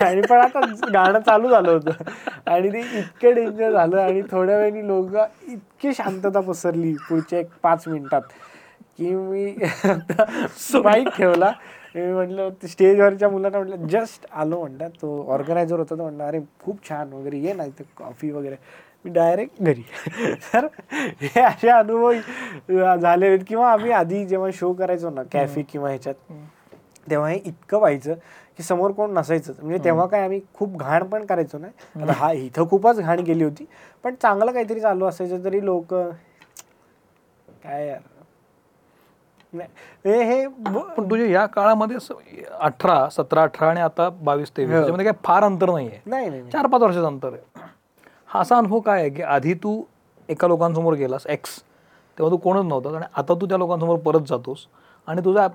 आणि 0.00 0.20
पण 0.20 0.38
आता 0.38 0.60
गाणं 0.92 1.18
चालू 1.20 1.48
झालं 1.48 1.70
होतं. 1.70 2.02
आणि 2.46 2.72
ते 2.72 2.80
इतकं 2.98 3.34
डेंजर 3.34 3.72
झालं 3.72 3.96
आणि 4.00 4.22
थोड्या 4.30 4.56
वेळाने 4.58 4.86
लोक 4.86 5.16
इतकी 5.48 5.94
शांतता 5.94 6.40
पसरली 6.40 6.92
पुढच्या 7.08 7.38
एक 7.38 7.48
पाच 7.62 7.88
मिनिटात 7.88 8.22
की 8.98 9.14
मी 9.14 9.50
बाईक 10.74 11.08
ठेवला. 11.16 11.52
मी 11.94 12.12
म्हटलं 12.12 12.48
स्टेजवरच्या 12.68 13.28
मुलांना 13.28 13.58
म्हटलं 13.58 13.86
जस्ट 13.90 14.26
आलो 14.32 14.58
म्हणतात 14.60 14.90
तो 15.02 15.24
ऑर्गनायझर 15.32 15.78
होता 15.78 15.94
तो 15.94 16.02
म्हणला 16.02 16.26
अरे 16.26 16.40
खूप 16.64 16.88
छान 16.88 17.12
वगैरे 17.12 17.38
ये 17.38 17.52
नाही 17.52 17.70
तर 17.78 17.84
कॉफी 17.96 18.30
वगैरे. 18.30 18.56
मी 19.04 19.10
डायरेक्ट 19.12 19.62
घरी. 19.62 19.82
तर 20.52 20.66
हे 21.22 21.40
असे 21.40 21.68
अनुभव 21.68 22.12
झाले 22.96 23.26
आहेत 23.26 23.44
किंवा 23.48 23.70
आम्ही 23.72 23.92
आधी 23.92 24.24
जेव्हा 24.26 24.48
शो 24.54 24.72
करायचो 24.72 25.10
ना 25.10 25.22
कॅफे 25.32 25.62
किंवा 25.62 25.88
ह्याच्यात 25.88 26.32
तेव्हा 27.10 27.28
हे 27.28 27.36
इतकं 27.38 27.78
व्हायचं 27.78 28.14
की 28.58 28.62
समोर 28.62 28.92
कोण 28.92 29.12
नसायचंच. 29.14 29.56
म्हणजे 29.62 29.82
तेव्हा 29.84 30.06
काय 30.06 30.24
आम्ही 30.24 30.40
खूप 30.54 30.76
घाण 30.76 31.04
पण 31.04 31.24
करायचो 31.26 31.58
नाही 31.58 32.02
आता 32.02 32.12
हा 32.12 32.32
इथं 32.32 32.68
खूपच 32.70 32.98
घाण 32.98 33.20
गेली 33.20 33.44
होती. 33.44 33.64
पण 34.04 34.14
चांगलं 34.14 34.52
काहीतरी 34.52 34.80
चालू 34.80 35.04
असायचं 35.04 35.44
तरी 35.44 35.64
लोक 35.64 35.94
काय 37.62 37.86
यार. 37.88 38.00
नाही 39.52 39.68
हे 40.04 40.22
हे 40.24 40.46
पण 40.96 41.08
तुझ्या 41.10 41.26
या 41.26 41.44
काळामध्ये 41.46 41.96
अठरा 42.60 43.08
सतरा 43.12 43.42
अठरा 43.42 43.68
आणि 43.70 43.80
आता 43.80 44.08
बावीस 44.10 44.50
तेवीस 44.56 44.88
हो. 44.90 44.96
काय 44.96 45.12
फार 45.24 45.44
अंतर 45.44 45.70
नाहीये. 45.70 46.00
नाही 46.06 46.28
नाही 46.28 46.40
नाही. 46.40 46.52
चार 46.52 46.66
पाच 46.66 46.80
वर्षाचं 46.82 47.06
अंतर 47.06 47.32
आहे. 47.32 47.64
हा 48.36 48.40
असा 48.42 48.56
अनुभव 48.58 48.80
काय 48.80 49.00
आहे 49.00 49.10
की 49.10 49.22
आधी 49.22 49.54
तू 49.54 49.80
एका 50.28 50.48
लोकांसमोर 50.48 50.94
गेलास 50.94 51.26
एक्स 51.26 51.58
तेव्हा 52.18 52.30
तू 52.30 52.36
कोणच 52.36 52.64
नव्हतास 52.64 52.94
आणि 52.94 53.04
आता 53.16 53.34
तू 53.34 53.46
त्या 53.46 53.58
लोकांसमोर 53.58 53.98
परत 53.98 54.26
जातोस 54.28 54.66
आणि 55.08 55.24
तुझा 55.24 55.46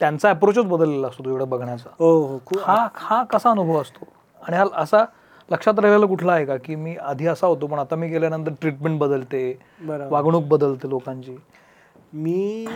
त्यांचा 0.00 0.30
अप्रोचच 0.30 0.64
बदललेला 0.64 1.08
असतो 1.08 1.24
तुझ्याकडे 1.24 1.44
बघण्याचा. 1.44 1.90
हो 1.98 2.10
हो 2.26 2.38
खूप. 2.46 2.58
हा 2.58 2.86
हा 2.94 3.22
कसा 3.24 3.50
अनुभव 3.50 3.80
असतो? 3.80 4.06
आणि 4.40 4.56
हा 4.56 4.64
असा 4.72 5.04
लक्षात 5.50 5.78
राहिलेला 5.78 6.06
कुठला 6.06 6.32
आहे 6.32 6.44
का 6.46 6.56
की 6.56 6.74
मी 6.74 6.96
आधी 6.96 7.26
असा 7.26 7.46
होतो 7.46 7.66
पण 7.66 7.78
आता 7.78 7.96
मी 7.96 8.08
गेल्यानंतर 8.08 8.52
ट्रीटमेंट 8.60 8.98
बदलते 8.98 9.58
वागणूक 10.10 10.44
बदलते 10.48 10.88
लोकांची? 10.88 11.36
मी 12.12 12.66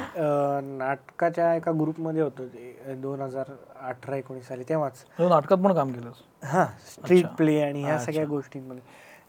नाटकाच्या 0.63 1.55
एका 1.55 1.73
ग्रुपमध्ये 1.73 2.23
होतो 2.23 2.47
ते 2.47 2.95
दोन 2.95 3.21
हजार 3.21 3.53
अठरा 3.81 4.17
एकोणीस 4.17 4.49
साली 4.49 4.65
तेव्हाच. 4.69 5.05
नाटकात 5.19 5.59
पण 5.59 5.73
काम 5.73 5.93
केलंस? 5.93 6.23
हां 6.45 6.65
स्ट्रीट 6.91 7.27
प्ले 7.27 7.61
आणि 7.63 7.83
ह्या 7.83 7.99
सगळ्या 7.99 8.25
गोष्टींमध्ये. 8.25 8.83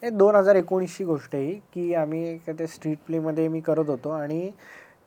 हे 0.04 0.10
दोन 0.10 0.36
हजार 0.36 0.56
एकोणीसची 0.56 1.04
गोष्ट 1.04 1.36
आहे 1.36 1.46
ही, 1.46 1.54
की 1.74 1.94
आम्ही 1.94 2.38
त्या 2.48 2.68
स्ट्रीट 2.68 2.98
प्लेमध्ये 3.08 3.48
मी 3.48 3.60
करत 3.60 3.90
होतो 3.90 4.10
आणि 4.10 4.50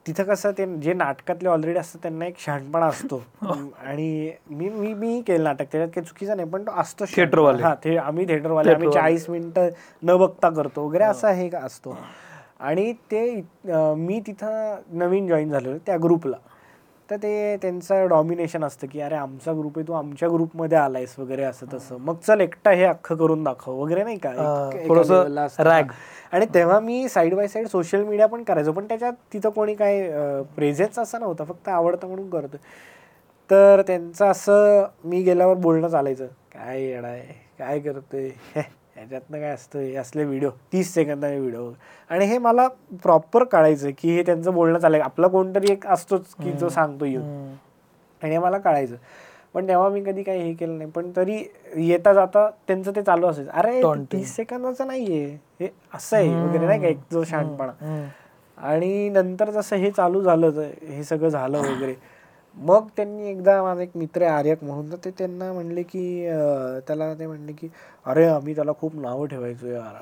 तिथं 0.06 0.24
कसं 0.24 0.50
ते 0.50 0.66
जे 0.76 0.92
नाटकातले 0.92 1.48
ऑलरेडी 1.48 1.78
असतं 1.78 1.98
त्यांना 2.02 2.26
एक 2.26 2.38
शहाणपणा 2.38 2.86
असतो. 2.86 3.22
आणि 3.84 4.32
मी 4.50 4.68
मी 4.68 4.92
मी 4.94 5.20
केलं 5.26 5.44
नाटक 5.44 5.72
त्याच्यात 5.72 5.88
काही 5.88 6.06
चुकीचं 6.06 6.36
नाही 6.36 6.48
पण 6.48 6.62
तो 6.62 6.70
असतो. 6.76 7.04
थिएटरवाले. 7.16 7.62
हा 7.62 7.74
ते 7.74 7.96
आम्ही 7.96 8.28
थिएटरवाले 8.28 8.74
आम्ही 8.74 8.92
चाळीस 8.92 9.28
मिनिटं 9.30 9.68
न 10.02 10.16
बघता 10.16 10.50
करतो 10.50 10.86
वगैरे 10.86 11.04
असं 11.04 11.28
हे 11.28 11.48
का 11.48 11.58
असतो. 11.58 11.96
आणि 12.60 12.92
ते 13.10 13.24
मी 13.96 14.20
तिथं 14.26 14.76
नवीन 14.92 15.26
जॉईन 15.28 15.50
झालेलो 15.50 15.78
त्या 15.86 15.96
ग्रुपला 15.96 16.36
तर 17.10 17.16
ते 17.16 17.56
त्यांचं 17.62 18.06
डॉमिनेशन 18.08 18.64
असतं 18.64 18.86
की 18.86 19.00
अरे 19.00 19.14
आमचा 19.14 19.52
ग्रुप 19.52 19.78
आहे 19.78 19.86
तू 19.88 19.92
आमच्या 19.92 20.28
ग्रुपमध्ये 20.28 20.78
आलायस 20.78 21.14
वगैरे 21.18 21.42
असं 21.42 21.66
तसं. 21.72 21.96
मग 22.00 22.14
चल 22.26 22.40
एकटा 22.40 22.70
हे 22.70 22.84
अख्खं 22.84 23.16
करून 23.16 23.42
दाखव 23.44 23.72
वगैरे 23.72 24.04
नाही 24.04 24.16
का? 24.18 24.32
थोडंसं 24.88 25.62
rag. 25.62 25.84
आणि 26.32 26.46
तेव्हा 26.54 26.80
मी 26.80 27.08
side 27.08 27.34
by 27.34 27.48
side 27.48 27.66
social 27.66 28.04
media 28.04 28.26
पण 28.26 28.42
करायचो 28.42 28.72
पण 28.72 28.84
त्याच्यात 28.84 29.12
तिथं 29.32 29.50
कोणी 29.50 29.74
काय 29.74 30.10
प्रेझेन्स 30.56 30.98
असं 30.98 31.20
नव्हतं 31.20 31.44
फक्त 31.44 31.68
आवडतं 31.68 32.06
म्हणून 32.08 32.30
करतो 32.30 32.56
तर 33.50 33.82
त्यांचं 33.86 34.26
असं 34.26 34.84
मी 35.04 35.22
गेल्यावर 35.22 35.54
बोलणं 35.54 35.88
चालायचं. 35.88 36.26
काय 36.26 36.92
आहे? 36.92 37.20
काय 37.58 37.80
करतोय? 37.80 38.30
ह्याच्यातनं 38.96 39.38
काय 39.40 39.50
असतं 39.50 39.78
हे 39.78 39.94
असले 39.96 40.24
व्हिडिओ 40.24 40.50
तीस 40.72 40.92
सेकंदाचे 40.94 41.38
व्हिडिओ 41.38 41.70
आणि 42.10 42.24
हे 42.24 42.38
मला 42.38 42.66
प्रॉपर 43.02 43.44
कळायचं 43.44 43.90
की 43.98 44.14
हे 44.16 44.22
त्यांचं 44.22 44.54
बोलणं 44.54 44.78
चालायचं 44.78 45.04
आपला 45.04 45.28
कोणतरी 45.28 45.72
एक 45.72 45.86
असतोच 45.86 46.34
की 46.34 46.52
जो 46.52 46.68
सांगतो 46.68 47.04
येऊन. 47.04 47.54
आणि 48.22 48.30
हे 48.30 48.38
मला 48.38 48.58
कळायचं. 48.58 48.96
पण 49.54 49.68
तेव्हा 49.68 49.88
मी 49.88 50.02
कधी 50.04 50.22
काही 50.22 50.40
हे 50.40 50.52
केलं 50.54 50.78
नाही. 50.78 50.90
पण 50.90 51.10
तरी 51.16 51.36
येता 51.76 52.12
जाता 52.12 52.48
त्यांचं 52.68 52.90
ते 52.96 53.02
चालू 53.02 53.26
असायचं. 53.26 53.50
अरे. 53.50 53.80
तीस 54.12 54.34
सेकंदाचं 54.36 54.86
नाहीये. 54.86 55.26
हे 55.60 55.68
असं 55.94 56.16
आहे 56.16 56.28
वगैरे 56.44 56.66
नाही 56.66 56.80
का 56.80 56.86
एक 56.86 56.98
जो 57.12 57.24
शहाणपणा. 57.24 57.72
आणि 58.58 59.08
नंतर 59.08 59.50
जसं 59.50 59.76
हे 59.76 59.90
चालू 59.90 60.20
झालं 60.22 60.60
हे 60.82 61.04
सगळं 61.04 61.28
झालं 61.28 61.58
वगैरे 61.72 61.94
मग 62.56 62.86
त्यांनी 62.96 63.28
एकदा 63.28 63.62
माझा 63.62 63.82
एक 63.82 63.96
मित्र 63.96 64.22
आहे 64.22 64.30
आर्यक 64.30 64.62
म्हणून 64.64 64.90
तर 64.92 64.96
ते 65.04 65.10
त्यांना 65.10 65.52
म्हणले 65.52 65.82
की 65.84 66.04
त्याला 66.86 67.12
ते 67.14 67.26
म्हणले 67.26 67.52
की 67.52 67.68
अरे 68.06 68.26
आम्ही 68.26 68.54
त्याला 68.54 68.72
खूप 68.72 68.94
नावं 68.96 69.26
ठेवायचो 69.26 69.66
यार. 69.66 70.00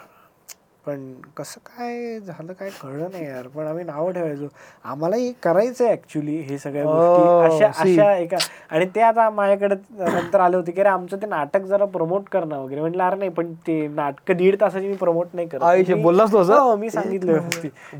पण 0.86 1.12
कसं 1.36 1.60
काय 1.66 2.18
झालं 2.20 2.52
काय 2.52 2.70
कळलं 2.82 3.10
नाही 3.12 3.26
यार. 3.26 3.46
पण 3.46 3.66
आम्ही 3.66 3.84
नावं 3.84 4.12
ठेवायचो. 4.12 4.46
आम्हालाही 4.84 5.32
करायचं 5.42 5.84
आहे 5.84 5.92
ऍक्च्युली 5.92 6.36
हे 6.40 6.58
सगळ्या 6.58 6.84
गोष्टी. 6.84 7.22
Oh, 7.22 7.68
अशा 7.68 8.14
एका 8.16 8.36
आणि 8.70 8.86
ते 8.94 9.00
आता 9.00 9.28
माझ्याकडे 9.30 9.74
नंतर 9.98 10.40
आले 10.40 10.56
होते 10.56 10.72
की 10.72 10.80
अरे 10.80 10.88
आमचं 10.88 11.16
ते 11.22 11.26
नाटक 11.26 11.64
जरा 11.66 11.84
प्रमोट 11.84 12.28
करणं 12.32 12.58
वगैरे. 12.58 12.80
म्हटलं 12.80 13.04
अरे 13.04 13.16
नाही 13.16 13.30
पण 13.30 13.52
ते 13.66 13.86
नाटक 13.88 14.32
दीड 14.32 14.60
तासाची 14.60 14.88
मी 14.88 14.96
प्रमोट 14.96 15.34
नाही 15.34 15.48
करत. 15.48 15.92
बोललास 16.02 16.32
तू 16.32 16.38
असं? 16.38 16.54
हो, 16.54 16.74
मी 16.76 16.90
सांगितलं 16.90 17.38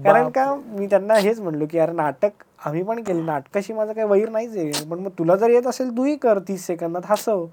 कारण 0.05 0.29
का 0.31 0.55
मी 0.55 0.87
त्यांना 0.87 1.19
हेच 1.19 1.41
म्हणलो 1.41 1.67
की 1.71 1.79
अरे 1.79 1.93
नाटक 1.93 2.43
आम्ही 2.67 2.83
पण 2.83 3.03
केलं. 3.03 3.25
नाटकाशी 3.27 3.73
माझं 3.73 3.93
काही 3.93 4.07
वैर 4.09 4.29
नाहीच 4.29 4.57
आहे. 4.57 4.85
पण 4.91 4.99
मग 4.99 5.11
तुला 5.19 5.37
जर 5.37 5.51
येत 5.51 5.67
असेल 5.67 5.97
तूही 5.97 6.17
कर 6.17 6.39
तीस 6.49 6.67
सेकंदात. 6.67 7.03
हसव. 7.07 7.47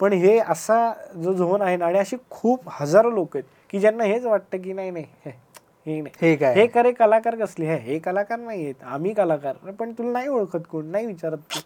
पण 0.00 0.12
हे 0.12 0.38
असा 0.38 0.92
जो 1.22 1.32
झोन 1.32 1.62
आहे 1.62 1.76
ना 1.76 1.86
आणि 1.86 1.98
अशी 1.98 2.16
खूप 2.30 2.68
हजारो 2.80 3.10
लोक 3.10 3.36
आहेत. 3.36 3.44
की 3.70 3.80
ज्यांना 3.80 4.04
हेच 4.04 4.24
वाटतं 4.24 4.58
की 4.62 4.72
नाही 4.72 4.90
नाही 4.90 5.04
हे 5.24 6.00
नाही. 6.00 6.12
हे 6.20 6.34
काय? 6.36 6.54
हे 6.54 6.66
करे 6.66 6.92
कलाकार 6.92 7.34
कसले? 7.36 7.66
हे 7.66 7.76
हे 7.82 7.98
कलाकार 7.98 8.38
नाही 8.38 8.62
आहेत. 8.64 8.82
आम्ही 8.84 9.12
कलाकार. 9.14 9.70
पण 9.70 9.92
तुला 9.98 10.10
नाही 10.12 10.28
ओळखत 10.28 10.66
कोण? 10.70 10.86
नाही 10.86 11.06
विचारत 11.06 11.38
तू. 11.54 11.60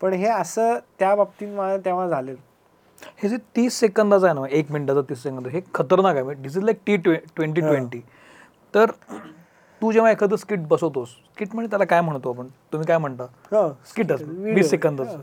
पण 0.00 0.12
हे 0.12 0.26
असं 0.26 0.78
त्या 0.98 1.14
बाबतीत 1.14 1.48
मला 1.48 1.76
तेव्हा 1.84 2.06
झालेलं. 2.08 2.38
हे 3.22 3.28
जे 3.28 3.36
तीस 3.56 3.78
सेकंदाचं 3.80 4.26
आहे 4.26 4.34
ना 4.34 4.46
एक 4.50 4.70
मिनिटाचं 4.72 5.02
तीस 5.08 5.22
सेकंद 5.22 5.46
हे 5.48 5.60
खतरनाक 5.74 6.16
आहे. 6.16 6.34
This 6.34 6.56
is 6.56 6.64
like 6.64 6.78
T 6.86 6.96
twenty 6.96 7.60
twenty 7.60 8.00
तर 8.74 8.90
तू 9.82 9.92
जेव्हा 9.92 10.10
एखादं 10.10 10.36
स्किट 10.36 10.66
बसवतोस 10.68 11.08
स्किट 11.08 11.54
म्हणजे 11.54 11.70
त्याला 11.70 11.84
काय 11.84 12.00
म्हणतो 12.00 12.32
आपण? 12.32 12.46
तुम्ही 12.72 12.86
काय 12.86 12.98
म्हणता? 12.98 13.24
हो 13.52 13.68
स्किटच 13.88 14.22
video. 14.22 14.54
वीस 14.54 14.70
सेकंदाचं. 14.70 15.20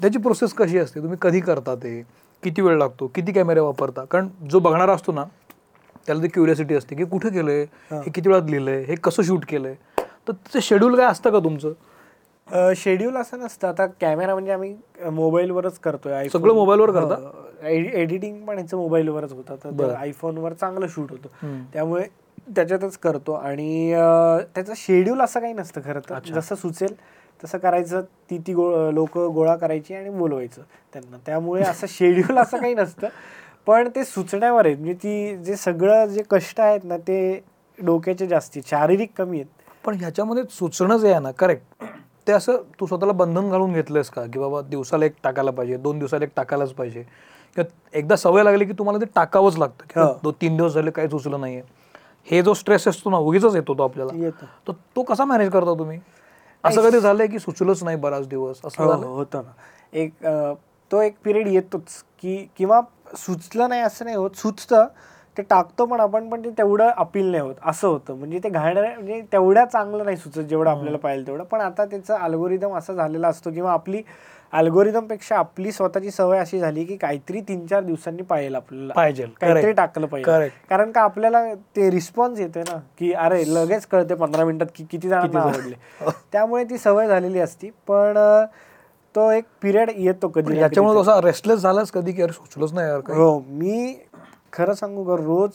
त्याची 0.00 0.18
प्रोसेस 0.18 0.52
कशी 0.54 0.78
असते? 0.78 1.00
तुम्ही 1.00 1.18
कधी 1.22 1.40
करता 1.40 1.74
ते? 1.74 2.00
किती 2.42 2.62
वेळ 2.62 2.76
लागतो 2.78 3.06
किती 3.14 3.32
कॅमेरे 3.32 3.60
वापरता? 3.60 4.04
कारण 4.04 4.28
जो 4.50 4.58
बघणारा 4.58 4.92
असतो 4.92 5.12
ना 5.12 5.24
त्याला 6.06 6.22
ती 6.22 6.28
क्युरियोसिटी 6.28 6.74
असते 6.74 6.96
की 6.96 7.04
कुठे 7.04 7.30
केलंय 7.30 7.64
हे. 7.92 8.10
किती 8.10 8.28
वेळात 8.28 8.50
लिहिलंय 8.50 8.82
हे 8.82 8.94
कसं 8.94 9.22
शूट 9.22 9.44
केलंय? 9.48 9.74
तर 9.98 10.32
त्याचं 10.32 10.60
शेड्यूल 10.62 10.96
काय 10.96 11.06
असतं 11.06 11.30
का 11.30 11.38
तुमचं? 11.38 11.72
शेड्यूल 12.76 13.16
असं 13.16 13.38
नसतं. 13.38 13.68
आता 13.68 13.86
कॅमेरा 14.00 14.34
म्हणजे 14.34 14.52
आम्ही 14.52 14.74
मोबाईलवरच 15.12 15.78
करतोय. 15.78 16.28
सगळं 16.28 16.54
मोबाईलवर 16.54 16.90
करता? 16.90 17.68
एडिटिंग 17.68 18.44
पण 18.46 18.58
याचं 18.58 18.76
मोबाईलवरच 18.76 19.32
होतं. 19.32 19.56
तर. 19.78 19.94
आयफोनवर 19.94 20.52
चांगलं 20.52 20.86
शूट 20.88 21.10
होतं. 21.10 21.62
त्यामुळे 21.72 22.04
त्याच्यातच 22.56 22.96
करतो. 22.98 23.32
आणि 23.32 23.92
त्याचं 24.54 24.72
शेड्यूल 24.76 25.20
असं 25.20 25.40
काही 25.40 25.52
नसतं 25.52 25.80
खरं 25.84 26.00
तर. 26.10 26.18
जसं 26.34 26.54
सुचेल 26.54 26.94
तसं 27.44 27.58
करायचं 27.58 28.00
ती 28.00 28.38
ती 28.38 28.54
गो 28.54 28.90
लोक 28.90 29.18
गोळा 29.18 29.56
करायची 29.56 29.94
आणि 29.94 30.10
बोलवायचं 30.10 30.62
त्यांना. 30.92 31.16
त्यामुळे 31.26 31.62
असं 31.62 31.86
शेड्यूल 31.90 32.38
असं 32.38 32.58
काही 32.58 32.74
नसतं. 32.74 33.08
पण 33.66 33.88
ते 33.94 34.04
सुचण्यावर 34.04 34.66
आहे 34.66 34.74
म्हणजे 34.74 34.94
ती 34.94 35.36
जे 35.36 35.56
सगळं 35.56 36.06
जे 36.06 36.22
कष्ट 36.30 36.60
आहेत 36.60 36.80
ना 36.84 36.96
ते 36.96 37.42
डोक्याचे 37.78 38.26
जास्ती 38.26 38.60
शारीरिक 38.66 39.10
कमी 39.18 39.40
आहेत. 39.40 39.46
पण 39.84 39.94
ह्याच्यामध्ये 39.94 40.42
सुचणं 40.50 40.96
जे 40.96 41.10
आहे 41.10 41.20
ना 41.20 41.30
करेक्ट 41.30 41.84
ते 42.26 42.32
असं 42.32 42.56
तू 42.80 42.86
स्वतःला 42.86 43.12
बंधन 43.12 43.50
घालून 43.50 43.72
घेतलंयस 43.72 44.10
का? 44.10 44.22
की 44.22 44.38
बाबा 44.38 44.60
दिवसाला 44.60 45.04
एक 45.04 45.12
टाकायला 45.22 45.50
पाहिजे 45.50 45.76
दोन 45.76 45.98
दिवसाला 45.98 46.24
एक 46.24 46.30
टाकायलाच 46.36 46.72
पाहिजे. 46.72 47.02
किंवा 47.56 47.98
एकदा 47.98 48.16
सवय 48.16 48.42
लागली 48.42 48.64
की 48.64 48.72
तुम्हाला 48.72 48.98
ते 49.00 49.04
टाकावंच 49.14 49.58
लागतं. 49.58 49.84
की 49.90 50.00
हो. 50.00 50.06
दो 50.22 50.32
तीन 50.32 50.56
दिवस 50.56 50.72
झाले 50.72 50.90
काही 50.90 51.08
सुचलं 51.08 51.40
नाहीये. 51.40 51.62
हे 52.30 52.42
जो 52.42 52.54
स्ट्रेस 52.54 52.88
असतो 52.88 53.10
ना 53.10 53.16
उगीच 53.16 53.44
येतो 53.44 53.74
तो 53.74 53.82
आपल्याला. 53.82 54.30
तर 54.68 54.72
तो 54.96 55.02
कसा 55.02 55.24
मॅनेज 55.24 55.50
करता 55.50 55.78
तुम्ही? 55.78 55.98
असं 56.64 56.82
कधी 56.82 57.00
झालंय 57.00 57.26
की 57.26 57.38
सुचलंच 57.38 57.82
नाही 57.84 57.96
बराच 57.96 58.28
दिवस? 58.28 58.60
असं 58.64 58.82
हो 58.82 58.92
झालं 58.92 59.06
होतं 59.06 59.42
ना. 59.42 59.52
एक 59.92 60.24
तो 60.90 61.00
एक 61.02 61.16
पिरियड 61.24 61.46
येतोच 61.48 62.02
की 62.18 62.36
किंवा 62.56 62.80
सुचलं 63.16 63.68
नाही 63.68 63.80
असं 63.82 64.04
नाही 64.04 64.16
होत. 64.16 64.30
सुचतं 64.36 64.86
ते 65.38 65.42
टाकतो 65.42 65.84
पण 65.86 66.00
आपण 66.00 66.28
पण 66.28 66.44
ते 66.44 66.50
तेवढं 66.50 66.88
अपील 66.96 67.30
नाही 67.30 67.42
होत. 67.42 67.54
असं 67.64 67.88
होतं. 67.88 68.14
म्हणजे 68.14 68.38
ते 68.44 68.48
घाण 68.48 68.78
म्हणजे 68.78 69.20
तेवढ्या 69.32 69.64
चांगलं 69.64 70.04
नाही 70.04 70.16
सुचत 70.16 70.40
जेवढं 70.40 70.70
आपल्याला 70.70 70.98
पाहिजे 70.98 71.26
तेवढं. 71.26 71.44
पण 71.44 71.60
आता 71.60 71.84
त्याचं 71.84 72.14
अल्गोरिदम 72.14 72.76
असा 72.76 72.92
झालेला 72.92 73.28
असतो 73.28 73.50
किंवा 73.50 73.72
आपली 73.72 74.02
algorithm 74.52 75.06
पेक्षा 75.06 75.36
आपली 75.36 75.72
स्वतःची 75.72 76.10
सवय 76.10 76.38
अशी 76.38 76.58
झाली 76.58 76.84
की 76.84 76.96
काहीतरी 76.96 77.40
तीन 77.40 77.66
चार 77.66 77.82
दिवसांनी 77.82 78.22
पाहिजे 78.22 78.56
आपल्याला. 78.56 78.92
पाहिजे. 78.92 79.24
काहीतरी. 79.40 79.72
टाकलं 79.72 80.06
पाहिजे. 80.06 80.48
कारण 80.70 80.92
का 80.92 81.00
आपल्याला 81.00 81.42
ते 81.76 81.90
रिस्पॉन्स 81.90 82.40
येतोय 82.40 82.62
ना 82.62 82.78
की 82.98 83.12
अरे 83.12 83.42
लगेच 83.46 83.86
कळते 83.86 84.14
पंधरा 84.14 84.44
मिनिटात 84.44 84.66
की 84.74 84.84
किती 84.90 85.08
जणांना 85.08 85.40
आवडले. 85.40 85.74
त्यामुळे 86.32 86.64
ती 86.64 86.78
सवय 86.78 87.08
झालेली 87.08 87.40
असती. 87.40 87.70
पण 87.88 88.18
तो 89.14 89.30
एक 89.30 89.44
पिरियड 89.62 89.90
येतो 89.96 90.28
कधी 90.28 90.58
याच्यामुळे 90.60 91.20
रेस्टलेस 91.22 91.58
झालाच 91.60 91.90
कधी 91.90 92.12
की 92.12 92.22
अरे 92.22 92.32
सुचलंच 92.32 92.72
नाही 92.72 92.88
यार 92.88 93.12
हो 93.12 93.38
मी 93.40 93.94
खरं 94.52 94.74
सांगू 94.74 95.04
का 95.04 95.16
रोज 95.24 95.50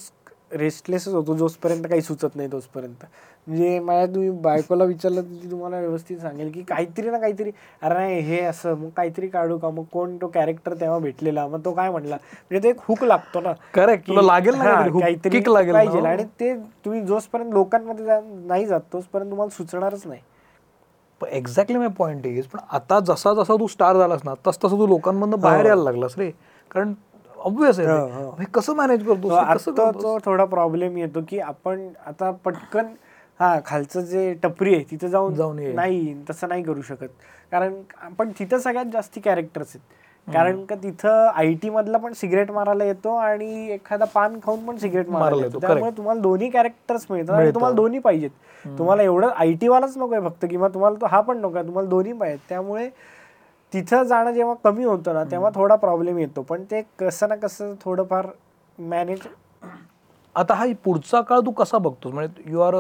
रेस्टलेसच 0.52 1.14
होतो 1.14 1.34
जोपर्यंत 1.36 1.84
काही 1.88 2.02
सुचत 2.02 2.36
नाही 2.36 2.52
तोचपर्यंत 2.52 3.06
म्हणजे 3.48 3.80
माझ्या 3.80 4.06
तुम्ही 4.06 4.30
बायकोला 4.30 4.84
विचारलं 4.84 5.22
ती 5.22 5.52
तुम्हाला 5.52 5.80
व्यवस्थित 5.80 6.18
सांगेल 6.18 6.52
की 6.52 6.62
काहीतरी 6.62 7.10
ना 7.10 7.18
काहीतरी 7.20 7.52
अरे 7.82 7.94
नाही 7.94 8.20
हे 8.20 8.40
असं 8.40 8.76
मग 8.76 8.90
काहीतरी 8.90 9.28
काढू 9.28 9.58
का? 9.58 9.70
मग 9.70 9.84
कोण 9.84 10.18
तो 10.18 10.28
कॅरेक्टर 10.28 10.74
तेव्हा 10.74 11.00
भेटलेला? 11.00 11.48
मग 11.48 11.66
तो 11.66 11.72
काय 11.72 11.90
म्हणला? 11.90 12.16
म्हणजे 12.16 12.64
तो 12.64 12.68
एक 12.68 12.82
हुक 12.88 13.04
लागतो 13.04 13.42
ना. 13.42 13.54
Correct. 13.78 13.98
की 13.98 14.08
तुला 14.08 14.22
लागेल 14.22 14.56
ना 14.56 14.64
हा, 14.64 14.88
काहीतरी 15.00 15.40
पाहिजे. 15.40 16.00
हो. 16.00 16.06
आणि 16.06 16.24
ते 16.40 16.54
तुम्ही 16.86 17.02
जोपर्यंत 17.02 17.54
लोकांमध्ये 17.54 18.20
नाही 18.48 18.66
जात 18.66 18.82
तोचपर्यंत 18.94 19.32
तुम्हाला 19.32 19.56
सुचणारच 19.58 20.08
नाही. 20.08 20.22
एक्झॅक्टली 21.22 21.78
माय 21.78 21.88
पॉईंट 21.88 22.26
इज 22.26 22.46
पण 22.46 22.60
आता 22.72 23.00
जसा 23.00 23.34
जसा 23.34 23.56
तू 23.56 23.68
स्टार 23.68 23.98
झालास 23.98 24.22
ना 24.26 24.34
तस 24.48 24.58
तसं 24.58 24.78
तू 24.78 24.88
लोकांमधनं 24.88 25.40
बाहेर 25.40 25.66
यायला 25.66 25.84
लागलास 25.84 26.18
रे. 26.18 26.32
कारण 26.72 26.94
ऑब्विस 27.44 27.80
आहे 27.80 27.88
हो. 27.90 28.08
हो. 28.26 28.44
कसं 28.54 28.76
मॅनेज 28.76 29.04
करतो? 29.06 30.18
थोडा 30.26 30.46
प्रॉब्लेम 30.46 30.98
येतो 30.98 31.22
की 31.30 31.40
आपण 31.40 31.88
आता 32.06 32.32
पटकन 32.46 32.94
हा 33.40 33.60
खालचं 33.66 34.02
जे 34.02 34.34
टपरी 34.34 34.76
आहे 34.76 34.84
तिथं 34.92 35.08
जाऊन 35.08 35.34
जाऊन. 35.36 35.60
नाही 35.76 36.14
तसं 36.30 36.48
नाही 36.50 36.64
करू 36.64 36.82
शकत. 36.82 37.08
कारण 37.52 37.82
पण 38.20 38.32
तिथं 38.40 38.58
सगळ्यात 38.58 38.86
जास्ती 38.86 39.22
कॅरेक्टर्स 39.22 39.76
आहेत. 39.76 39.82
कारण 40.28 40.64
का 40.66 40.76
तिथं 40.76 41.28
आय 41.36 41.54
टी 41.54 41.70
मधला 41.70 41.98
पण 41.98 42.14
सिगरेट 42.14 42.52
मारायला 42.52 42.84
येतो 42.84 43.16
आणि 43.16 43.72
एखादा 43.72 44.06
पान 44.06 44.40
खाऊन 44.44 44.66
पण 44.66 44.78
सिगरेट 44.78 45.10
मारायला 45.10 45.46
येतो, 45.46 45.60
त्यामुळे 45.60 45.92
तुम्हाला 45.98 46.22
दोन्ही 46.22 46.50
कॅरेक्टर्स 46.50 47.06
मिळतात 47.10 47.36
आणि. 47.36 47.52
तुम्हाला 47.54 47.76
दोन्ही 47.76 48.00
पाहिजेत. 48.00 48.30
तुम्हाला 48.78 49.04
एवढं 49.04 49.30
आय 49.30 49.52
टी 49.54 49.68
वालाच 49.68 49.98
नकोय 49.98 50.20
फक्त 50.20 50.46
किंवा 50.50 50.68
तुम्हाला 50.68 51.02
तो 51.02 51.06
हा 51.06 51.22
पण 51.22 51.38
नकोय 51.38 51.64
तुम्हाला 51.64 51.90
दोन्ही 51.90 52.14
पाहिजेत. 52.14 52.40
त्यामुळे 52.50 52.90
तिथं 53.74 54.04
जाणं 54.04 54.32
जेव्हा 54.32 54.54
कमी 54.64 54.84
होतं 54.84 55.14
ना 55.14 55.24
तेव्हा 55.24 55.50
थोडा 55.56 55.76
प्रॉब्लेम 55.76 56.18
येतो. 56.18 56.42
पण 56.42 56.64
ते 56.72 56.82
कसं 57.00 57.30
ना 57.30 57.36
कसं 57.36 57.74
थोडंफार 57.82 58.28
मॅनेज 58.78 59.28
आता 60.36 60.54
हा 60.54 60.66
पुढचा 60.84 61.22
काळ 61.22 61.40
तू 61.40 61.52
कसा 61.52 61.78
बघतोस? 61.78 62.14
म्हणजे 62.14 62.52
यू 62.52 62.60
आर 62.60 62.76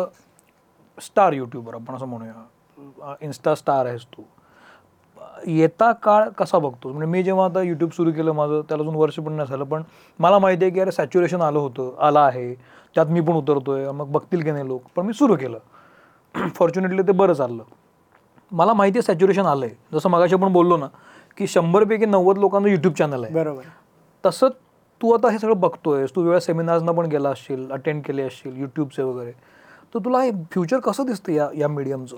स्टार 0.97 1.33
युट्यूबर 1.33 1.73
आपण 1.73 1.95
असं 1.95 2.05
म्हणूया. 2.05 3.15
इन्स्टा 3.21 3.55
स्टार 3.55 3.85
आहेस 3.85 4.05
तू. 4.05 4.23
येता 5.47 5.91
काळ 6.03 6.27
कसा 6.29 6.57
बघतो 6.59 6.89
म्हणजे 6.89 7.05
मी 7.11 7.21
जेव्हा 7.23 7.45
आता 7.45 7.61
यूट्यूब 7.61 7.91
सुरू 7.91 8.11
केलं 8.11 8.31
माझं 8.31 8.61
त्याला 8.69 8.83
अजून 8.83 8.95
वर्ष 8.95 9.19
पण 9.19 9.33
नाही 9.33 9.47
झालं 9.49 9.63
पण 9.63 9.83
मला 10.19 10.39
माहिती 10.39 10.65
आहे 10.65 10.73
की 10.73 10.79
अरे 10.79 10.91
सॅच्युरेशन 10.91 11.41
आलं 11.41 11.59
होतं 11.59 11.95
आलं 11.99 12.19
आहे. 12.19 12.53
त्यात 12.95 13.05
मी 13.05 13.21
पण 13.21 13.33
उतरतोय 13.33 13.91
मग 13.91 14.11
बघतील 14.11 14.43
की 14.43 14.51
नाही 14.51 14.67
लोक. 14.67 14.81
पण 14.95 15.05
मी 15.05 15.13
सुरू 15.13 15.35
केलं. 15.35 15.57
फॉर्च्युनेटली 16.55 17.01
ते 17.01 17.11
बरं 17.11 17.33
चाललं. 17.33 17.63
मला 18.53 18.73
माहिती 18.73 18.97
आहे 18.97 19.05
सॅच्युरेशन 19.05 19.45
आलं 19.45 19.65
आहे 19.65 19.75
जसं 19.93 20.09
मगाशी 20.09 20.35
आपण 20.35 20.53
बोललो 20.53 20.77
ना 20.77 20.87
की 21.37 21.47
शंभरपैकी 21.47 22.05
नव्वद 22.05 22.37
लोकांचं 22.37 22.69
यूट्यूब 22.69 22.93
चॅनल 22.93 23.23
आहे. 23.23 23.33
बरोबर. 23.33 23.61
तसं 24.23 24.47
तू 25.01 25.11
आता 25.13 25.29
हे 25.31 25.39
सगळं 25.39 25.59
बघतोयस 25.59 26.15
तू 26.15 26.21
वेळा 26.23 26.39
सेमिनार्सना 26.39 26.91
पण 26.91 27.05
गेला 27.05 27.29
असशील 27.29 27.71
अटेंड 27.71 28.03
केले 28.03 28.23
असशील 28.23 28.57
यूट्यूबचे 28.57 29.03
वगैरे 29.03 29.31
तर 29.95 29.99
तुला 29.99 30.21
हे 30.21 30.31
फ्युचर 30.51 30.79
कसं 30.79 31.05
दिसतं 31.05 31.31
या 31.31 31.47
या 31.55 31.67
मीडियमचं 31.67 32.17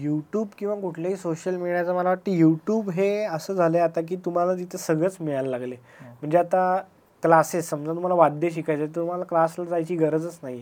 यूट्यूब 0.00 0.48
किंवा 0.58 0.74
कुठल्याही 0.74 1.16
सोशल 1.16 1.56
मीडियाचं 1.56 1.94
मला 1.94 2.08
वाटतं 2.08 2.32
यूट्यूब 2.32 2.90
हे 2.90 3.24
असं 3.24 3.54
झालंय 3.54 3.80
आता 3.80 4.00
की 4.00 4.16
तुम्हाला 4.16 4.54
तिथे 4.54 4.78
सगळंच 4.78 5.16
मिळायला 5.20 5.48
लागले. 5.48 5.76
म्हणजे 6.00 6.38
आता 6.38 6.76
क्लासेस 7.22 7.68
समजा 7.70 7.92
तुम्हाला 7.92 8.14
वाद्य 8.14 8.50
शिकायचं 8.50 8.86
तुम्हाला 8.96 9.24
क्लासला 9.24 9.64
जायची 9.64 9.96
गरजच 9.96 10.38
नाही. 10.42 10.60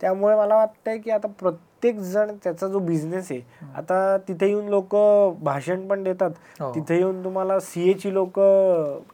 त्यामुळे 0.00 0.36
मला 0.36 0.56
वाटतंय 0.56 0.98
की 0.98 1.10
आता 1.10 1.28
प्रत्येक 1.28 1.70
जण 1.90 2.30
त्याचा 2.44 2.68
जो 2.68 2.78
बिझनेस 2.78 3.30
आहे 3.30 3.40
आता 3.76 4.16
तिथे 4.28 4.46
येऊन 4.46 4.68
लोक 4.68 4.94
भाषण 5.42 5.88
पण 5.88 6.02
देतात. 6.02 6.30
हो. 6.60 6.74
तिथे 6.74 6.96
येऊन 6.96 7.24
तुम्हाला 7.24 7.60
सीए 7.60 7.92
ची 7.92 8.14
लोक 8.14 8.38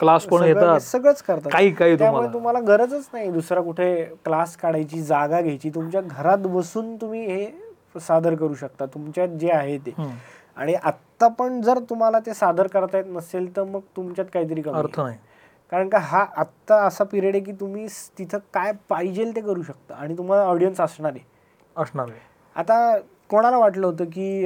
Class 0.03 0.29
पण 0.29 0.45
येतात. 0.45 0.81
सगळंच 0.81 1.23
करतात. 1.23 1.51
काही 1.53 1.71
काही 1.71 1.99
त्यामुळे 1.99 2.29
तुम्हाला 2.33 2.61
गरजच 2.61 3.09
नाही 3.13 3.31
दुसरा 3.31 3.61
कुठे 3.61 4.05
क्लास 4.25 4.57
काढायची 4.57 5.03
जागा 5.03 5.41
घ्यायची. 5.41 5.71
तुमच्या 5.71 6.01
घरात 6.01 6.39
बसून 6.39 6.97
तुम्ही 6.97 7.27
हे 7.27 7.51
सादर 8.01 8.35
करू 8.35 8.55
शकता. 8.55 8.87
तुमच्यात 8.87 9.29
जे 9.29 9.51
आहे 9.51 9.79
ते. 9.79 9.95
आणि 10.57 10.75
आत्ता 10.75 11.29
पण 11.29 11.61
जर 11.61 11.79
तुम्हाला 11.79 12.19
ते 12.19 12.35
सादर 12.35 12.67
करता 12.67 12.99
येत 12.99 13.07
नसेल 13.07 13.57
तर 13.57 13.65
मग 13.65 13.81
तुमच्यात 13.97 14.27
काहीतरी 14.35 14.63
अर्थ. 14.71 15.01
नाही. 15.01 15.17
कारण 15.71 15.89
का 15.89 15.99
हा 15.99 16.25
आत्ता 16.37 16.77
असा 16.87 17.05
पिरियड 17.05 17.35
आहे 17.35 17.45
की 17.45 17.53
तुम्ही 17.53 17.87
तिथं 18.19 18.39
काय 18.55 18.73
पाहिजे 18.89 19.25
ते 19.37 19.41
करू 19.41 19.63
शकता. 19.63 19.95
आणि 19.95 20.17
तुम्हाला 20.19 20.45
ऑडियन्स 20.45 20.81
असणार 20.81 21.13
आहे. 21.13 21.25
असणार 21.77 22.09
आहे. 22.09 22.19
आता 22.59 22.99
कोणाला 23.29 23.57
वाटलं 23.59 23.87
होतं 23.87 24.05
की 24.05 24.45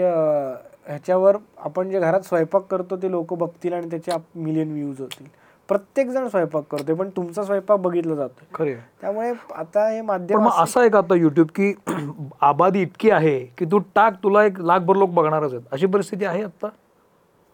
ह्याच्यावर 0.86 1.36
आपण 1.58 1.90
जे 1.90 2.00
घरात 2.00 2.20
स्वयंपाक 2.20 2.62
करतो 2.62 2.96
ते 2.96 3.10
लोक 3.10 3.34
बघतील 3.34 3.72
आणि 3.72 3.90
त्याचे 3.90 4.12
मिलियन 4.34 4.72
व्ह्यूज 4.72 5.00
होतील. 5.00 5.26
प्रत्येक 5.68 6.08
जण 6.08 6.28
स्वयंपाक 6.28 6.64
करतोय 6.70 6.94
पण 6.94 7.08
तुमचा 7.08 7.42
स्वयंपाक 7.42 7.78
बघितला 7.78 8.14
जातोय. 8.14 8.46
खरे. 8.54 8.74
त्यामुळे 9.00 9.32
आता 9.54 9.88
हे 9.88 10.00
माध्यम 10.00 10.48
असं- 10.48 10.80
आहे 10.80 10.88
का 10.90 10.98
आता 10.98 11.14
युट्यूब 11.14 11.48
की 11.54 11.72
आबादी 12.40 12.82
इतकी 12.82 13.10
आहे 13.10 13.38
की 13.58 13.64
तू 13.64 13.78
टाक 13.94 14.14
तुला 14.22 14.44
एक 14.44 14.60
लाखभर 14.60 14.96
लोक 14.96 15.10
बघणारच 15.10 15.52
आहेत. 15.52 15.62
अशी 15.72 15.86
परिस्थिती 15.86 16.24
आहे 16.24 16.42
आता 16.42 16.68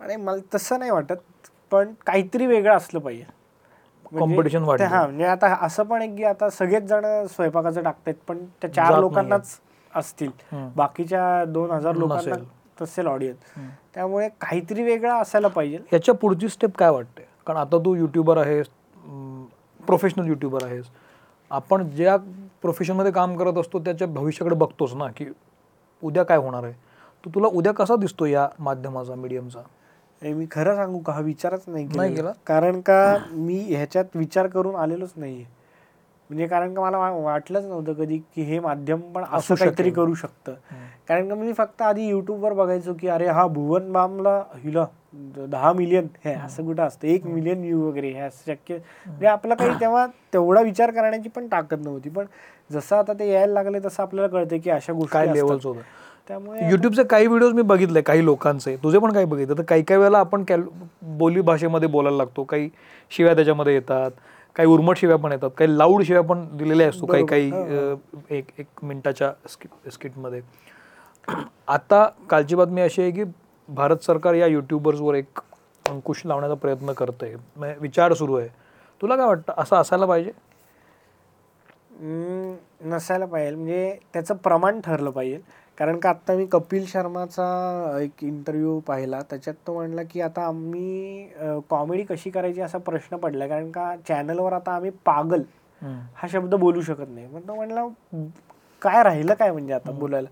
आणि 0.00 0.16
मला 0.16 0.54
तसं 0.54 0.78
नाही 0.78 0.90
वाटत 0.90 1.48
पण 1.70 1.92
काहीतरी 2.06 2.46
वेगळं 2.46 2.76
असलं 2.76 3.00
पाहिजे. 3.00 3.24
म्हणजे 4.12 4.34
Competition 4.36 4.66
वाढली. 4.66 4.84
ते- 4.84 4.90
हा 4.92 5.02
म्हणजे 5.06 5.24
आता 5.24 5.56
असं 5.62 5.82
पण 5.82 6.00
आहे 6.00 6.16
की 6.16 6.24
आता 6.24 6.50
सगळेच 6.50 6.82
जण 6.82 7.26
स्वयंपाकाचं 7.26 7.82
टाकतायत 7.82 8.14
पण 8.28 8.44
त्या 8.62 8.72
चार 8.74 8.90
जात 8.92 9.00
लोकांनाच 9.00 9.59
असतील. 9.99 10.30
बाकीच्या 10.76 11.44
दोन 11.44 11.70
हजार 11.70 11.94
लोकांना. 11.96 12.34
तसेल 12.80 13.07
ऑडियन्स 13.07 13.59
त्यामुळे 13.94 14.28
काहीतरी 14.40 14.82
वेगळं 14.82 15.14
असायला 15.14 15.49
पाहिजे. 15.49 15.78
याच्या 15.92 16.14
पुढची 16.14 16.49
स्टेप 16.49 16.76
काय 16.78 16.90
वाटते? 16.90 17.22
कारण 17.46 17.59
आता 17.59 17.78
तू 17.84 17.94
युट्यूबर 17.94 18.38
आहेस 18.38 18.66
प्रोफेशनल 19.80 20.26
युट्यूबर 20.28 20.64
आहेस. 20.64 20.84
आपण 21.51 21.88
ज्या 21.90 22.16
प्रोफेशनमध्ये 22.62 23.12
काम 23.12 23.36
करत 23.36 23.59
असतो 23.59 23.78
त्याच्या 23.78 24.07
भविष्याकडे 24.09 24.57
बघतोच 24.57 24.94
ना 24.94 25.07
की 25.16 25.26
उद्या 26.03 26.22
काय 26.22 26.38
होणार 26.38 26.64
आहे? 26.64 26.72
तर 27.24 27.30
तुला 27.34 27.49
उद्या 27.49 27.72
कसा 27.74 27.96
दिसतो 27.96 28.26
या 28.26 28.49
माध्यमाचा 28.59 29.14
मीडियमचा 29.14 29.61
मी 30.22 30.46
खरं 30.51 30.74
सांगू 30.76 30.99
का? 30.99 31.12
हा 31.12 31.20
विचारच 31.20 31.62
नाही 31.66 31.84
नाही 31.86 32.14
केला 32.14 32.20
केला? 32.22 32.32
कारण 32.46 32.80
का 32.80 33.16
मी 33.30 33.59
ह्याच्यात 33.68 34.16
विचार 34.16 34.46
करून 34.46 34.74
आलेलोच 34.76 35.12
नाहीये. 35.16 35.44
म्हणजे 36.31 36.47
कारण 36.47 36.74
का 36.74 36.81
मला 36.83 36.99
वाटलंच 37.12 37.64
नव्हतं 37.64 37.93
कधी 37.93 38.18
की 38.35 38.43
हे 38.43 38.59
माध्यम 38.61 39.01
पण 39.12 39.24
असू 39.33 39.55
काहीतरी. 39.55 39.91
करू 39.91 40.14
शकतं. 40.14 40.55
कारण 41.09 41.29
का 41.29 41.35
मी 41.35 41.53
फक्त 41.53 41.83
आधी 41.83 42.09
युट्यूबवर 42.09 42.53
बघायचो 42.53 42.95
की 42.95 43.09
अरे 43.09 43.26
हा 43.26 43.47
भुवन 43.47 43.93
बामला 43.93 44.43
हिला 44.55 44.85
दहा 45.47 45.72
मिलियन 45.72 46.07
हे 46.24 46.33
असं 46.35 46.64
कुठं 46.64 46.83
असतं? 46.83 47.07
एक 47.09 47.26
मिलियन 47.26 47.61
व्ह्यू 47.61 47.81
वगैरे 47.83 48.11
हे 48.11 48.20
असं 48.20 48.53
शक्य. 48.53 48.76
म्हणजे 49.07 49.26
आपला 49.26 49.55
काही 49.55 49.81
तेव्हा 49.81 50.07
तेवढा 50.33 50.61
विचार 50.62 50.91
करण्याची 50.91 51.29
पण 51.29 51.47
ताकद 51.53 51.85
नव्हती. 51.85 52.09
पण 52.11 52.26
जसं 52.70 52.97
आता 52.97 53.12
ते 53.12 53.31
यायला 53.33 53.53
लागले 53.53 53.79
तसं 53.85 54.03
आपल्याला 54.03 54.29
कळतं 54.29 54.59
की 54.64 54.70
अशा 54.70 54.93
गोष्टी 54.93 55.41
होतं 55.41 55.81
त्यामुळे 56.29 56.68
युट्यूबचे 56.70 57.03
काही 57.03 57.26
व्हिडिओज 57.26 57.53
मी 57.55 57.62
बघितले 57.62 58.01
काही 58.01 58.24
लोकांचे. 58.24 58.76
तुझे 58.76 58.99
पण 58.99 59.12
काही 59.12 59.26
बघितले. 59.26 59.55
तर 59.59 59.62
काही 59.62 59.83
काही 59.83 59.99
वेळेला 60.01 60.18
आपण 60.18 60.45
कॅल 60.49 60.62
बोली 61.18 61.41
भाषेमध्ये 61.41 61.89
बोलायला 61.89 62.16
लागतो. 62.16 62.45
काही 62.45 62.68
शिव्या 63.11 63.35
त्याच्यामध्ये 63.35 63.74
येतात. 63.74 64.11
काही 64.59 64.68
उर्मट 64.68 64.96
शिव्या 64.96 65.16
पण 65.16 65.32
येतात 65.32 65.50
काही 65.59 65.78
लाऊड 65.78 66.02
शिव्या 66.02 66.22
पण 66.22 66.46
दिलेल्या 66.56 66.88
असतो 66.88 67.06
काही 67.06 67.26
काही 67.26 67.50
एक 68.30 68.46
एक 68.59 68.66
मिनिटाच्या 68.82 69.32
स्किट 69.48 69.90
स्किटमध्ये 69.92 70.40
आता 71.68 72.09
कालची 72.30 72.54
बातमी 72.54 72.80
अशी 72.80 73.02
आहे 73.02 73.11
की 73.11 73.24
भारत 73.68 73.96
सरकार 73.96 74.34
या 74.34 74.46
युट्यूबर्सवर 74.46 75.14
एक 75.14 75.40
अंकुश 75.90 76.22
लावण्याचा 76.26 76.54
प्रयत्न 76.54 76.92
करतंय. 76.92 77.34
म्हणजे 77.56 77.76
विचार 77.80 78.12
सुरू 78.12 78.34
आहे. 78.34 78.48
तुला 79.00 79.16
काय 79.16 79.26
वाटतं? 79.26 79.52
असं 79.56 79.76
असायला 79.76 80.06
पाहिजे? 80.06 80.30
नसायला 82.88 83.26
पाहिजे. 83.26 83.54
म्हणजे 83.56 83.98
त्याचं 84.12 84.34
प्रमाण 84.34 84.80
ठरलं 84.80 85.11
पाहिजे. 85.11 85.40
कारण 85.79 85.99
का 85.99 86.11
आत्ता 86.11 86.35
मी 86.35 86.47
कपिल 86.53 86.85
शर्माचा 86.87 87.99
एक 88.03 88.24
इंटरव्ह्यू 88.24 88.79
पाहिला. 88.87 89.20
त्याच्यात 89.31 89.55
तो 89.66 89.74
म्हणला 89.74 90.03
की 90.03 90.20
आता 90.20 90.47
आम्ही 90.47 91.29
कॉमेडी 91.70 92.03
कशी 92.05 92.31
करायची 92.31 92.61
असा 92.61 92.79
प्रश्न 92.79 93.16
पडला. 93.16 93.47
कारण 93.47 93.70
का 93.70 93.95
चॅनलवर 94.09 94.53
आता 94.53 94.74
आम्ही 94.76 94.91
पागल 95.07 95.43
हा 95.83 96.29
शब्द 96.33 96.55
बोलू 96.55 96.81
शकत 96.83 97.09
नाही. 97.09 97.26
मग 97.26 97.49
तो 97.49 97.55
म्हणला 97.55 97.87
काय 98.83 99.03
राहिलं 99.03 99.35
काय 99.35 99.51
म्हणजे 99.53 99.72
आता 99.72 99.91
बोलायला? 99.91 100.29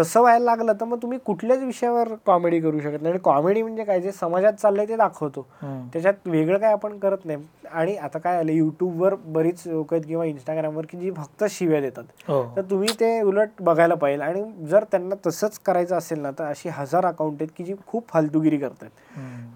तसं 0.00 0.20
व्हायला 0.20 0.44
लागलं 0.44 0.72
तर 0.72 0.84
मग 0.84 0.98
तुम्ही 1.02 1.18
कुठल्याच 1.18 1.62
विषयावर 1.62 2.08
कॉमेडी 2.26 2.60
करू 2.60 2.80
शकत 2.80 3.02
नाही. 3.02 3.08
आणि 3.08 3.18
कॉमेडी 3.18 3.62
म्हणजे 3.62 3.84
काय? 3.84 4.00
जे 4.00 4.12
समाजात 4.12 4.52
चाललंय 4.52 4.88
ते 4.88 4.96
दाखवतो. 4.96 5.46
त्याच्यात 5.92 6.14
वेगळं 6.26 6.58
काय 6.58 6.72
आपण 6.72 6.98
करत 6.98 7.18
नाही. 7.24 7.38
आणि 7.72 7.96
आता 7.96 8.18
काय 8.18 8.36
आलं? 8.36 8.52
युट्यूबवर 8.52 9.14
बरीच 9.14 9.62
लोक 9.66 9.94
आहेत 9.94 10.04
किंवा 10.04 10.24
इंस्टाग्रामवर 10.24 10.84
की 10.90 10.98
जी 10.98 11.10
फक्त 11.10 11.44
शिव्या 11.50 11.80
देतात. 11.80 12.02
हो. 12.28 12.52
तर 12.56 12.62
तुम्ही 12.62 12.88
ते 13.00 13.22
उलट 13.22 13.48
बघायला 13.60 13.94
पाहिजे. 13.94 14.22
आणि 14.22 14.66
जर 14.66 14.84
त्यांना 14.84 15.14
तसंच 15.26 15.58
करायचं 15.58 15.98
असेल 15.98 16.20
ना 16.20 16.30
तर 16.30 16.44
अशी 16.44 16.68
हजार 16.68 17.06
अकाउंट 17.06 17.34
आहेत 17.40 17.48
की 17.56 17.64
जी 17.64 17.74
खूप 17.86 18.08
फालतुगिरी 18.08 18.58
करतात. 18.58 18.88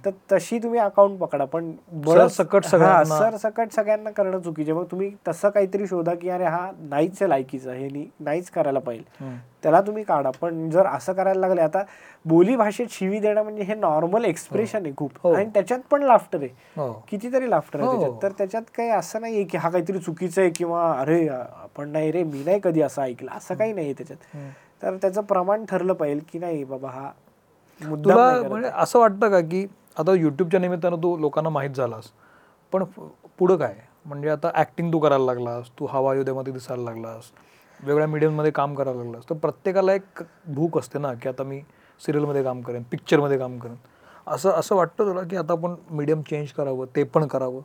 तर 0.04 0.10
तशी 0.32 0.58
तुम्ही 0.58 0.80
अकाउंट 0.80 1.18
पकडा. 1.18 1.44
पण 1.44 1.72
सरसकट 2.06 2.64
सगळ्यांना- 2.64 3.18
सर 3.18 3.36
सकट 3.36 3.72
सगळ्यांना 3.72 4.10
करणं 4.10 4.40
चुकीचे 4.40 4.72
मग 4.72 4.84
तुम्ही 4.84 5.12
तसं 5.28 5.50
काहीतरी 5.50 5.86
शोधा 5.86 6.14
की 6.14 6.28
अरे 6.28 6.44
हा 6.44 6.70
नाहीच 6.78 7.22
आहे 7.22 7.28
लायकीचा. 7.28 7.72
हे 7.72 8.10
नाहीच 8.20 8.50
करायला 8.50 8.78
पाहिजे. 8.78 9.24
त्याला 9.64 9.80
तुम्ही 9.80 10.02
काढा. 10.04 10.30
पण 10.40 10.68
जर 10.70 10.86
असं 10.86 11.12
करायला 11.12 11.40
लागले 11.40 11.60
आता 11.60 11.82
बोली 12.24 12.56
भाषेत 12.56 12.86
शिवी 12.90 13.18
देणं 13.20 13.42
म्हणजे 13.42 13.62
हे 13.62 13.74
नॉर्मल 13.74 14.24
एक्सप्रेशन 14.24 14.84
आहे 14.84 14.92
खूप. 14.96 15.10
हो. 15.22 15.32
आणि 15.32 15.44
त्याच्यात 15.54 15.80
पण 15.90 16.02
लाफ्टर 16.02 16.38
आहे. 16.38 16.48
हो. 16.76 16.92
कितीतरी 17.08 17.50
लाफ्टर 17.50 17.80
आहे 17.80 17.88
हो. 17.88 17.92
त्याच्यात. 17.92 18.22
तर 18.22 18.32
त्याच्यात 18.38 18.62
काही 18.76 18.90
असं 18.90 19.20
नाहीये 19.20 19.44
की 19.44 19.58
हा 19.58 19.70
काहीतरी 19.70 19.98
चुकीचं 19.98 20.40
आहे 20.40 20.50
किंवा 20.50 20.90
अरे 20.92 21.26
आपण 21.28 21.88
नाही 21.88 22.12
रे 22.12 22.22
मी 22.24 22.42
नाही 22.44 22.60
कधी 22.64 22.80
असं 22.82 23.02
ऐकलं. 23.02 23.30
असं 23.30 23.54
काही 23.54 23.72
नाहीये 23.72 23.92
त्याच्यात. 23.92 24.36
तर 24.82 24.96
त्याचं 24.96 25.22
प्रमाण 25.22 25.64
ठरलं 25.64 25.92
पाहिजे 25.92 26.20
की 26.32 26.38
नाही 26.38 26.64
बाबा 26.64 26.88
हा 26.90 27.10
तुला 27.80 28.14
नाही. 28.14 28.48
म्हणजे 28.48 28.68
असं 28.74 28.98
वाटतं 28.98 29.30
का 29.30 29.40
की 29.40 29.66
आता 29.98 30.12
युट्यूबच्या 30.12 30.60
निमित्तानं 30.60 30.96
तू 30.96 31.16
लोकांना 31.16 31.50
माहीत 31.50 31.70
झालास 31.70 32.10
पण 32.72 32.84
पुढं 33.38 33.56
काय? 33.56 33.74
म्हणजे 34.06 34.28
आता 34.28 34.50
ऍक्टिंग 34.54 34.92
तू 34.92 34.98
करायला 34.98 35.24
लागलास 35.24 35.68
तू 35.78 35.86
हवा 35.86 36.14
युद्धामध्ये 36.14 36.52
दिसायला 36.52 36.82
लागलास 36.82 37.30
वेगळ्या 37.84 38.06
मीडियममध्ये 38.08 38.50
काम 38.52 38.74
करायला 38.74 39.02
लागलास 39.02 39.28
तर 39.30 39.34
प्रत्येकाला 39.34 39.94
एक 39.94 40.22
भूक 40.46 40.78
असते 40.78 40.98
ना 40.98 41.12
की 41.14 41.28
आता 41.28 41.42
मी 41.42 41.60
सिरियलमध्ये 42.00 42.42
काम 42.42 42.60
करेन 42.60 42.82
पिक्चरमध्ये 42.82 43.38
काम 43.38 43.58
करेन 43.58 43.74
असं 44.26 44.50
असं 44.50 44.74
वाटतं 44.76 45.06
तुला 45.06 45.22
की 45.22 45.36
आता 45.36 45.52
आपण 45.52 45.74
मीडियम 45.90 46.22
चेंज 46.22 46.52
करावं 46.52 46.86
ते 46.96 47.02
पण 47.04 47.26
करावं 47.26 47.60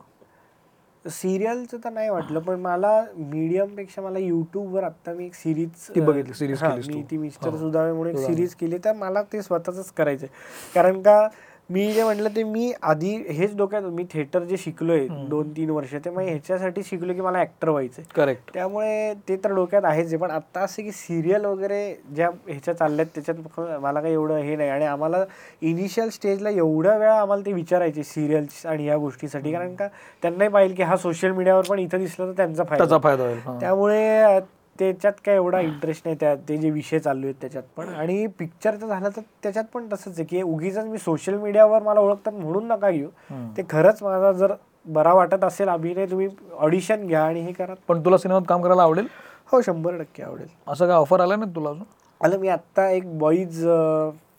सिरियलचं 1.04 1.78
तर 1.84 1.90
नाही 1.90 2.08
वाटलं 2.08 2.40
पण 2.40 2.60
मला 2.60 3.04
मीडियमपेक्षा 3.16 4.02
मला 4.02 4.18
युट्यूबवर 4.18 4.84
आता 4.84 5.12
मी 5.12 5.26
एक 5.26 5.34
सिरीज 5.34 5.88
ती 5.94 6.00
बघितली, 6.00 6.32
केलीस 6.32 6.62
मी 6.62 7.02
तू. 7.02 7.20
मिस्टर 7.20 7.48
एक 7.48 7.54
सुदामे. 7.54 8.16
सिरीज 8.16 8.54
केली 8.54 8.78
तर 8.78 8.92
मला 8.92 9.22
ते 9.22 9.42
स्वतःच 9.42 9.92
करायचंय 9.92 10.28
कारण 10.74 11.00
का 11.02 11.26
मी 11.70 11.92
जे 11.92 12.04
म्हटलं 12.04 12.28
ते 12.36 12.42
मी 12.44 12.72
आधी 12.82 13.10
हेच 13.30 13.54
डोक्यात 13.56 13.82
मी 13.94 14.04
थिएटर 14.12 14.44
जे 14.44 14.56
शिकलोय 14.58 15.06
दोन 15.28 15.50
तीन 15.56 15.70
वर्ष 15.70 15.94
ते 16.04 16.10
मग 16.10 16.22
ह्याच्यासाठी 16.22 16.82
शिकलो 16.84 17.14
की 17.14 17.20
मला 17.20 17.40
ऍक्टर 17.40 17.68
व्हायचंय. 17.68 18.04
करेक्ट 18.16 18.52
त्यामुळे 18.54 19.12
ते 19.28 19.36
तर 19.44 19.54
डोक्यात 19.54 19.84
आहेच 19.84 20.06
आहे 20.06 20.16
पण 20.16 20.30
आता 20.30 20.60
असं 20.64 20.82
की 20.82 20.92
सिरियल 20.92 21.44
वगैरे 21.44 21.80
ज्या 22.14 22.28
ह्याच्या 22.48 22.74
चालल्यात 22.74 23.06
त्याच्यात 23.14 23.60
मला 23.80 24.00
काही 24.00 24.14
एवढं 24.14 24.36
हे 24.38 24.56
नाही. 24.56 24.70
आणि 24.70 24.84
आम्हाला 24.84 25.24
इनिशियल 25.62 26.08
स्टेजला 26.10 26.50
एवढ्या 26.50 26.96
वेळा 26.98 27.20
आम्हाला 27.20 27.46
ते 27.46 27.52
विचारायचे 27.52 28.02
सिरियल्स 28.04 28.64
आणि 28.66 28.86
या 28.86 28.96
गोष्टीसाठी. 28.96 29.52
कारण 29.52 29.74
का 29.74 29.88
त्यांनाही 30.22 30.50
पाहिजे 30.50 30.74
की 30.74 30.82
हा 30.82 30.96
सोशल 30.96 31.32
मीडियावर 31.32 31.68
पण 31.68 31.78
इथं 31.78 31.98
दिसलं 31.98 32.26
तर 32.26 32.32
त्यांचा 32.36 32.64
फायदा. 32.64 32.84
त्याचा 32.84 32.98
फायदा 33.02 33.24
होईल. 33.24 33.60
त्यामुळे 33.60 34.38
त्याच्यात 34.80 35.12
काय 35.26 35.34
एवढा 35.34 35.60
इंटरेस्ट 35.60 36.02
नाही 36.04 36.16
त्या 36.20 36.34
ते 36.48 36.56
जे 36.56 36.70
विषय 36.70 36.98
चालू 36.98 37.26
आहेत 37.26 37.34
त्याच्यात 37.40 37.62
पण. 37.76 37.88
आणि 37.88 38.26
पिक्चरचं 38.38 38.86
झालं 38.86 39.08
तर 39.16 39.20
त्याच्यात 39.42 39.64
पण 39.74 39.86
तसंच 39.92 40.18
आहे 40.18 40.24
की 40.24 40.42
उगीच 40.42 40.78
मी 40.78 40.98
सोशल 40.98 41.34
मीडियावर 41.34 41.82
मला 41.82 42.00
ओळखतात 42.00 42.32
म्हणून 42.32 42.66
नका 42.66 42.90
घेऊ. 42.90 43.08
ते 43.56 43.62
खरंच 43.70 44.02
माझा 44.02 44.32
जर 44.32 44.52
बरा 44.86 45.12
वाटत 45.14 45.44
असेल 45.44 45.68
अभिनय 45.68 46.06
तुम्ही 46.06 46.28
ऑडिशन 46.58 47.06
घ्या 47.06 47.24
आणि 47.24 47.40
हे 47.40 47.52
करा. 47.52 47.74
पण 47.88 48.04
तुला 48.04 48.18
सिनेमात 48.18 48.42
काम 48.48 48.62
करायला 48.62 48.82
आवडेल? 48.82 49.06
हो 49.52 49.60
शंभर 49.60 49.96
टक्के 49.98 50.22
आवडेल. 50.22 50.46
असं 50.68 50.86
काय 50.86 50.96
ऑफर 50.96 51.20
आला 51.20 51.36
ना 51.36 51.44
तुला 51.56 51.70
अजून? 51.70 51.84
आलं 52.20 52.38
मी 52.38 52.48
आता 52.48 52.88
एक 52.90 53.18
बॉईज 53.18 53.64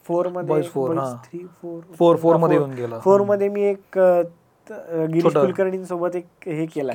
फोरमध्ये 0.05 0.55
हा. 0.97 1.13
थ्री 1.25 1.39
फोर 1.61 1.79
Four- 1.99 2.17
four 2.23 2.37
मध्ये 2.39 2.57
येऊन 2.57 2.71
गेला. 2.71 2.99
फोरमध्ये 2.99 3.49
मी 3.49 3.61
एक 3.61 3.97
गिरीश. 3.97 5.33
कुलकर्णींसोबत 5.33 6.15
एक 6.15 6.25
हे 6.45 6.65
केलं 6.65 6.91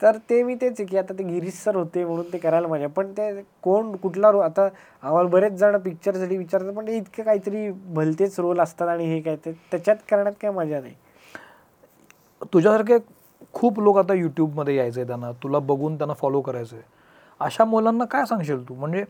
तर 0.00 0.16
ते 0.30 0.42
मी 0.42 0.54
तेच 0.54 0.80
आहे 0.80 0.84
की 0.86 0.96
आता 0.96 1.14
ते 1.18 1.24
गिरीश 1.24 1.54
सर 1.54 1.76
होते 1.76 2.04
म्हणून 2.04 2.32
ते 2.32 2.38
करायला 2.38 2.68
मजा 2.68 2.86
पण 2.96 3.10
ते 3.12 3.30
कोण 3.62 3.94
कुठला 4.02 4.30
रोल 4.32 4.42
आता 4.42 4.68
आम्हाला 5.02 5.28
बरेच 5.28 5.52
जण 5.52 5.76
पिक्चरसाठी 5.84 6.36
विचारतात 6.36 6.72
पण 6.74 6.86
ते 6.86 6.96
इतके 6.96 7.22
काहीतरी 7.22 7.70
भलतेच 7.94 8.38
रोल 8.40 8.60
असतात 8.60 8.88
आणि 8.88 9.06
हे 9.06 9.20
काय 9.20 9.36
ते 9.44 9.52
त्याच्यात 9.70 9.96
करण्यात 10.10 10.34
काय 10.42 10.50
मजा 10.50 10.80
नाही. 10.80 10.94
तुझ्यासारखे 12.52 12.98
खूप 13.54 13.80
लोक 13.80 13.98
आता 13.98 14.14
यूट्यूबमध्ये 14.14 14.74
यायचे 14.76 15.04
त्यांना 15.06 15.30
तुला 15.42 15.58
बघून 15.58 15.96
त्यांना 15.98 16.14
फॉलो 16.14 16.40
करायचंय. 16.40 16.80
अशा 17.40 17.64
मुलांना 17.64 18.04
काय 18.04 18.24
सांगशील 18.26 18.68
तू? 18.68 18.74
म्हणजे 18.74 19.04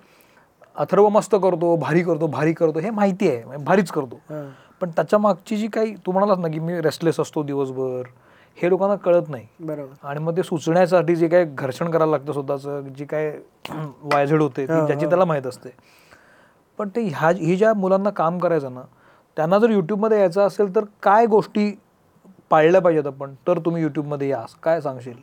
अथर्व 0.77 1.09
मस्त 1.09 1.35
करतो 1.35 1.75
भारी 1.77 2.03
करतो 2.03 2.27
भारी 2.27 2.53
करतो 2.53 2.79
हे 2.79 2.91
माहिती 2.91 3.29
आहे 3.31 3.57
भारीच 3.65 3.91
करतो. 3.91 4.21
पण 4.81 4.91
त्याच्या 4.97 5.19
मागची 5.19 5.57
जी 5.57 5.69
काही 5.75 5.95
तू 6.07 6.13
म्हणालास 6.13 6.39
ना 6.39 6.49
की 6.49 6.59
मी 6.59 6.81
रेस्टलेस 6.83 7.21
असतो 7.21 7.43
दिवसभर 7.43 8.09
हे 8.63 8.69
लोकांना 8.69 8.97
कळत 8.97 9.29
नाही. 9.29 9.47
बरोबर. 9.61 10.07
आणि 10.09 10.21
मग 10.21 10.37
ते 10.37 10.43
सुचण्यासाठी 10.43 11.17
जे 11.17 11.29
काय 11.29 11.45
घर्षण 11.45 11.91
करायला 11.91 12.11
लागतं 12.11 12.33
स्वतःचं 12.33 12.81
जी 12.99 13.05
काय 13.05 13.31
वायझेड 14.03 14.43
होते 14.43 14.67
ज्याची. 14.67 15.07
त्याला 15.07 15.25
माहीत 15.25 15.47
असते. 15.47 15.69
पण 16.79 16.89
ते 16.89 17.01
ह्या 17.03 17.29
ही 17.29 17.57
ज्या 17.57 17.75
मुलांना 17.75 18.11
काम 18.11 18.39
करायचं 18.39 18.75
ना 18.75 18.83
त्यांना 19.37 19.59
जर 19.59 19.71
यूट्यूबमध्ये 19.71 20.19
यायचं 20.19 20.47
असेल 20.47 20.75
तर 20.75 20.85
काय 21.03 21.27
गोष्टी 21.27 21.71
पाळल्या 22.51 22.81
पाहिजेत 22.81 23.07
आपण? 23.07 23.35
तर 23.47 23.59
तुम्ही 23.59 23.83
यूट्यूबमध्ये 23.83 24.29
या 24.29 24.45
काय 24.63 24.81
सांगशील? 24.81 25.17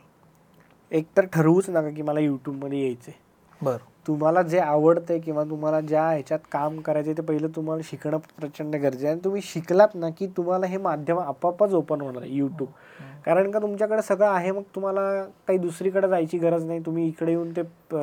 एक 0.92 1.06
तर 1.16 1.24
ठरवूच 1.24 1.70
नका 1.70 1.90
की 1.90 2.02
मला 2.02 2.20
यूट्यूबमध्ये 2.20 2.82
यायचंय. 2.82 3.14
बरं. 3.62 3.95
तुम्हाला 4.06 4.42
जे 4.42 4.58
आवडतंय 4.58 5.18
किंवा 5.18 5.42
तुम्हाला 5.44 5.80
ज्या 5.80 6.02
ह्याच्यात 6.02 6.38
काम 6.52 6.78
करायचं 6.80 7.12
ते 7.12 7.22
पहिलं 7.22 7.48
तुम्हाला 7.56 7.82
शिकणं 7.84 8.18
प्रचंड 8.38 8.74
गरजेचं 8.74 9.04
आहे. 9.04 9.12
आणि 9.12 9.20
तुम्ही 9.24 9.40
शिकलात 9.44 9.94
ना 9.94 10.08
की 10.18 10.26
तुम्हाला 10.36 10.66
हे 10.66 10.76
माध्यम 10.78 11.18
आपोआपच 11.18 11.72
ओपन 11.74 12.00
होणार 12.00 12.22
आहे 12.22 12.32
यूट्यूब 12.32 12.68
कारण 13.24 13.50
का 13.50 13.58
तुमच्याकडे 13.58 14.02
सगळं 14.02 14.28
आहे 14.28 14.50
मग 14.52 14.62
तुम्हाला 14.74 15.00
काही 15.46 15.58
दुसरीकडे 15.58 16.08
जायची 16.08 16.38
गरज 16.38 16.64
नाही. 16.64 16.80
तुम्ही 16.86 17.06
इकडे 17.08 17.30
येऊन 17.32 17.50
ते 17.52 17.62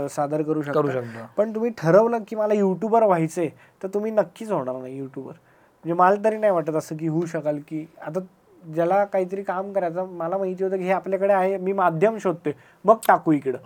सादर 0.09 0.41
करू 0.41 0.61
करू 0.63 0.89
शकता. 0.89 1.01
शकता 1.01 1.25
पण 1.37 1.55
तुम्ही 1.55 1.71
ठरवलं 1.77 2.23
की 2.27 2.35
मला 2.35 2.53
युट्यूबर 2.53 3.03
व्हायचंय 3.03 3.49
तर 3.81 3.87
तुम्ही 3.93 4.11
नक्कीच 4.11 4.51
होणार 4.51 4.75
नाही 4.75 4.97
युट्यूबर 4.97 5.31
म्हणजे 5.31 5.93
मला 5.93 6.23
तरी 6.25 6.37
नाही 6.37 6.53
वाटत 6.53 6.75
असं 6.75 6.97
की 6.97 7.07
होऊ 7.07 7.25
शकाल 7.25 7.59
की 7.67 7.85
आता 8.01 8.19
ज्याला 8.65 9.03
काहीतरी 9.05 9.43
काम 9.43 9.71
करायचं 9.73 10.07
मला 10.07 10.37
माहिती 10.37 10.63
होतं 10.63 10.77
की 10.77 10.83
हे 10.83 10.91
आपल्याकडे 10.91 11.33
आहे 11.33 11.57
मी 11.57 11.73
माध्यम 11.73 12.17
शोधतोय 12.17 12.53
मग 12.85 12.97
टाकू 13.07 13.31
इकडं. 13.31 13.57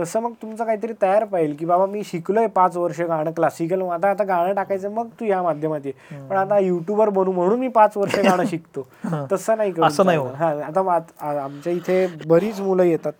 तसं 0.00 0.20
मग 0.20 0.32
तुमचं 0.42 0.64
काहीतरी 0.64 0.92
तयार 1.02 1.24
पाहिजे 1.24 1.54
की 1.54 1.64
बाबा 1.64 1.86
मी 1.86 2.02
शिकलोय 2.04 2.46
पाच 2.46 2.76
वर्ष 2.76 3.00
गाणं 3.00 3.30
क्लासिकल 3.30 3.82
आता 3.82 4.10
आता 4.10 4.24
गाणं 4.24 4.54
टाकायचं 4.54 4.90
मग 4.90 5.08
तू 5.20 5.24
या 5.24 5.42
माध्यमात 5.42 5.86
ये. 5.86 5.92
पण 6.28 6.36
आता 6.36 6.58
युट्यूबर 6.58 7.08
बनू 7.08 7.32
म्हणून 7.32 7.58
मी 7.58 7.68
पाच 7.68 7.96
वर्ष 7.96 8.18
गाणं 8.18 8.44
शिकतो. 8.50 8.86
तसं 9.32 9.56
नाही 9.56 9.72
असं 9.82 10.06
नाही 10.06 10.18
आता 10.62 10.98
आमच्या 11.42 11.72
इथे 11.72 12.06
बरीच 12.26 12.60
मुलं 12.60 12.82
येतात. 12.82 13.12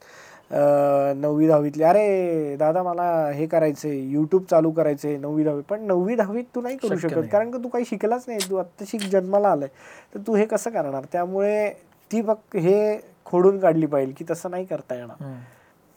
नववी 0.57 1.47
दहावीतली. 1.49 1.83
अरे 1.85 2.57
दादा 2.57 2.83
मला 2.83 3.05
हे 3.35 3.47
करायचंय 3.47 3.97
युट्यूब 4.13 4.45
चालू 4.51 4.71
करायचंय 4.71 5.17
नववी 5.17 5.45
दहावी. 5.45 5.63
पण 5.69 5.83
नववी 5.87 6.15
दहावीत 6.17 6.45
तू 6.55 6.61
नाही 6.61 6.77
करू 6.77 6.97
शकत. 6.99 7.29
कारण 7.33 7.51
का 7.51 7.59
तू 7.65 7.69
काही 7.69 7.85
शिकलाच 7.85 8.25
नाही. 8.29 8.39
तू 8.51 8.57
आत्ता 8.57 8.85
शिक 8.89 9.09
जन्माला 9.13 9.51
आलाय. 9.53 9.69
तर 10.15 10.21
तू 10.27 10.35
हे 10.37 10.47
कसं 10.47 10.71
करणार? 10.71 11.05
त्यामुळे 11.13 11.69
ती 12.11 12.23
फक्त 12.23 12.57
हे 12.57 12.97
खोडून 13.27 13.59
काढली 13.59 13.87
पाहिजे 13.87 14.13
की 14.13 14.25
तसं 14.31 14.51
नाही 14.51 14.65
करता 14.65 14.95
येणार. 14.95 15.33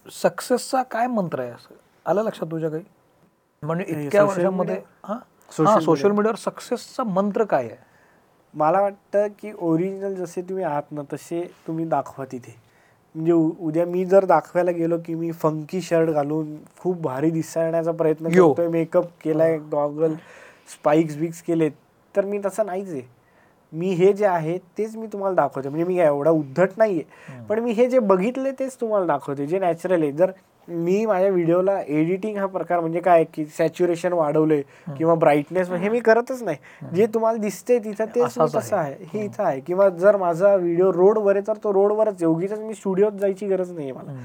सक्सेसचा 0.05 0.84
काय 0.91 1.08
मंत्र 1.08 1.39
आहे 1.39 1.51
असं? 1.51 1.76
आलं 2.05 2.24
लक्षात 2.24 2.51
तुझ्या 2.51 2.70
काही? 2.70 2.84
म्हणजे 3.64 3.93
हे 3.93 4.03
इतक्या 4.03 4.24
वर्षांमध्ये 4.24 4.80
सोशल 5.51 6.12
मीडियावर 6.12 6.36
सक्सेसचा 6.36 7.03
मंत्र 7.03 7.43
काय 7.43 7.66
आहे? 7.66 7.76
मला 8.53 8.82
वाटतं 8.82 9.28
की 9.39 9.51
ओरिजिनल 9.60 10.14
जसे 10.16 10.41
तुम्ही 10.41 10.64
आहात 10.64 10.91
ना 10.91 11.01
तसे 11.14 11.41
तुम्ही 11.68 11.86
दाखवा 11.86 12.26
तिथे. 12.32 12.55
म्हणजे 13.18 13.32
उ- 13.32 13.51
उद्या 13.59 13.86
मी 13.86 14.05
जर 14.05 14.26
दाखवायला 14.26 14.72
गेलो 14.72 14.97
की 15.05 15.15
मी 15.15 15.32
फंकी 15.32 15.82
शर्ट 15.82 16.09
घालून 16.09 16.55
खूप 16.80 16.97
भारी 17.01 17.30
दिसण्याचा 17.32 17.91
प्रयत्न. 17.91 18.30
करतोय 18.30 18.68
मेकअप 18.68 19.05
केलाय 19.24 19.57
गॉगल 19.72 20.13
स्पाइक्स 20.74 21.18
बिक्स 21.18 21.41
केलेत 21.41 21.72
तर 22.15 22.26
मी 22.26 22.39
तसं 22.45 22.65
नाहीच 22.65 22.89
आहे 22.89 23.01
मी 23.74 23.89
हे 23.93 24.11
जे 24.13 24.26
आहे 24.26 24.57
तेच 24.78 24.95
मी 24.95 25.07
तुम्हाला 25.13 25.36
दाखवते. 25.36 25.70
म्हणजे 25.70 25.86
मी 25.86 25.99
एवढा 25.99 26.32
उद्धट 26.32 26.70
नाहीये. 26.78 27.03
पण 27.49 27.59
मी 27.59 27.72
हे 27.72 27.88
जे 27.89 27.99
बघितले 27.99 28.51
तेच 28.59 28.80
तुम्हाला 28.82 29.05
दाखवते 29.05 29.45
जे 29.47 29.59
नॅचरल 29.59 30.01
आहे. 30.03 30.11
जर 30.11 30.32
मी 30.68 31.05
माझ्या 31.05 31.30
व्हिडिओला 31.30 31.80
एडिटिंग 31.82 32.38
हा 32.38 32.45
प्रकार 32.45 32.80
म्हणजे 32.80 32.99
काय 32.99 33.24
की 33.34 33.45
सॅच्युरेशन 33.57 34.13
वाढवले 34.13 34.61
किंवा 34.97 35.13
ब्राईटनेस 35.15 35.70
हे 35.72 35.89
मी 35.89 35.99
करतच 35.99 36.41
नाही. 36.43 36.57
जे 36.93 37.05
तुम्हाला 37.13 37.38
दिसते 37.38 37.78
तिथं 37.80 38.05
तेच 38.15 38.24
असाच 38.24 38.55
तसं 38.55 38.76
आहे. 38.78 38.95
हे 39.13 39.24
इथं 39.26 39.43
आहे. 39.43 39.59
किंवा 39.59 39.89
जर 39.89 40.18
माझा 40.18 40.55
व्हिडिओ 40.55 40.91
रोडवर 40.93 41.36
आहे 41.36 41.47
तर 41.47 41.57
तो 41.63 41.74
रोडवरच 41.74 42.13
आहे. 42.13 42.26
उगीच 42.26 42.53
मी 42.53 42.74
स्टुडिओत 42.74 43.20
जायची 43.20 43.47
गरज 43.47 43.72
नाही 43.72 43.89
आहे 43.89 43.99
मला 43.99 44.20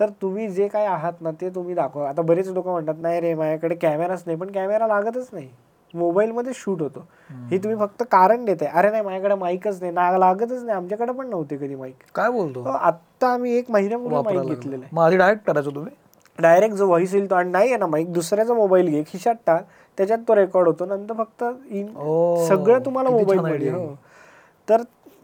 तर 0.00 0.10
तुम्ही 0.22 0.48
जे 0.48 0.68
काय 0.68 0.86
आहात 0.86 1.20
ना 1.20 1.30
ते 1.40 1.48
तुम्ही 1.54 1.74
दाखवा. 1.74 2.08
आता 2.08 2.22
बरेच 2.22 2.48
लोक 2.48 2.68
म्हणतात 2.68 3.00
नाही 3.00 3.20
रे 3.20 3.34
माझ्याकडे 3.34 3.74
कॅमेराच 3.74 4.22
नाही. 4.26 4.38
पण 4.38 4.50
कॅमेरा 4.50 4.86
लागतच 4.86 5.28
नाही. 5.32 5.48
मोबाईलमध्ये 5.94 6.52
शूट 6.54 6.82
होतो. 6.82 7.06
हे 7.50 7.58
तुम्ही 7.58 7.78
फक्त 7.78 8.02
कारण 8.10 8.44
देताय. 8.44 8.68
अरे 8.68 8.90
नाही 8.90 9.02
माझ्याकडे 9.02 9.34
माईकच 9.34 9.80
नाही. 9.80 9.92
ना 9.92 10.18
लागतच 10.18 10.62
नाही. 10.62 10.76
आमच्याकडे 10.76 11.12
पण 11.12 11.28
नव्हते 11.30 11.56
कधी 11.56 11.74
माईक. 11.74 11.94
काय 12.14 12.30
बोलतो? 12.30 12.62
आत्ता 12.62 13.32
आम्ही 13.32 13.56
एक 13.58 13.70
महिन्यापूर्वी 13.70 14.22
माईक. 14.36 14.48
घेतलेलं 14.48 14.84
आहे. 14.84 15.00
आधी 15.00 15.16
डायरेक्ट 15.16 15.44
करायचं 15.46 15.74
तुम्ही? 15.74 15.92
डायरेक्ट 16.38 16.74
जो 16.76 16.86
व्हॉइस 16.86 17.14
येईल 17.14 17.30
तो. 17.30 17.34
आणि 17.34 17.50
नाही 17.50 17.68
आहे 17.68 17.76
ना 17.76 17.86
माईक 17.86 18.12
दुसऱ्याचा 18.12 18.54
मोबाईल 18.54 18.88
घे. 18.88 19.02
खिशात 19.06 19.34
टाक. 19.46 19.64
त्याच्यात 19.98 20.18
तो 20.28 20.34
रेकॉर्ड 20.36 20.68
होतो. 20.68 20.84
नंतर 20.86 21.14
फक्त 21.14 21.44
सगळं 22.48 22.78
तुम्हाला 22.84 23.10
मोबाईल 23.10 23.44
आहे. 23.44 23.68
हो. 23.70 23.94
तर 24.68 24.82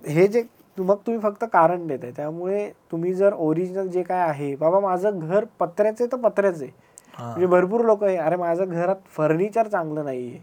हे 0.08 0.26
जे 0.26 0.42
मग 0.78 0.96
तुम्ही 0.96 1.20
फक्त 1.22 1.44
कारण 1.52 1.86
देताय. 1.86 2.10
त्यामुळे 2.16 2.68
तुम्ही 2.92 3.14
जर 3.14 3.34
ओरिजिनल 3.34 3.86
जे 3.86 4.02
काय 4.02 4.20
आहे 4.20 4.54
बाबा 4.56 4.80
माझं 4.80 5.18
घर 5.18 5.44
पत्र्याचं 5.58 6.04
आहे 6.04 6.12
तर 6.12 6.28
पत्र्याचं 6.28 6.62
आहे. 6.64 6.72
हां. 7.14 7.28
म्हणजे 7.28 7.46
भरपूर 7.46 7.84
लोक 7.84 8.04
आहे. 8.04 8.16
अरे 8.16 8.36
माझं 8.36 8.64
घरात 8.64 8.96
फर्निचर 9.16 9.66
चांगलं 9.66 10.04
नाहीये. 10.04 10.38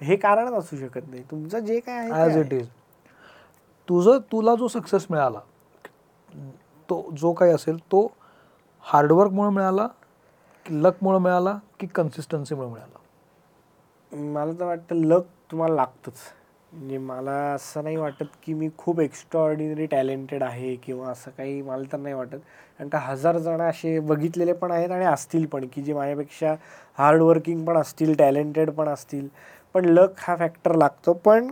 हे 0.00 0.16
कारणच 0.16 0.52
असू 0.52 0.76
शकत 0.76 1.08
नाही. 1.10 1.22
तुमचं 1.30 1.58
जे 1.58 1.78
काय 1.80 1.98
आहे 2.00 2.10
ॲज. 2.22 2.36
इट 2.38 2.52
इज 2.52 2.68
तुझं 3.88 4.18
तुला 4.32 4.54
जो 4.54 4.68
सक्सेस 4.68 5.06
मिळाला 5.10 5.40
तो 6.88 7.04
जो 7.18 7.32
काही 7.32 7.52
असेल 7.52 7.76
तो 7.92 8.06
हार्डवर्कमुळे 8.84 9.50
मिळाला 9.50 9.86
की 10.66 10.82
लकमुळे 10.82 11.18
मिळाला 11.18 11.58
की 11.80 11.86
कन्सिस्टन्सीमुळे 11.86 12.68
मिळाला? 12.68 12.98
मला 14.12 14.52
तर 14.60 14.64
वाटतं 14.64 15.04
लक 15.04 15.24
तुम्हाला 15.50 15.74
लागतंच. 15.74 16.14
म्हणजे 16.72 16.98
मला 16.98 17.32
असं 17.54 17.82
नाही 17.84 17.96
वाटत 17.96 18.24
की 18.42 18.54
मी 18.54 18.68
खूप 18.78 19.00
एक्स्ट्रा 19.00 19.40
ऑर्डिनरी 19.40 19.86
टॅलेंटेड 19.86 20.42
आहे 20.42 20.74
किंवा 20.76 21.10
असं 21.10 21.30
काही 21.36 21.60
मला 21.62 21.82
तर 21.92 21.98
नाही 21.98 22.14
वाटत. 22.14 22.36
कारण 22.78 22.88
का 22.88 22.98
हजार 22.98 23.38
जण 23.38 23.60
असे 23.60 23.98
बघितलेले 24.00 24.52
पण 24.52 24.70
आहेत 24.70 24.90
आणि 24.90 25.04
असतील 25.04 25.46
पण 25.46 25.66
की 25.72 25.82
जे 25.82 25.94
माझ्यापेक्षा 25.94 26.54
हार्डवर्किंग 26.98 27.64
पण 27.66 27.76
असतील 27.76 28.14
टॅलेंटेड 28.18 28.70
पण 28.70 28.88
असतील. 28.88 29.28
पण 29.74 29.84
लक 29.84 30.14
हा 30.18 30.36
फॅक्टर 30.36 30.74
लागतो. 30.74 31.12
पण 31.14 31.48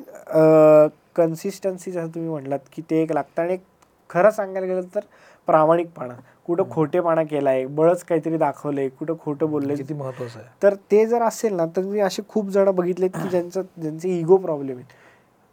कन्सिस्टन्सी 1.17 1.91
जसं 1.91 2.09
तुम्ही 2.15 2.31
म्हटलात 2.31 2.59
की 2.73 2.83
ते 2.91 3.03
एक 3.03 3.13
लागतं 3.13 3.43
आणि 3.43 3.53
एक 3.55 3.63
खरं 4.11 4.31
सांगायला 4.31 4.67
गेलं 4.67 4.95
तर 4.95 5.01
प्रामाणिकपणा. 5.49 6.15
कुठं 6.47 6.71
खोटेपणा 6.71 7.23
केलाय 7.23 7.65
बळच 7.67 8.03
काहीतरी 8.05 8.37
दाखवलंय 8.39 8.89
कुठं 8.89 9.15
खोटं 9.21 9.51
बोललंय. 9.51 9.77
किती 9.77 9.95
महत्वाचं 9.95 10.39
आहे. 10.39 10.49
तर 10.63 10.75
ते 10.91 11.05
जर 11.07 11.23
असेल 11.23 11.55
ना 11.55 11.67
तर 11.77 11.83
मी 11.83 12.01
असे 12.01 12.23
खूप 12.29 12.49
जण 12.51 12.71
बघितलेत 12.71 13.11
की 13.15 13.29
ज्यांचं 13.31 13.63
ज्यांचे 13.79 14.19
इगो 14.19 14.37
प्रॉब्लेम 14.37 14.77
आहेत. 14.77 14.87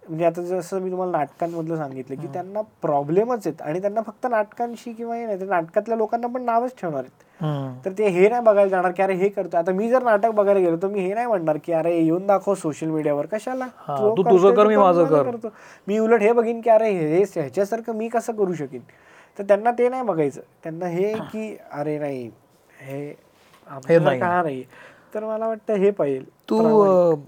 म्हणजे 0.09 0.25
आता 0.25 0.41
जसं 0.41 0.79
मी 0.81 0.91
तुम्हाला 0.91 1.17
नाटकांमधलं 1.17 1.77
सांगितलं 1.77 2.15
की 2.21 2.27
त्यांना 2.33 2.61
प्रॉब्लेमच 2.81 3.47
आहेत 3.47 3.61
आणि 3.61 3.81
त्यांना 3.81 4.01
फक्त 4.01 4.25
नाटकांशी 4.27 4.93
किंवा 4.93 5.15
हे 5.15 5.25
नाही 5.25 5.39
तर 5.41 5.45
नाटकातल्या 5.45 5.97
लोकांना 5.97 6.27
पण 6.27 6.41
नावच 6.45 6.71
ठेवणार 6.81 6.99
आहेत. 6.99 7.25
तर 7.85 7.91
ते 7.97 8.07
हे 8.07 8.29
नाही 8.29 8.41
बघायला 8.43 8.69
जाणार 8.69 8.91
की 8.91 9.03
अरे 9.03 9.13
हे 9.15 9.29
करतो 9.29 9.57
आता 9.57 9.71
मी 9.71 9.89
जर 9.89 10.03
नाटक 10.03 10.31
बघायला 10.35 10.59
गेलो 10.59 10.77
तर 10.81 10.87
मी 10.87 10.99
हे 10.99 11.13
नाही 11.13 11.27
म्हणणार 11.27 11.57
की 11.65 11.73
अरे 11.73 11.95
येऊन 11.97 12.25
दाखव 12.27 12.53
सोशल 12.53 12.87
मीडियावर 12.87 13.25
कशाला? 13.25 13.67
तू 13.89 14.23
तुझं 14.23 14.53
कर, 14.55 14.67
मी 14.67 14.75
माझं 14.77 15.01
माझं 15.01 15.15
कर. 15.15 15.29
करतो 15.31 15.49
मी 15.87 15.99
उलट 15.99 16.21
हे 16.21 16.31
बघीन 16.33 16.61
की 16.61 16.69
अरे 16.69 16.89
हे 16.91 17.23
ह्याच्यासारखं 17.25 17.95
मी 17.97 18.07
कसं 18.09 18.33
करू 18.33 18.53
शकीन? 18.53 18.81
तर 19.39 19.43
त्यांना 19.43 19.71
ते 19.71 19.89
नाही 19.89 20.03
बघायचं. 20.03 20.41
त्यांना 20.63 20.87
हे 20.87 21.13
की 21.31 21.55
अरे 21.71 21.97
नाही 21.99 22.29
हे 22.81 23.13
आमच्यासारखं 23.67 24.43
नाही. 24.43 24.63
तर 25.13 25.23
मला 25.23 25.47
वाटतं 25.47 25.73
हे 25.73 25.91
पाहिजे. 25.91 26.19
तू 26.49 26.57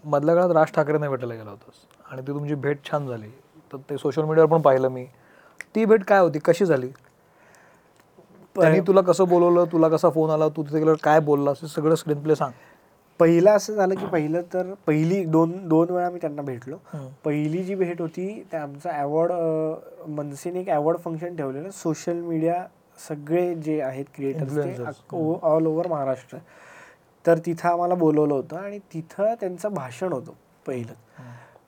मधल्या 0.05 0.35
काळात 0.35 0.51
राज 0.55 0.71
ठाकरेंना 0.75 1.09
भेटायला 1.09 1.33
गेला 1.33 1.49
होतास. 1.49 1.85
आणि 2.11 2.21
ती 2.21 2.27
तुमची 2.27 2.55
भेट 2.55 2.77
छान 2.91 3.07
झाली. 3.07 3.27
तर 3.73 3.77
ते 3.89 3.97
सोशल 3.97 4.23
मीडियावर 4.23 4.51
पण 4.51 4.61
पाहिलं 4.61 4.89
मी. 4.89 5.05
ती 5.75 5.85
भेट 5.85 6.03
काय 6.03 6.19
होती? 6.19 6.39
कशी 6.39 6.65
झाली? 6.65 6.87
त्यांनी 8.55 8.79
तुला 8.79 9.01
कसं 9.01 9.27
बोलवलं? 9.27 9.65
तुला 9.71 9.89
कसा 9.89 10.09
फोन 10.09 10.29
आला? 10.29 10.47
तू 10.47 10.63
तिथे 10.63 10.77
गेल्यावर 10.77 10.97
काय 11.03 11.19
बोलला 11.19 11.51
असं 11.51 11.67
सगळं 11.67 11.95
स्क्रीन 11.95 12.21
प्ले 12.21 12.35
सांग. 12.35 12.51
पहिलं 13.19 13.51
असं 13.51 13.73
झालं 13.73 13.95
की 13.95 14.05
पहिलं 14.05 14.41
तर 14.53 14.73
पहिली 14.87 15.23
दोन 15.25 15.67
दोन 15.67 15.89
वेळा 15.89 16.09
मी 16.09 16.19
त्यांना 16.19 16.41
भेटलो. 16.41 16.77
पहिली 17.25 17.63
जी 17.63 17.75
भेट 17.75 18.01
होती 18.01 18.43
ते 18.51 18.57
आमचा 18.57 18.91
अवॉर्ड 19.01 19.31
मनसेने 20.09 20.59
एक 20.59 20.69
अवॉर्ड 20.69 20.97
फंक्शन 20.97 21.35
ठेवलेलं. 21.35 21.69
सोशल 21.69 22.13
मीडिया 22.13 22.65
सगळे 23.09 23.55
जे 23.55 23.81
आहेत 23.81 24.05
क्रिएटर्स. 24.15 24.57
ते 24.57 24.75
ऑल 25.41 25.67
ओव्हर 25.67 25.87
महाराष्ट्र. 25.87 26.37
तर 27.25 27.39
तिथं 27.45 27.69
आम्हाला 27.69 27.95
बोलवलं 27.95 28.33
होतं 28.33 28.57
आणि 28.57 28.79
तिथं 28.93 29.33
त्यांचं 29.39 29.73
भाषण 29.73 30.13
होतं 30.13 30.31
पहिलं. 30.67 30.93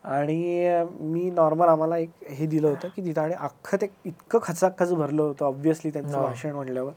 आणि 0.03 0.83
मी 1.01 1.29
नॉर्मल 1.29 1.67
आम्हाला 1.67 1.97
एक 1.97 2.09
हे 2.29 2.45
दिलं 2.45 2.67
होतं 2.67 2.87
की 2.87 3.01
तिथं 3.01 3.21
आणि 3.21 3.33
अख्खं 3.33 3.77
ते 3.81 3.87
इतकं 4.05 4.39
खचाखच 4.41 4.93
भरलं 4.93 5.21
होतं 5.21 5.45
ऑब्व्हियसली 5.45 5.91
त्यांचं. 5.91 6.21
भाषण 6.21 6.51
म्हटल्यावर. 6.51 6.91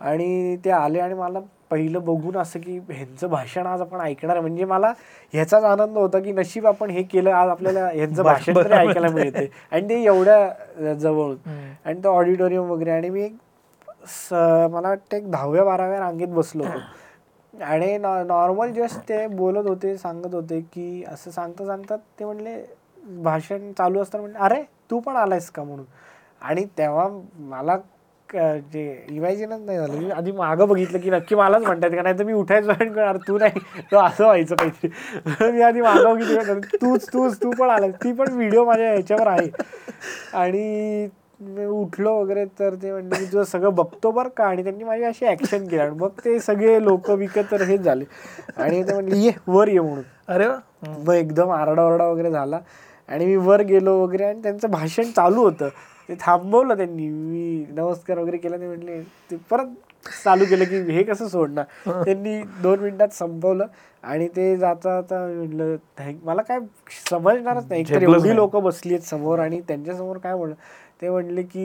आणि 0.00 0.56
ते 0.64 0.70
आले 0.70 1.00
आणि 1.00 1.14
मला 1.14 1.40
पहिलं 1.70 2.04
बघून 2.04 2.36
असं 2.36 2.60
की 2.60 2.78
ह्यांचं 2.88 3.28
भाषण 3.30 3.66
आज 3.66 3.80
आपण 3.80 4.00
ऐकणार. 4.00 4.40
म्हणजे 4.40 4.64
मला 4.64 4.92
ह्याचाच 5.32 5.64
आनंद 5.64 5.98
होता 5.98 6.18
की 6.18 6.32
नशीब 6.32 6.66
आपण 6.66 6.90
हे 6.90 7.02
केलं 7.02 7.30
आज 7.32 7.48
आपल्याला 7.48 7.86
ह्यांचं 7.86 8.22
भाषण 8.22 8.54
तरी 8.56 8.72
ऐकायला 8.72 9.08
मिळते 9.08 9.48
आणि 9.72 9.88
ते 9.88 10.02
एवढ्या 10.04 10.38
अं, 10.44 10.92
जवळून. 10.94 11.36
आणि 11.84 12.00
तो 12.04 12.08
ऑडिटोरियम 12.08 12.70
वगैरे 12.70 12.90
आणि 12.90 13.10
मी 13.10 13.22
एक 13.22 13.36
मला 14.32 14.88
वाटतं 14.88 15.16
एक 15.16 15.30
दहाव्या 15.30 15.64
बाराव्या 15.64 15.98
रांगेत 16.00 16.28
बसलो 16.30 16.64
होतो. 16.64 16.78
आणि 17.54 17.96
नॉ 17.98 18.22
नॉर्मल 18.24 18.72
जस्ट 18.72 19.08
ते 19.08 19.26
बोलत 19.26 19.68
होते 19.68 19.96
सांगत 19.98 20.34
होते 20.34 20.60
की 20.72 21.04
असं 21.04 21.30
सांगता 21.30 21.66
सांगतात 21.66 21.98
ते 22.18 22.24
म्हणले 22.24 22.56
भाषण 23.22 23.72
चालू 23.72 24.00
असताना 24.02 24.22
म्हणले 24.22 24.38
अरे 24.38 24.62
तू 24.90 24.98
पण 25.00 25.16
आलायस 25.16 25.50
का 25.50 25.62
म्हणून? 25.64 25.84
आणि 26.42 26.64
तेव्हा 26.78 27.08
मला 27.48 27.76
जे 28.72 28.82
इमॅजिनच 29.08 29.60
नाही 29.60 29.78
झालं. 29.78 29.92
म्हणजे 29.92 30.12
आधी 30.12 30.32
मागं 30.32 30.68
बघितलं 30.68 30.98
की 31.00 31.10
नक्की 31.10 31.34
मलाच 31.34 31.62
म्हणतात 31.62 31.90
का? 31.90 32.02
नाही 32.02 32.18
तर 32.18 32.24
मी 32.24 32.32
उठायचो 32.32 32.72
पण 32.72 32.92
करणार 32.92 33.16
तू 33.28 33.38
नाही 33.38 33.60
तो 33.92 33.98
असं 33.98 34.24
व्हायचं 34.24 34.54
काहीतरी. 34.56 35.50
मी 35.52 35.62
आधी 35.62 35.80
मागं 35.80 36.14
बघितलं 36.14 36.60
तूच 36.74 37.06
तूच 37.12 37.42
तू 37.42 37.50
पण 37.50 37.70
आलास 37.70 37.94
ती 38.04 38.12
पण 38.12 38.32
व्हिडिओ 38.32 38.64
माझ्या 38.64 38.90
ह्याच्यावर 38.90 39.26
आहे. 39.26 39.48
आणि 40.34 41.08
उठलो 41.40 42.12
वगैरे 42.20 42.44
तर 42.58 42.74
ते 42.74 42.90
म्हणले 42.92 43.16
की 43.18 43.24
तुझं 43.24 43.44
सगळं 43.44 43.74
बघतो 43.74 44.10
बरं 44.10 44.28
का? 44.36 44.44
आणि 44.44 44.62
त्यांनी 44.62 44.84
माझी 44.84 45.04
अशी 45.04 45.26
ऍक्शन 45.26 45.66
केली 45.66 45.80
आणि 45.80 45.96
मग 46.00 46.20
ते 46.24 46.38
सगळे 46.40 46.82
लोक 46.84 47.10
विकत 47.10 47.50
तर 47.50 47.62
हेच 47.62 47.80
झाले. 47.80 48.04
आणि 48.56 48.82
ते 48.82 48.92
म्हणले 48.92 49.18
ये 49.18 49.32
वर 49.46 49.68
ये 49.68 49.80
म्हणून. 49.80 50.02
अरे 50.28 50.48
मग 51.06 51.12
एकदम 51.14 51.50
आरडाओरडा 51.50 52.06
वगैरे 52.06 52.30
झाला. 52.30 52.60
आणि 53.08 53.26
मी 53.26 53.36
वर 53.36 53.60
गेलो 53.60 53.96
वगैरे 54.02 54.24
आणि 54.24 54.42
त्यांचं 54.42 54.70
भाषण 54.70 55.10
चालू 55.16 55.42
होतं. 55.42 55.68
ते 56.08 56.14
थांबवलं 56.20 56.76
त्यांनी. 56.76 57.08
मी 57.08 57.64
नमस्कार 57.70 58.18
वगैरे 58.18 58.36
केला. 58.38 58.56
ते 58.56 58.66
म्हटले 58.66 59.00
ते 59.30 59.36
परत 59.50 59.66
चालू 60.24 60.44
केलं 60.50 60.64
की 60.64 60.76
हे 60.92 61.02
कसं 61.02 61.28
सोडणार? 61.28 61.64
त्यांनी 62.04 62.40
दोन 62.62 62.78
मिनिटात 62.80 63.08
संपवलं. 63.14 63.66
आणि 64.04 64.28
ते 64.28 64.56
जाता 64.56 65.00
जाता 65.00 65.26
मी 65.26 65.34
म्हटलं 65.36 65.76
थँक 65.98 66.24
मला 66.24 66.42
काय 66.42 66.58
समजणारच 67.08 67.72
एवढी 67.72 68.06
नाही. 68.06 68.36
लोक 68.36 68.56
बसली 68.56 68.94
आहेत 68.94 69.06
समोर 69.06 69.38
आणि 69.38 69.60
त्यांच्यासमोर 69.68 70.18
काय 70.18 70.34
म्हणलं 70.34 70.54
ते 71.00 71.10
म्हणले 71.10 71.42
की 71.42 71.64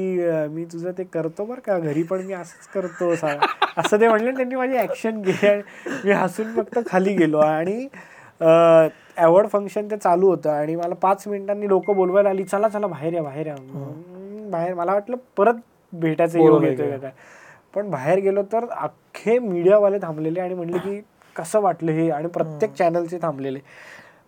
मी 0.50 0.64
तुझं 0.66 0.92
ते 0.98 1.04
करतो 1.04 1.46
बरं 1.46 1.60
का 1.62 1.78
घरी 1.80 2.04
पण 2.04 2.22
मी 2.26 2.34
असंच 2.34 2.68
करतो 2.68 3.16
सा- 3.16 3.38
असं 3.78 4.00
ते 4.00 4.08
म्हणले 4.08 4.32
त्यांनी 4.32 4.56
माझी 4.56 4.78
ऍक्शन 4.78 5.22
केली 5.22 5.48
आणि 5.48 5.62
मी 6.06 6.12
हसून 6.12 6.54
फक्त 6.56 6.80
खाली 6.88 7.16
गेलो 7.16 7.38
आणि 7.40 7.88
अवॉर्ड 8.42 9.48
फंक्शन 9.48 9.88
ते 9.92 9.98
चालू 9.98 10.30
होतं 10.30 10.50
आणि 10.50 10.76
मला 10.76 10.96
पाच 10.96 11.28
मिनिटांनी 11.28 11.68
लोक 11.68 11.92
बोलवायला 11.92 12.30
आली 12.30 12.44
चला 12.44 12.70
चला 12.70 12.88
बाहेर 12.88 13.14
या 13.14 13.24
बाहेर 13.24 13.48
या. 13.48 13.56
बाहेर 14.52 14.74
मला 14.74 14.94
वाटलं 14.94 15.18
परत 15.38 15.54
भेटायचं 15.94 16.38
योग 16.40 16.48
बोलवलंय 16.50 16.70
येतोय 16.72 16.98
काय 17.00 17.12
पण 17.76 17.90
बाहेर 17.90 18.20
गेलो 18.20 18.44
तर 18.44 18.66
अख्खे 18.72 19.38
मीडियावाले 19.40 19.98
थांबलेले 20.02 20.40
आणि 20.40 20.54
म्हणले 20.54 20.78
की 20.78 21.00
कसं 21.36 21.62
वाटलं 21.62 21.92
हे? 21.92 22.10
आणि 22.10 22.28
प्रत्येक 22.28 22.74
चॅनलचे 22.74 23.18
थांबलेले. 23.22 23.60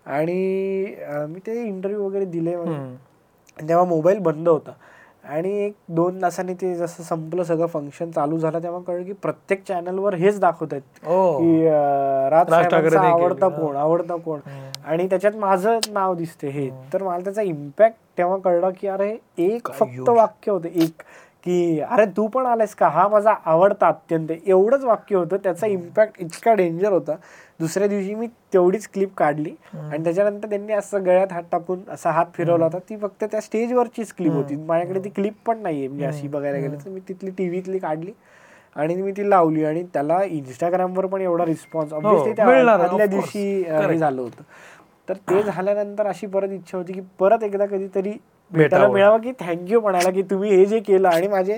आणि 0.05 0.95
मी 1.29 1.39
ते 1.39 1.61
इंटरव्ह्यू 1.63 2.03
वगैरे 2.03 2.25
दिले. 2.25 2.55
तेव्हा 3.57 3.83
मोबाईल 3.85 4.17
बंद 4.19 4.49
होता. 4.49 4.71
आणि 5.27 5.51
एक 5.65 5.73
दोन 5.89 6.21
तासांनी 6.21 6.53
ते 6.53 6.75
जसं 6.75 7.03
संपलं 7.03 7.43
सगळं 7.43 7.65
फंक्शन 7.65 8.11
चालू 8.11 8.37
झालं 8.37 8.63
तेव्हा 8.63 8.81
कळलं 8.87 9.03
की 9.03 9.13
प्रत्येक 9.13 9.63
चॅनलवर 9.67 10.13
हेच 10.13 10.39
दाखवत 10.39 10.73
आहेत. 10.73 11.07
ओ 11.07 11.37
की 11.37 11.65
राज 12.31 12.49
आवडता. 12.95 13.47
कोण 13.49 13.75
आवडता 13.75 14.15
कोण. 14.15 14.39
आणि 14.85 15.07
त्याच्यात 15.09 15.35
माझं 15.35 15.79
नाव 15.89 16.13
दिसते 16.15 16.49
हे. 16.49 16.69
तर 16.93 17.03
मला 17.03 17.23
त्याचा 17.23 17.41
इम्पॅक्ट 17.41 17.97
तेव्हा 18.17 18.37
कळलं 18.37 18.69
की 18.81 18.87
अरे 18.87 19.15
एक 19.37 19.71
फक्त. 19.71 20.09
वाक्य 20.09 20.51
होतं. 20.51 20.67
एक 20.67 21.01
की 21.43 21.79
अरे 21.79 22.05
तू 22.17 22.27
पण 22.27 22.45
आलायस 22.45 22.75
का? 22.75 22.87
हा 22.87 23.07
माझा 23.07 23.33
आवडता 23.45 23.87
अत्यंत. 23.87 24.31
एवढंच 24.45 24.83
वाक्य 24.83 25.15
होतं. 25.15 25.37
त्याचा 25.43 25.67
इम्पॅक्ट 25.67 26.21
इतका 26.21 26.53
डेंजर 26.53 26.91
होता. 26.91 27.15
दुसऱ्या 27.59 27.87
दिवशी 27.87 28.15
मी 28.15 28.27
तेवढीच 28.53 28.87
क्लिप 28.93 29.13
काढली. 29.17 29.51
आणि 29.73 30.03
त्याच्यानंतर 30.03 30.49
त्यांनी 30.49 30.73
असं 30.73 31.05
गळ्यात 31.05 31.31
हात 31.31 31.43
टाकून 31.51 31.79
असा 31.89 32.11
हात 32.11 32.25
फिरवला 32.33 32.65
होता. 32.65 32.79
ती 32.79 32.97
फक्त 32.97 33.23
त्या 33.23 33.41
स्टेजवरचीच 33.41 34.13
क्लिप 34.13 34.31
होती. 34.31 34.55
माझ्याकडे 34.55 34.99
ती 34.99 35.09
क्लिप 35.09 35.33
पण 35.45 35.57
नाहीये. 35.57 35.87
म्हणजे 35.87 36.05
अशी 36.05 36.27
बघायला 36.27 36.57
गेलं 36.57 36.75
तर 36.75 36.89
मी 36.89 36.99
तिथली 37.09 37.31
टीव्हीतली 37.31 37.79
काढली 37.79 38.11
आणि 38.75 38.95
मी 38.95 39.11
ती 39.11 39.29
लावली. 39.29 39.63
आणि 39.63 39.83
त्याला 39.83 40.23
इंस्टाग्रामवर 40.23 41.05
पण 41.05 41.21
एवढा 41.21 41.45
रिस्पॉन्स 41.45 41.93
हो, 41.93 42.25
मिळणार, 42.25 42.79
आदल्या. 42.79 43.05
दिवशी 43.05 43.61
हे. 43.61 43.97
झालं 43.97 44.21
होतं. 44.21 44.43
तर 45.09 45.13
ते 45.13 45.43
झाल्यानंतर 45.43 46.07
अशी 46.07 46.27
परत 46.27 46.49
इच्छा 46.49 46.77
होती 46.77 46.93
की 46.93 47.01
परत 47.19 47.43
एकदा 47.43 47.65
कधीतरी 47.65 48.11
भेटायला. 48.51 48.87
मिळावं 48.87 49.21
की 49.21 49.31
थँक्यू 49.39 49.81
म्हणायला 49.81 50.11
की 50.11 50.21
तुम्ही 50.21 50.55
हे 50.55 50.65
जे 50.65 50.79
केलं 50.79 51.09
आणि 51.09 51.27
माझे 51.27 51.57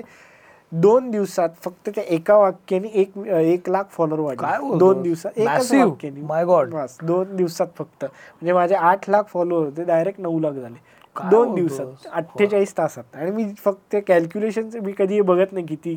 दोन 0.72 1.10
दिवसात 1.10 1.48
फक्त 1.62 1.88
त्या 1.88 2.04
एका 2.06 2.36
वाक्याने 2.36 2.88
एक 2.88 3.16
एक 3.28 3.68
लाख 3.70 3.84
फॉलोअर 3.90 4.20
वाढले? 4.20 4.78
दोन 4.78 5.02
दिवसात 5.02 5.38
एकच. 5.38 5.72
वाक्याने 5.74 6.20
My 6.22 6.44
God. 6.50 6.70
बस 6.72 6.96
दोन 7.02 7.36
दिवसात 7.36 7.66
फक्त 7.78 8.04
म्हणजे 8.04 8.52
माझे 8.52 8.74
आठ 8.74 9.10
लाख 9.10 9.22
फॉलोअर 9.28 9.64
होते 9.64 9.84
डायरेक्ट 9.84 10.20
नऊ 10.20 10.38
लाख 10.40 10.52
झाले 10.52 10.88
दोन? 11.30 11.54
दिवसात 11.54 12.06
अठ्ठेचाळीस 12.12 12.76
तासात 12.78 13.16
आणि 13.16 13.30
मी 13.30 13.44
फक्त 13.64 13.96
कॅल्क्युलेशन 14.06 14.68
मी 14.82 14.92
कधी 14.98 15.20
बघत 15.20 15.52
नाही 15.52 15.66
किती. 15.66 15.94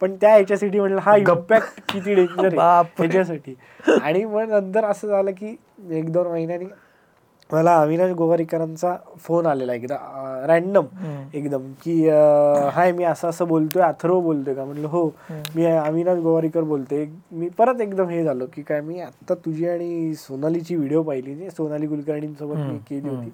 पण 0.00 0.14
त्या 0.20 0.34
ह्याच्यासाठी 0.34 0.80
म्हटलं 0.80 1.00
हा 1.00 1.16
इम्पॅक्ट 1.16 1.80
किती 1.92 2.14
डेंजर 2.14 2.58
आहे. 2.58 2.82
ह्याच्यासाठी 2.98 3.54
आणि 4.00 4.24
मग 4.24 4.50
नंतर 4.50 4.84
असं 4.84 5.08
झालं 5.08 5.30
की 5.30 5.56
एक 5.90 6.12
दोन 6.12 6.26
महिन्यांनी 6.26 6.66
मला 7.54 7.74
अविनाश 7.80 8.10
गोवारीकरांचा 8.12 8.94
फोन 9.18 9.46
आलेला 9.46 9.74
एकदा 9.74 9.96
रॅन्डम. 10.48 10.86
एकदम 11.34 11.70
की 11.84 12.08
हाय 12.74 12.92
मी 12.92 13.04
असं 13.04 13.28
असं 13.28 13.48
बोलतोय 13.48 13.82
अथर्व 13.82 14.20
बोलतोय 14.20 14.54
का? 14.54 14.64
म्हणलं 14.64 14.88
हो. 14.88 15.04
मी 15.54 15.64
अविनाश 15.66 16.18
गोवारीकर 16.18 16.62
बोलतोय 16.62 17.06
मी 17.32 17.48
परत 17.58 17.80
एकदम 17.80 18.08
हे 18.08 18.22
झालो 18.24 18.46
की 18.54 18.62
काय 18.62 18.80
मी 18.80 19.00
आत्ता 19.00 19.34
तुझी 19.44 19.68
आणि 19.68 20.14
सोनालीची 20.18 20.76
व्हिडिओ 20.76 21.02
पाहिली 21.02 21.34
जी 21.34 21.50
सोनाली 21.50 21.86
कुलकर्णींसोबत 21.86 22.56
मी 22.56 22.78
केली 22.88 23.08
होती. 23.08 23.30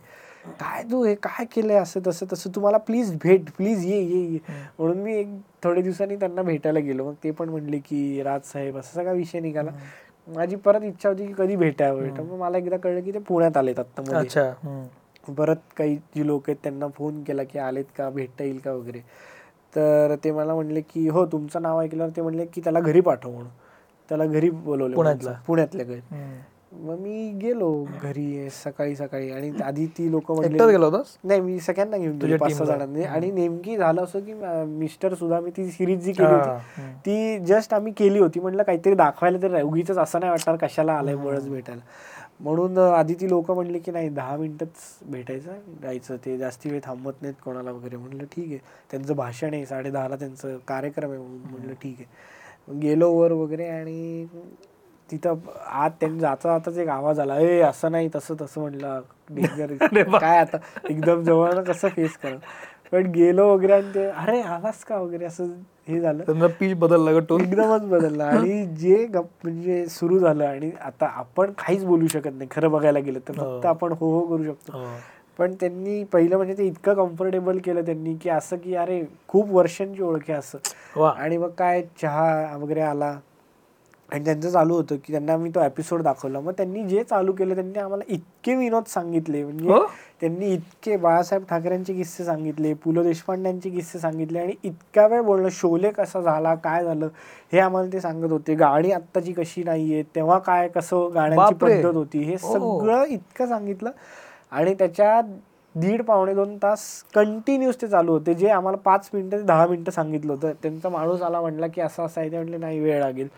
काय 0.60 0.82
तू 0.90 1.02
हे 1.04 1.14
काय 1.14 1.44
केलंय 1.54 1.76
असं 1.76 2.00
तसं 2.06 2.26
तसं? 2.32 2.50
तुम्हाला 2.54 2.78
प्लीज 2.78 3.12
भेट 3.22 3.50
प्लीज 3.56 3.84
ये 3.86 4.00
ये 4.00 4.20
ये. 4.22 4.38
म्हणून 4.78 4.98
मी 4.98 5.14
एक 5.14 5.34
थोड्या 5.64 5.82
दिवसांनी 5.82 6.16
त्यांना 6.16 6.42
भेटायला 6.42 6.80
गेलो. 6.80 7.04
मग 7.04 7.14
ते 7.24 7.30
पण 7.30 7.48
म्हणले 7.48 7.78
की 7.78 8.22
राज 8.22 8.40
साहेब 8.52 8.78
असा 8.78 8.94
सगळा 8.94 9.12
विषय 9.12 9.40
निघाला. 9.40 9.70
माझी 10.26 10.56
परत 10.56 10.80
इच्छा 10.82 11.08
होती 11.08 11.26
की 11.26 11.32
कधी 11.38 11.56
भेटावं. 11.56 12.00
भेटा 12.00 12.22
मग 12.22 12.38
मला 12.38 12.58
एकदा 12.58 12.76
कळलं 12.76 13.00
की 13.00 13.12
ते 13.12 13.18
पुण्यात 13.18 13.56
आलेत 13.56 13.78
आत्ता 13.78 14.18
अच्छा. 14.18 14.42
हम्म. 14.42 15.34
परत 15.34 15.56
काही 15.76 15.96
जी 15.96 16.26
लोक 16.26 16.42
आहेत 16.48 16.56
त्यांना 16.62 16.88
फोन 16.88 17.22
केला 17.22 17.42
की 17.44 17.58
आलेत 17.58 17.84
का 17.98 18.10
भेटता 18.10 18.44
येईल 18.44 18.58
का 18.58 18.72
वगैरे. 18.72 18.98
तर 19.76 20.14
ते 20.24 20.30
मला 20.30 20.54
म्हणले 20.54 20.80
की 20.80 21.08
हो 21.08 21.26
तुमचं 21.26 21.62
नाव 21.62 21.80
ऐकल्यावर 21.80 22.12
ते 22.16 22.22
म्हणले 22.22 22.46
की 22.46 22.60
त्याला 22.60 22.80
घरी 22.80 23.00
पाठव 23.00 23.30
म्हणून. 23.30 23.48
त्याला 24.08 24.26
घरी 24.26 24.50
बोलवलं. 24.50 24.94
पुण्यातल्या 25.46 25.84
घरी. 25.84 26.00
मग 26.72 26.98
मी 26.98 27.30
गेलो 27.32 27.68
घरी 28.00 28.48
सकाळी 28.52 28.94
सकाळी 28.96 29.30
आणि 29.30 29.50
आधी 29.64 29.86
ती 29.98 30.10
लोक 30.10 30.30
गेला 30.32 30.84
होतास? 30.84 31.16
नाही 31.24 31.40
मी 31.40 31.58
सगळ्यांना 31.60 31.96
घेऊन 31.96 32.12
गेलो 32.12 32.22
तुझ्या 32.22 32.38
पाच 32.38 32.52
सहा? 32.52 32.64
जणांनी. 32.66 33.02
आणि 33.04 33.30
नेमकी 33.30 33.76
झालं 33.76 34.02
असं 34.02 34.20
की 34.20 34.34
मिस्टर 34.78 35.14
सुद्धा 35.14 35.40
मी 35.40 35.50
ती 35.56 35.66
सिरीज 35.70 36.04
जी 36.04 36.12
केली 36.12 36.26
होती. 36.26 36.82
ती 37.06 37.38
जस्ट 37.46 37.74
आम्ही 37.74 37.92
केली 37.96 38.18
होती. 38.18 38.40
म्हटलं 38.40 38.62
काहीतरी 38.62 38.94
दाखवायला 38.94 39.38
तरी 39.42 39.62
उगीच 39.62 39.90
असं 39.90 40.20
नाही 40.20 40.30
वाटणार 40.30 40.56
कशाला 40.58 40.92
आलंय 40.92 41.16
बळच 41.16 41.48
भेटायला 41.48 41.80
म्हणून 42.40 42.78
आधी 42.78 43.14
ती 43.20 43.28
लोक 43.28 43.50
म्हणली 43.50 43.78
की 43.78 43.90
नाही 43.92 44.08
दहा 44.08 44.36
मिनिटच 44.36 44.68
भेटायचं 45.02 45.56
जायचं. 45.82 46.16
ते 46.24 46.36
जास्ती 46.38 46.70
वेळ 46.70 46.80
थांबत 46.84 47.22
नाहीत 47.22 47.34
कोणाला 47.44 47.70
वगैरे. 47.72 47.96
म्हणलं 47.96 48.24
ठीक 48.32 48.46
आहे. 48.46 48.58
त्यांचं 48.90 49.14
भाषण 49.16 49.54
आहे 49.54 49.66
साडे 49.66 49.90
दहाला 49.90 50.16
त्यांचं 50.16 50.56
कार्यक्रम 50.68 51.10
आहे. 51.10 51.18
म्हणलं 51.20 51.72
ठीक 51.82 51.96
आहे. 51.98 52.78
गेलो 52.80 53.10
वर 53.12 53.32
वगैरे 53.32 53.66
आणि 53.68 54.26
तिथं 55.10 55.34
आत 55.66 55.90
त्यांनी 56.00 56.18
जाता 56.20 56.48
जाताच 56.48 56.78
एक 56.78 56.88
आवाज 56.88 57.20
आला 57.20 57.38
ए 57.38 57.60
असं 57.60 57.92
नाही 57.92 58.08
तसं 58.14 58.34
तसं 58.40 58.60
म्हणलं. 58.60 59.00
डेंजर 59.30 59.72
काय 60.18 60.38
आता? 60.38 60.56
एकदम 60.90 61.22
जवळ 61.22 61.60
कसं 61.62 61.88
फेस 61.88 62.16
करा. 62.16 62.36
पण 62.92 63.06
गेलो 63.06 63.46
वगैरे 63.54 63.72
आणि 63.72 63.94
ते 63.94 64.04
अरे 64.06 64.40
आलास 64.40 64.84
का? 64.84 64.96
वगैरे 64.96 65.24
असं 65.24 65.44
हे 65.88 66.00
झालं. 66.00 66.22
त्यांचा 66.24 66.46
पीच 66.60 66.74
बदलला 66.78 67.18
टोन? 67.18 67.40
एकदमच 67.40 67.82
बदलला. 67.82 68.24
आणि 68.30 68.66
जे 68.66 69.04
गप 69.06 69.26
म्हणजे 69.44 69.86
सुरू 69.86 70.18
झालं 70.18 70.44
आणि 70.44 70.70
आता 70.80 71.06
आपण 71.06 71.52
काहीच 71.52 71.84
बोलू 71.84 72.06
शकत 72.06 72.30
नाही 72.32 72.48
खरं 72.50 72.70
बघायला 72.70 72.98
गेलं 72.98 73.18
तर. 73.28 73.32
फक्त 73.32 73.66
आपण 73.66 73.92
हो 73.92 74.10
हो 74.18 74.26
करू 74.26 74.44
शकतो. 74.44 74.84
पण 75.38 75.54
त्यांनी 75.54 76.04
पहिलं 76.04 76.36
म्हणजे 76.36 76.54
ते 76.58 76.64
इतकं 76.64 76.94
कम्फर्टेबल 76.94 77.58
केलं 77.58 77.84
त्यांनी 77.86 78.14
की 78.14 78.28
असं 78.28 78.56
की 78.56 78.74
अरे 78.74 79.02
खूप 79.28 79.50
वर्षांची 79.50 80.02
ओळख 80.02 80.30
आहे 80.30 80.38
असं. 80.38 81.08
आणि 81.08 81.36
मग 81.36 81.50
काय 81.50 81.82
चहा 82.02 82.56
वगैरे 82.56 82.80
आला. 82.80 83.18
आणि 84.12 84.24
त्यांचं 84.24 84.50
चालू 84.50 84.74
होतं 84.74 84.96
की 84.96 85.12
त्यांना 85.12 85.32
आम्ही 85.32 85.50
तो 85.54 85.60
एपिसोड 85.60 86.02
दाखवला. 86.02 86.40
मग 86.40 86.52
त्यांनी 86.52 86.82
जे 86.88 87.02
चालू 87.04 87.32
केलं 87.32 87.54
त्यांनी 87.54 87.78
आम्हाला 87.78 88.04
इतके 88.08 88.54
विनोद 88.54 88.84
सांगितले. 88.88 89.42
म्हणजे 89.44 89.68
हो? 89.68 89.84
त्यांनी 90.20 90.52
इतके 90.54 90.96
बाळासाहेब 90.96 91.44
ठाकरेंचे 91.50 91.94
किस्से 91.94 92.24
सांगितले 92.24 92.72
पु 92.74 92.92
ल 92.92 93.02
देशपांड्यांचे 93.02 93.70
किस्से 93.70 93.98
सांगितले 93.98 94.38
आणि 94.38 94.54
इतका 94.64 95.06
वेळ 95.06 95.20
बोलणं 95.22 95.48
शोले 95.52 95.90
कसा 95.90 96.20
झाला 96.20 96.54
काय 96.54 96.84
झालं 96.84 97.08
हे 97.52 97.58
आम्हाला 97.60 97.92
ते 97.92 98.00
सांगत 98.00 98.30
होते. 98.30 98.54
गाणी 98.54 98.90
आत्ताची 98.92 99.32
कशी 99.32 99.62
नाहीये 99.64 100.02
तेव्हा 100.16 100.38
काय 100.38 100.68
कसं 100.68 101.08
गाण्याची. 101.14 101.54
पद्धत 101.54 101.94
होती 101.94 102.22
हे 102.22 102.34
हो. 102.34 102.52
सगळं 102.52 103.04
इतकं 103.04 103.46
सांगितलं. 103.46 103.90
आणि 104.50 104.74
त्याच्या 104.74 105.20
दीड 105.74 106.02
पावणे 106.02 106.34
दोन 106.34 106.56
तास 106.56 106.80
कंटिन्यूस 107.14 107.80
ते 107.82 107.86
चालू 107.88 108.12
होते. 108.12 108.34
जे 108.34 108.48
आम्हाला 108.50 108.76
पाच 108.84 109.08
मिनिटं 109.14 109.38
ते 109.38 109.42
दहा 109.42 109.66
मिनिटं 109.66 109.90
सांगितलं 109.92 110.32
होतं. 110.32 110.52
त्यांचा 110.62 110.88
माणूस 110.88 111.22
आला 111.22 111.40
म्हटला 111.40 111.66
की 111.66 111.80
असं 111.80 112.04
असं 112.06 112.20
आहे 112.20 112.30
ते 112.30 112.36
म्हटले 112.36 112.56
नाही 112.56 112.80
वेळ 112.80 113.00
लागेल. 113.00 113.28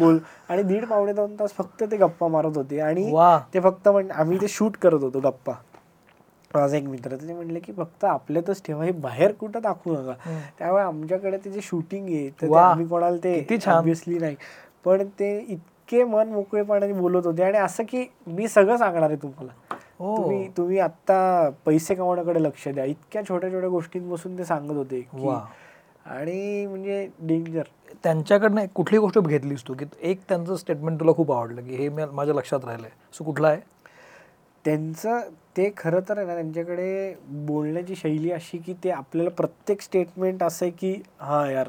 बोल 0.00 0.18
आणि 0.48 0.62
दीड 0.62 0.84
पावणे 0.84 1.12
दोन 1.12 1.34
तास 1.40 1.52
फक्त 1.52 1.82
ते 1.90 1.96
गप्पा 1.96 2.28
मारत 2.28 2.56
होते. 2.56 2.80
आणि 2.80 3.10
ते 3.54 3.60
फक्त 3.60 3.88
म्हण 3.88 4.10
आम्ही 4.10 4.40
ते 4.40 4.48
शूट 4.48 4.76
करत 4.82 5.02
होतो 5.02 5.20
गप्पा. 5.20 5.52
माझा 6.54 6.76
एक 6.76 6.84
मित्र 6.84 7.10
तर 7.10 7.26
ते 7.28 7.32
म्हणले 7.34 7.60
की 7.60 7.72
फक्त 7.72 8.04
आपल्यातच 8.04 8.62
ठेवा 8.66 8.84
हे 8.84 8.92
बाहेर 8.92 9.32
कुठं 9.32 9.60
दाखवू 9.62 9.92
नका. 9.96 10.12
त्यामुळे 10.58 10.82
आमच्याकडे 10.82 11.36
ते 11.44 11.50
जे 11.50 11.60
शूटिंग 11.62 12.06
आहे 12.08 12.28
तर. 12.42 12.46
आम्ही 12.70 12.86
कोणाला 12.86 13.16
ते. 13.16 13.34
ऑब्विसली 13.78 14.18
नाही. 14.18 14.36
पण 14.84 15.06
ते 15.18 15.38
इतके 15.48 16.02
मन 16.04 16.28
मोकळेपणाने 16.28 16.92
बोलत 16.92 17.26
होते. 17.26 17.42
आणि 17.42 17.58
असं 17.58 17.84
की 17.88 18.04
मी 18.26 18.48
सगळं 18.48 18.76
सांगणार 18.76 19.08
आहे 19.08 19.16
तुम्हाला. 19.22 19.52
तुम्ही 20.16 20.48
तुम्ही 20.56 20.78
आता 20.78 21.50
पैसे 21.66 21.94
कमवण्याकडे 21.94 22.42
लक्ष 22.42 22.66
द्या. 22.68 22.84
इतक्या 22.84 23.22
छोट्या 23.28 23.50
छोट्या 23.52 23.68
गोष्टींपासून 23.68 24.38
ते 24.38 24.44
सांगत 24.44 24.76
होते 24.76 25.00
की. 25.00 25.26
आणि 26.06 26.66
म्हणजे 26.66 27.08
डेंजर 27.20 27.62
त्यांच्याकडनं 28.04 28.66
कुठली 28.74 28.98
गोष्ट 28.98 29.18
घेतलीस 29.18 29.62
तू 29.68 29.74
की 29.74 29.84
एक 30.00 30.20
त्यांचं 30.28 30.56
स्टेटमेंट 30.56 31.00
तुला 31.00 31.12
खूप 31.12 31.32
आवडलं 31.32 31.62
की 31.62 31.76
हे 31.76 31.88
मी- 31.88 32.08
माझ्या 32.12 32.34
लक्षात 32.34 32.64
राहिलंय. 32.64 32.90
सो 33.12 33.24
कुठलं 33.24 33.48
आहे? 33.48 33.60
त्यांचं 34.64 35.20
ते 35.56 35.72
खरं 35.76 36.00
तर 36.08 36.18
आहे 36.18 36.26
ना 36.26 36.34
त्यांच्याकडे 36.34 37.14
बोलण्याची 37.28 37.94
शैली 37.96 38.30
अशी 38.30 38.58
की 38.58 38.74
ते 38.84 38.90
आपल्याला 38.90 39.30
प्रत्येक 39.30 39.80
स्टेटमेंट 39.80 40.42
असं 40.42 40.66
आहे 40.66 40.72
की 40.72 41.02
हा 41.18 41.50
यार 41.50 41.68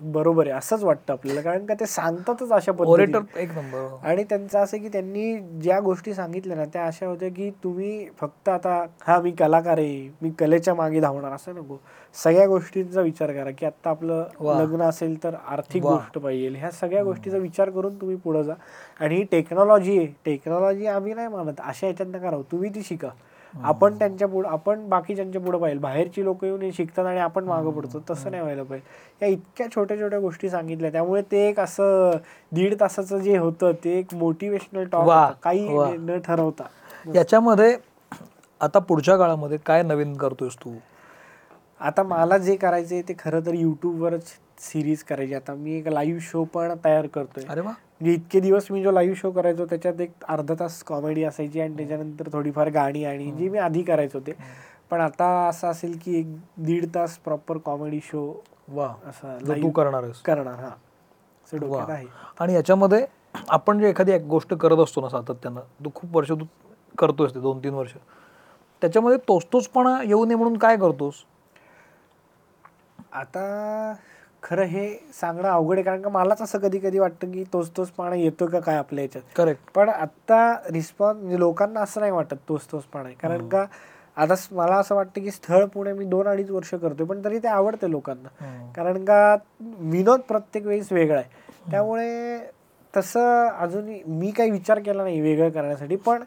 बरोबर 0.00 0.46
आहे 0.46 0.56
असंच 0.58 0.82
वाटतं 0.84 1.12
आपल्याला. 1.12 1.40
कारण 1.40 1.64
का 1.66 1.74
ते 1.74 1.86
सांगतातच 1.86 2.52
अशा 2.52 2.72
पद्धतीने 2.72 3.42
एक 3.42 3.50
नंबर 3.52 4.06
आणि 4.06 4.24
त्यांचं 4.24 4.58
असं 4.58 4.78
की 4.78 4.88
त्यांनी 4.88 5.38
ज्या 5.60 5.80
गोष्टी 5.80 6.14
सांगितल्या 6.14 6.56
ना 6.56 6.64
त्या 6.64 6.86
अशा 6.86 7.06
होत्या 7.06 7.28
की 7.28 7.50
तुम्ही 7.64 8.08
फक्त 8.20 8.48
आता 8.48 8.86
हा 9.06 9.20
मी 9.20 9.30
कलाकार 9.30 9.78
आहे 9.78 10.08
मी 10.22 10.30
कलेच्या 10.30 10.74
मागे 10.74 11.00
धावणार 11.00 11.32
असं 11.32 11.54
नको. 11.54 11.76
सगळ्या 12.14 12.46
गोष्टींचा 12.46 13.00
विचार 13.00 13.32
करा 13.32 13.50
की 13.50 13.66
आता 13.66 13.90
आपलं. 13.90 14.24
लग्न 14.58 14.82
असेल 14.82 15.22
तर 15.22 15.34
आर्थिक. 15.46 15.82
गोष्ट 15.82 16.18
पाहिजे. 16.18 16.48
ह्या 16.58 16.70
सगळ्या 16.70 17.02
गोष्टीचा 17.04 17.36
विचार 17.36 17.70
करून 17.70 18.00
तुम्ही 18.00 18.16
पुढे 18.16 18.44
जा. 18.44 18.54
आणि 19.00 19.16
ही 19.16 19.22
टेक्नॉलॉजी 19.22 19.98
आहे 19.98 20.06
टेक्नॉलॉजी 20.24 20.86
आम्ही 20.86 21.14
नाही 21.14 21.28
मानत. 21.28 21.60
अशा 21.60 21.86
ह्याच्यात 21.86 22.08
नका 22.08 22.30
राहू. 22.30 22.42
तुम्ही 22.42 22.70
ती 22.70 22.82
शिका. 22.82 23.08
आपण 23.64 23.98
त्यांच्या 23.98 24.28
पुढे 24.28 24.48
आपण 24.48 24.88
बाकीच्यांच्या 24.88 25.40
पुढे 25.40 25.58
पाहिजे 25.58 25.80
बाहेरची 25.80 26.24
लोक 26.24 26.44
येऊन 26.44 26.62
हे 26.62 26.70
शिकतात 26.72 27.06
आणि 27.06 27.20
आपण 27.20 27.44
मागं 27.44 27.70
पडतो. 27.70 28.00
तसं 28.10 28.30
नाही 28.30 28.42
व्हायला 28.42 28.62
पाहिजे. 28.62 28.86
या 29.22 29.28
इतक्या 29.28 29.66
छोट्या 29.74 29.98
छोट्या 30.00 30.18
गोष्टी 30.20 30.50
सांगितल्या. 30.50 30.90
त्यामुळे 30.90 31.22
ते 31.22 31.48
एक 31.48 31.60
असं 31.60 32.10
दीड 32.52 32.74
तासाचं 32.80 33.18
जे 33.18 33.36
होतं 33.38 33.72
ते 33.84 33.98
एक 33.98 34.14
मोटिवेशनल 34.14 34.84
टॉक 34.84 35.34
काही. 35.42 35.96
न 35.98 36.18
ठरवता. 36.18 36.66
याच्यामध्ये 37.14 37.76
आता 38.60 38.78
पुढच्या 38.78 39.16
काळामध्ये 39.16 39.58
काय 39.66 39.82
नवीन 39.82 40.16
करतोयस 40.16 40.56
तू? 40.56 40.74
आता 41.80 42.02
मला 42.02 42.38
जे 42.38 42.56
करायचंय 42.56 43.02
ते 43.02 43.14
खरं 43.18 43.40
तर 43.46 43.54
युट्यूबवरच 43.54 44.32
सिरीज 44.58 45.02
करायची. 45.02 45.34
आता 45.34 45.54
मी 45.54 45.78
एक 45.78 45.88
लाईव्ह 45.88 46.20
शो 46.22 46.44
पण 46.44 46.74
तयार 46.84 47.06
करतोय. 47.06 47.44
अरे 47.48 47.60
वा. 47.60 47.72
म्हणजे 48.00 48.14
इतके 48.14 48.40
दिवस 48.40 48.70
मी 48.70 48.82
जो 48.82 48.90
लाईव्ह 48.90 49.14
शो 49.16 49.30
करायचो 49.30 49.64
त्याच्यात 49.66 50.00
एक 50.00 50.10
अर्धा 50.28 50.54
तास 50.60 50.82
कॉमेडी 50.82 51.22
असायची 51.24 51.60
आणि 51.60 51.76
त्याच्यानंतर 51.76 52.28
थोडीफार 52.32 52.68
गाणी 52.68 53.04
आणि 53.04 53.30
जी 53.30 53.48
मी 53.48 53.58
आधी 53.58 53.82
करायचो 53.82 54.20
ते. 54.20 54.32
पण 54.90 55.00
आता 55.00 55.26
असं 55.48 55.68
असेल 55.68 55.98
की 56.04 56.18
एक 56.18 56.26
दीड 56.56 56.86
तास 56.94 57.18
प्रॉपर 57.18 57.58
कॉमेडी 57.58 58.00
शो 58.02 58.42
वा. 58.68 58.92
असा 59.06 59.38
तू 59.62 59.70
करणार 59.70 60.04
करणार 60.24 60.54
हा. 60.54 60.70
डोक्यात. 61.52 61.90
आहे. 61.90 62.06
आणि 62.40 62.54
याच्यामध्ये 62.54 63.06
आपण 63.48 63.78
जे 63.78 63.88
एखादी 63.88 64.12
एक 64.12 64.22
गोष्ट 64.22 64.54
करत 64.54 64.78
असतो 64.78 65.00
ना 65.00 65.08
सातत्यानं 65.08 65.60
तू 65.84 65.90
खूप 65.94 66.16
वर्ष 66.16 66.30
तू 66.30 66.44
करतोयस 66.98 67.34
ते 67.34 67.40
दोन 67.40 67.58
तीन 67.58 67.74
वर्ष. 67.74 67.92
त्याच्यामध्ये 68.82 69.18
तोच 69.18 69.44
तोचपणा 69.52 70.02
येऊ 70.02 70.24
नये 70.24 70.36
म्हणून 70.36 70.56
काय 70.58 70.76
करतोस? 70.76 71.14
आता 73.12 73.94
खरं 74.42 74.64
हे 74.64 74.88
सांगणं 75.20 75.48
अवघड 75.48 75.74
आहे 75.74 75.82
कारण 75.84 76.02
का 76.02 76.08
मलाच 76.10 76.42
असं 76.42 76.58
कधी 76.58 76.78
कधी 76.78 76.98
वाटतं 76.98 77.30
की 77.32 77.44
तोच 77.52 77.70
तोच 77.76 77.90
पाणा 77.90 78.16
येतो 78.16 78.46
का 78.46 78.60
काय 78.60 78.76
आपल्या 78.76 79.04
याच्यात. 79.04 79.22
करेक्ट 79.36 79.70
पण 79.74 79.88
आता 79.88 80.40
रिस्पॉन्स 80.70 81.20
म्हणजे 81.20 81.38
लोकांना 81.38 81.80
असं 81.80 82.00
नाही 82.00 82.12
वाटत 82.12 82.36
तोच 82.48 82.66
तोच 82.72 82.84
पाणा 82.84 83.06
आहे. 83.08 83.14
कारण 83.14 83.48
का 83.48 83.64
आता 84.16 84.34
मला 84.52 84.76
असं 84.76 84.94
वाटतं 84.94 85.22
की 85.22 85.30
स्थळ 85.30 85.64
पुणे 85.64 85.92
मी 85.92 86.04
दोन 86.04 86.28
अडीच 86.28 86.50
वर्ष 86.50 86.74
करतोय 86.74 87.06
पण 87.06 87.24
तरी 87.24 87.38
ते 87.38 87.48
आवडते 87.48 87.90
लोकांना. 87.90 88.28
कारण 88.76 89.04
का 89.04 89.34
विनोद 89.60 90.20
प्रत्येक 90.28 90.66
वेळेस 90.66 90.92
वेगळा 90.92 91.18
आहे. 91.18 91.70
त्यामुळे 91.70 92.38
तसं 92.94 93.48
अजूनही 93.48 94.02
मी 94.06 94.30
काही 94.30 94.50
विचार 94.50 94.78
केला 94.78 95.02
नाही 95.02 95.20
वेगळं 95.20 95.50
करण्यासाठी 95.50 95.96
पण 95.96 96.22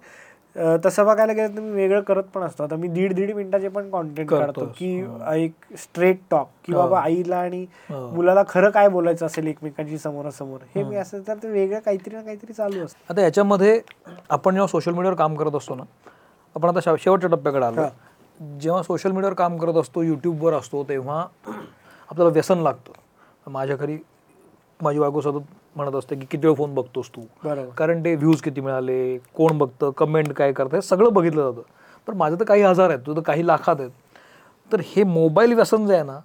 तसं 0.85 1.05
बघायला 1.05 1.33
गेलं 1.33 1.47
तर 1.47 1.59
मी 1.59 1.71
वेगळं 1.71 2.01
करत 2.01 2.23
पण 2.23 2.41
असतो. 2.41 2.63
आता 2.63 2.75
मी 2.75 2.87
दीड 2.87 3.13
दीड 3.13 3.35
मिनिटाचे 3.35 3.67
पण 3.67 3.89
कॉन्टेंट 3.89 4.29
करतोस. 4.29 4.67
की 4.77 5.05
एक 5.35 5.51
स्ट्रेट 5.77 6.19
टॉक 6.31 6.49
की 6.65 6.73
बाबा 6.73 6.99
आईला 7.01 7.37
आणि. 7.37 7.65
मुलाला 7.89 8.43
खरं 8.49 8.69
काय 8.69 8.89
बोलायचं 8.89 9.25
असेल 9.25 9.47
एकमेकांशी 9.47 9.97
समोरासमोर? 9.97 10.59
हे 10.75 10.83
मी 10.83 10.95
असं 10.95 11.19
तर 11.27 11.35
ते 11.43 11.49
वेगळं 11.49 11.79
काहीतरी 11.79 12.15
ना 12.15 12.21
काहीतरी 12.21 12.53
चालू 12.53 12.85
असतं. 12.85 13.13
आता 13.13 13.21
याच्यामध्ये 13.21 13.81
आपण 14.29 14.53
जेव्हा 14.53 14.67
सोशल 14.67 14.91
मीडियावर 14.91 15.17
काम 15.17 15.35
करत 15.35 15.55
असतो 15.55 15.75
ना 15.75 15.83
आपण 16.55 16.69
आता 16.69 16.79
शेव- 16.79 16.97
शेवटच्या 16.99 17.29
टप्प्याकडे 17.29 17.65
आलो. 17.65 17.81
जेव्हा 18.59 18.83
सोशल 18.83 19.11
मीडियावर 19.11 19.33
काम 19.33 19.57
करत 19.57 19.73
असतो 19.73 20.01
यूट्यूबवर 20.01 20.53
असतो 20.53 20.83
तेव्हा 20.83 21.25
आपल्याला 22.09 22.31
व्यसन 22.31 22.57
लागतं. 22.57 22.91
माझ्या 23.51 23.75
घरी 23.75 23.97
माझी 24.83 24.99
बायको 24.99 25.21
सतत 25.21 25.45
म्हणत 25.75 25.95
असते 25.95 26.15
की 26.15 26.25
किती 26.31 26.47
वेळ 26.47 26.55
फोन 26.55 26.73
बघतोस 26.75 27.09
तू? 27.09 27.21
कारण 27.77 28.03
ते 28.05 28.15
व्ह्यूज 28.15 28.41
किती 28.41 28.61
मिळाले 28.61 29.17
कोण 29.33 29.57
बघतं 29.57 29.91
कमेंट 29.91 30.33
काय 30.33 30.53
करतं 30.53 30.75
हे 30.75 30.81
सगळं 30.81 31.13
बघितलं 31.13 31.51
जातं. 31.51 31.61
पण 32.07 32.17
माझं 32.17 32.39
तर 32.39 32.43
काही 32.43 32.61
हजार 32.61 32.89
आहेत 32.89 32.99
तुझं 33.05 33.21
काही 33.21 33.47
लाखात 33.47 33.75
आहेत. 33.79 33.89
तर 34.71 34.81
हे 34.85 35.03
मोबाईल 35.03 35.53
व्यसन 35.53 35.87
जे 35.87 35.93
आहे 35.93 36.03
ना 36.03 36.19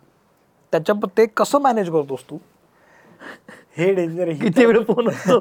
त्याच्या 0.72 0.94
ते 1.18 1.26
कसं 1.26 1.60
मॅनेज 1.60 1.90
करतोस 1.90 2.24
तू? 2.30 2.36
हे 3.78 3.92
डेंजर 3.94 4.30
किती 4.30 4.64
वेळ 4.64 4.82
फोन 4.82 5.08
असतो 5.08 5.38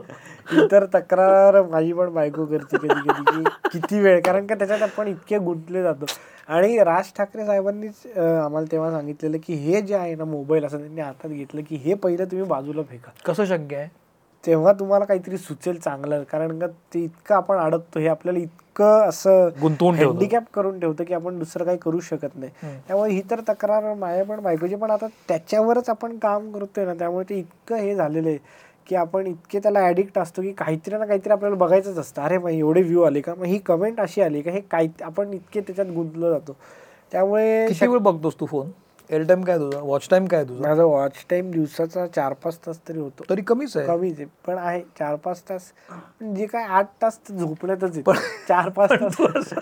इतर 0.65 0.85
तक्रार 0.85 1.61
माझी 1.61 1.93
पण 1.93 2.13
बायको 2.13 2.45
करते 2.45 2.77
कधी 2.77 3.09
कधी 3.09 3.43
की 3.43 3.69
किती 3.71 3.99
वेळ? 3.99 4.19
कारण 4.21 4.47
का 4.47 4.55
त्याच्यात 4.55 4.81
आपण 4.81 5.07
इतके 5.07 5.37
गुंतले 5.37 5.83
जातो. 5.83 6.05
आणि 6.49 6.77
राज 6.79 7.11
ठाकरे 7.17 7.45
साहेबांनीच 7.45 8.05
आम्हाला 8.17 8.65
तेव्हा 8.71 8.91
सांगितलेलं 8.91 9.37
की 9.43 9.53
हे 9.55 9.81
जे 9.81 9.95
आहे 9.95 10.15
ना 10.15 10.25
मोबाईल 10.25 10.65
असं 10.65 10.79
त्यांनी 10.79 11.01
हातात 11.01 11.29
घेतलं 11.29 11.61
की 11.69 11.75
हे 11.75 11.93
पहिलं 11.93 12.25
तुम्ही 12.25 12.47
बाजूला 12.47 12.81
फेका 12.81 13.11
कसं 13.25 13.45
शक्य 13.45 13.75
आहे 13.75 13.87
तेव्हा 14.43 14.71
तुम्हाला 14.73 15.05
काहीतरी 15.05 15.37
सुचेल 15.37 15.77
चांगलं 15.79 16.23
कारण 16.23 16.59
का 16.59 16.67
ते 16.93 17.03
इतकं 17.03 17.35
आपण 17.35 17.57
अडकतो 17.57 17.99
हे 17.99 18.07
आपल्याला 18.07 18.39
इतकं 18.39 19.07
असं 19.07 19.49
गुंतवून. 19.61 19.95
हँडिकॅप 19.95 20.43
करून 20.53 20.79
ठेवतं 20.79 21.03
की 21.03 21.13
आपण 21.13 21.39
दुसरं 21.39 21.65
काही 21.65 21.77
करू 21.77 21.99
शकत 21.99 22.35
नाही. 22.35 22.51
त्यामुळे 22.87 23.11
ही 23.11 23.21
तर 23.31 23.39
तक्रार 23.47 23.93
माझ्या 23.93 24.23
पण 24.25 24.39
बायकोची 24.39 24.75
पण 24.75 24.91
आता 24.91 25.07
त्याच्यावरच 25.27 25.89
आपण 25.89 26.17
काम 26.17 26.51
करतोय 26.51 26.85
ना 26.85 26.93
त्यामुळे 26.93 27.25
ते 27.29 27.37
इतकं 27.39 27.75
हे 27.75 27.95
झालेलं 27.95 28.29
आहे 28.29 28.37
की 28.87 28.95
आपण 28.95 29.27
इतके 29.27 29.59
त्याला 29.59 29.79
ॲडिक्ट 29.79 30.17
असतो 30.19 30.41
की 30.41 30.51
काहीतरी 30.53 30.97
ना 30.97 31.05
काहीतरी 31.05 31.33
आपल्याला 31.33 31.55
बघायचंच 31.55 31.97
असतं. 31.97 32.21
अरे 32.21 32.37
मग 32.37 32.49
एवढे 32.49 32.81
व्ह्यू 32.81 33.01
आले 33.01 33.21
का? 33.21 33.35
मग 33.35 33.45
ही 33.45 33.57
कमेंट 33.65 33.99
अशी 34.01 34.21
आली 34.21 34.41
का? 34.41 34.51
हे 34.51 34.61
काय 34.71 34.87
आपण 35.03 35.33
इतके 35.33 35.61
त्याच्यात 35.61 35.87
गुंतलो 35.87 36.29
जातो. 36.29 36.55
त्यामुळे 37.11 37.67
किती 37.67 37.87
वेळ 37.87 37.99
बघतोस 37.99 38.39
तू 38.39 38.45
फोन 38.45 38.69
एअर 39.09 39.23
टाइम 39.23 39.41
काय 39.43 39.57
तुझा? 39.57 39.79
वॉच 39.79 40.07
टाइम 40.09 40.25
काय 40.25 40.43
तुझा? 40.43 40.67
माझा 40.67 40.83
वॉच 40.83 41.25
टाइम 41.29 41.51
दिवसाचा 41.51 42.05
चार 42.07 42.33
पाच 42.43 42.57
तास 42.65 42.79
तरी 42.87 42.99
होतो. 42.99 43.23
तरी 43.29 43.41
कमीच 43.47 43.75
आहे. 43.77 43.87
कमीच 43.87 44.19
आहे. 44.19 44.27
पण 44.47 44.57
आहे 44.57 44.81
चार 44.99 45.15
पाच 45.15 45.41
तास. 45.49 45.71
पण 45.91 46.33
जे 46.35 46.45
काय 46.45 46.63
आठ 46.63 46.87
तास 47.01 47.19
झोपण्यातच 47.31 47.97
आहे 47.97 48.13
चार 48.47 48.69
पाच 48.69 48.91
तास. 48.91 49.53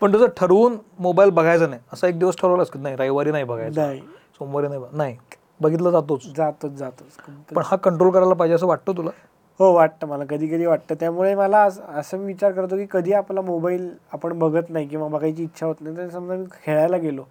पण 0.00 0.12
तुझं 0.12 0.26
ठरवून 0.36 0.76
मोबाईल 0.98 1.30
बघायचा 1.30 1.66
नाही. 1.66 1.80
असा 1.92 2.08
एक 2.08 2.18
दिवस 2.18 2.36
ठरवलास 2.36 2.70
की 2.70 2.78
नाही 2.78 2.96
रविवारी 2.96 3.30
नाही 3.30 3.44
बघायचा. 3.44 3.86
नाही. 3.86 4.00
सोमवारी 4.38 4.68
नाही 4.68 4.80
नाही. 4.92 5.16
बघितलं 5.60 5.90
जातोच. 5.90 6.36
जातोच 6.36 6.70
जातोच. 6.70 7.34
पण 7.54 7.62
हा 7.66 7.76
कंट्रोल 7.76 8.10
करायला 8.10 8.34
पाहिजे 8.34 8.54
असं 8.54 8.66
वाटतं 8.66 8.92
तुला? 8.96 9.10
हो 9.58 9.72
वाटतं 9.72 10.06
मला. 10.06 10.24
कधी 10.24 10.46
कधी 10.46 10.66
वाटतं. 10.66 10.94
त्यामुळे 10.94 11.34
मला 11.34 11.64
अस- 11.64 12.16
विचार 12.16 12.52
करतो 12.52 12.76
की 12.76 12.86
कधी 12.90 13.12
आपला 13.12 13.40
मोबाईल 13.40 13.94
आपण 14.12 14.38
बघत 14.38 14.64
नाही 14.68 14.88
किंवा 14.88 15.08
बघायची 15.08 15.42
इच्छा 15.42 15.66
होत 15.66 15.74
नाही. 15.80 15.96
तर 15.96 16.08
समजा 16.08 16.34
मी 16.34 16.44
खेळायला 16.66 16.96
गेलो. 16.96 17.22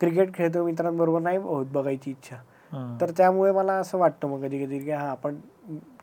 क्रिकेट 0.00 0.34
खेळतो 0.34 0.64
मित्रांबरोबर 0.64 1.20
नाही 1.20 1.38
होत 1.38 1.66
बघायची 1.72 2.10
इच्छा. 2.10 2.36
तर 3.00 3.10
त्यामुळे 3.16 3.52
मला 3.52 3.72
असं 3.72 3.98
वाटतं 3.98 4.28
मग 4.28 4.46
कधी 4.46 4.66
कधी 4.66 4.78
की 4.78 4.90
हा 4.90 5.08
आपण 5.10 5.36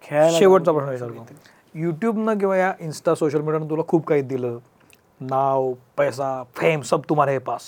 खेळायला 0.03 0.37
शेवटचा. 0.37 0.71
प्रश्न 0.71 1.17
युट्यूबनं 1.73 2.37
किंवा 2.37 2.57
या 2.57 2.73
इन्स्टा 2.79 3.15
सोशल 3.15 3.41
मीडियानं 3.41 3.69
तुला 3.69 3.81
खूप 3.87 4.07
काही 4.07 4.21
दिलं. 4.21 4.57
नाव 5.19 5.73
पैसा 5.97 6.43
फेम 6.55 6.81
सब 6.81 7.01
तुम्हारे 7.09 7.37
पास. 7.37 7.61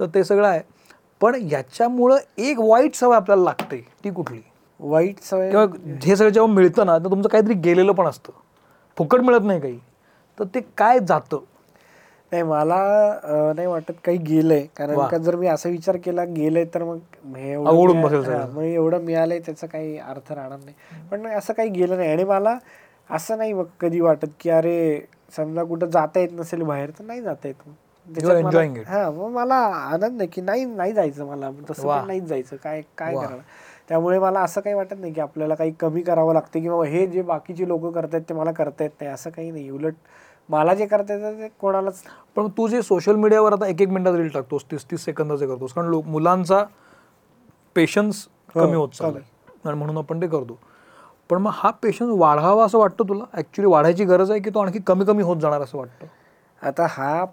तर 0.00 0.06
ते 0.14 0.24
सगळं 0.24 0.48
आहे. 0.48 0.60
पण 1.20 1.34
याच्यामुळं 1.50 2.16
एक 2.38 2.60
वाईट 2.60 2.94
सवय 2.94 3.16
आपल्याला 3.16 3.42
लागते 3.42 3.84
ती 4.04 4.10
कुठली? 4.10 4.40
वाईट 4.80 5.20
सवय? 5.20 5.50
किंवा 5.50 5.66
हे 6.04 6.16
सगळं 6.16 6.30
जेव्हा 6.30 6.52
मिळतं 6.52 6.86
ना 6.86 6.98
तर 6.98 7.10
तुमचं 7.10 7.28
काहीतरी 7.28 7.54
गेलेलं 7.54 7.92
पण 7.92 8.06
असतं. 8.06 8.32
फुकट 8.96 9.20
मिळत 9.20 9.40
नाही 9.40 9.60
काही. 9.60 9.78
तर 10.38 10.44
ते 10.44 10.60
काय 10.76 10.98
जातं? 10.98 11.38
नाही 12.32 12.42
मला 12.42 12.76
नाही 13.56 13.66
वाटत 13.66 13.92
काही 14.04 14.18
गेलंय. 14.18 14.66
कारण. 14.76 15.06
का 15.08 15.18
जर 15.18 15.36
मी 15.36 15.46
असा 15.46 15.68
विचार 15.68 15.96
केला 15.96 16.24
गेलंय 16.24 16.64
तर 16.64 16.84
मग 16.84 16.98
हे 17.36 17.52
एवढं 17.52 17.70
मग 18.54 18.62
एवढं 18.62 19.02
मिळालंय 19.02 19.38
त्याचा 19.38 19.66
काही 19.66 19.98
अर्थ 19.98 20.32
राहणार 20.32 20.58
नाही. 20.58 21.06
पण 21.10 21.26
असं 21.26 21.52
काही 21.52 21.68
गेलं 21.68 21.96
नाही. 21.96 22.12
आणि 22.12 22.24
मला 22.24 22.56
असं 23.10 23.38
नाही 23.38 23.52
मग 23.52 23.64
कधी 23.80 24.00
वाटत 24.00 24.26
की 24.40 24.50
अरे 24.50 25.00
समजा 25.36 25.64
कुठं 25.64 25.86
जाता 25.86 26.20
येत 26.20 26.28
नसेल 26.32 26.62
बाहेर 26.62 26.90
तर 26.90 27.04
नाही 27.04 27.20
जाता 27.20 27.48
येत 27.48 27.68
मला-. 28.06 28.84
हा 28.84 29.10
मग 29.10 29.50
आनंद 29.50 30.20
आहे 30.20 30.26
की 30.26 30.40
नाही 30.40 30.64
नाही 30.64 30.92
जायचं 30.92 31.26
मला. 31.26 31.50
तसं 31.70 32.06
नाहीच 32.06 32.24
जायचं. 32.24 32.56
काय 32.56 32.82
काय. 32.98 33.14
करणार 33.14 33.38
त्यामुळे 33.88 34.18
मला 34.18 34.40
असं 34.40 34.60
काही 34.60 34.74
वाटत 34.74 34.94
नाही 35.00 35.12
की 35.12 35.20
आपल्याला 35.20 35.54
काही 35.54 35.72
कमी 35.72 36.02
करावं 36.02 36.34
लागतं 36.34 36.60
किंवा 36.60 36.86
हे 36.86 37.06
जे 37.06 37.22
बाकीचे 37.22 37.68
लोक 37.68 37.86
करतायत 37.94 38.22
ते 38.28 38.34
मला 38.34 38.52
करता 38.52 38.84
येत 38.84 38.90
नाही. 39.00 39.12
असं 39.12 39.30
काही 39.30 39.50
नाही. 39.50 39.70
उलट 39.70 39.94
मला 40.48 40.74
जे 40.74 40.86
करता 40.86 41.14
येतं 41.14 41.38
ते 41.38 41.48
कोणालाच 41.60 42.02
पण 42.36 42.48
तू 42.48 42.68
जे 42.68 42.82
सोशल 42.82 43.16
मीडियावर 43.16 43.52
आता 43.52 43.66
एक 43.66 43.82
एक 43.82 43.88
मिनिटात 43.88 44.14
रील 44.14 44.28
टाकतोस 44.28 44.64
तीस 44.70 44.84
तीस 44.90 45.04
सेकंदाचे 45.04 45.46
करतोस. 45.46 45.72
कारण 45.72 45.88
लोक 45.88 46.06
मुलांचा 46.06 46.64
पेशन्स 47.76 48.26
हो, 48.54 48.60
कमी 48.60 48.76
होत 48.76 48.88
चाललाय. 48.88 49.22
आणि 49.64 49.78
म्हणून 49.78 49.98
आपण 49.98 50.20
ते 50.20 50.26
करतो. 50.26 50.58
पण 51.28 51.38
मग 51.38 51.50
हा 51.54 51.70
पेशन्स 51.70 52.10
वाढावा 52.18 52.64
असं 52.64 52.78
वाटतं 52.78 53.08
तुला? 53.08 53.24
ऍक्च्युली 53.34 53.70
वाढायची 53.70 54.04
गरज 54.04 54.30
आहे 54.30 54.40
की 54.40 54.50
तो 54.50 54.58
आणखी 54.58 54.78
कमी 54.78 55.04
कमी 55.04 55.22
होत 55.22 55.36
जाणार 55.36 55.60
असं 55.60 55.78
वाटतं? 55.78 56.06
आता 56.62 56.86
हा 56.90 57.24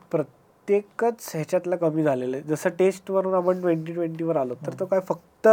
प्रत्येकच 0.68 1.30
ह्याच्यातला 1.34 1.76
कमी 1.76 2.04
झालेला 2.04 2.38
आहे. 2.38 2.46
जसं 2.48 2.70
टेस्ट 2.80 3.12
वरून 3.12 3.34
आपण 3.34 3.62
ट्वेंटी 3.62 3.94
ट्वेंटीवर 3.94 4.36
आलो 4.38 4.54
तर 4.66 4.74
तो 4.80 4.86
काय 4.86 5.00
फक्त 5.08 5.48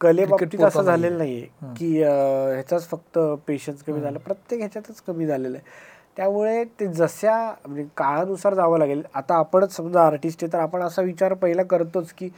कले 0.00 0.24
बाबतीत 0.26 0.48
पुरता 0.50 0.66
असं 0.66 0.82
झालेलं 0.82 1.18
नाहीये. 1.18 1.46
नाहीये 1.60 1.74
की 1.76 2.02
ह्याचाच 2.02 2.88
फक्त 2.90 3.18
पेशन्स 3.46 3.82
कमी 3.82 4.00
झाला. 4.00 4.18
प्रत्येक 4.18 4.60
ह्याच्यातच 4.60 5.00
कमी 5.06 5.26
झालेलं 5.26 5.56
आहे. 5.56 5.66
त्यामुळे 6.16 6.62
ते 6.80 6.86
जशा 6.94 7.36
म्हणजे 7.66 7.84
काळानुसार 7.96 8.54
जावं 8.54 8.78
लागेल. 8.78 9.02
आता 9.14 9.34
आपणच 9.38 9.76
समजा 9.76 10.06
आर्टिस्ट 10.06 10.44
आहे 10.44 10.52
तर 10.52 10.58
आपण 10.58 10.82
असा 10.82 11.02
विचार 11.02 11.34
पहिला 11.34 11.62
करतोच 11.62 12.12
की 12.18 12.28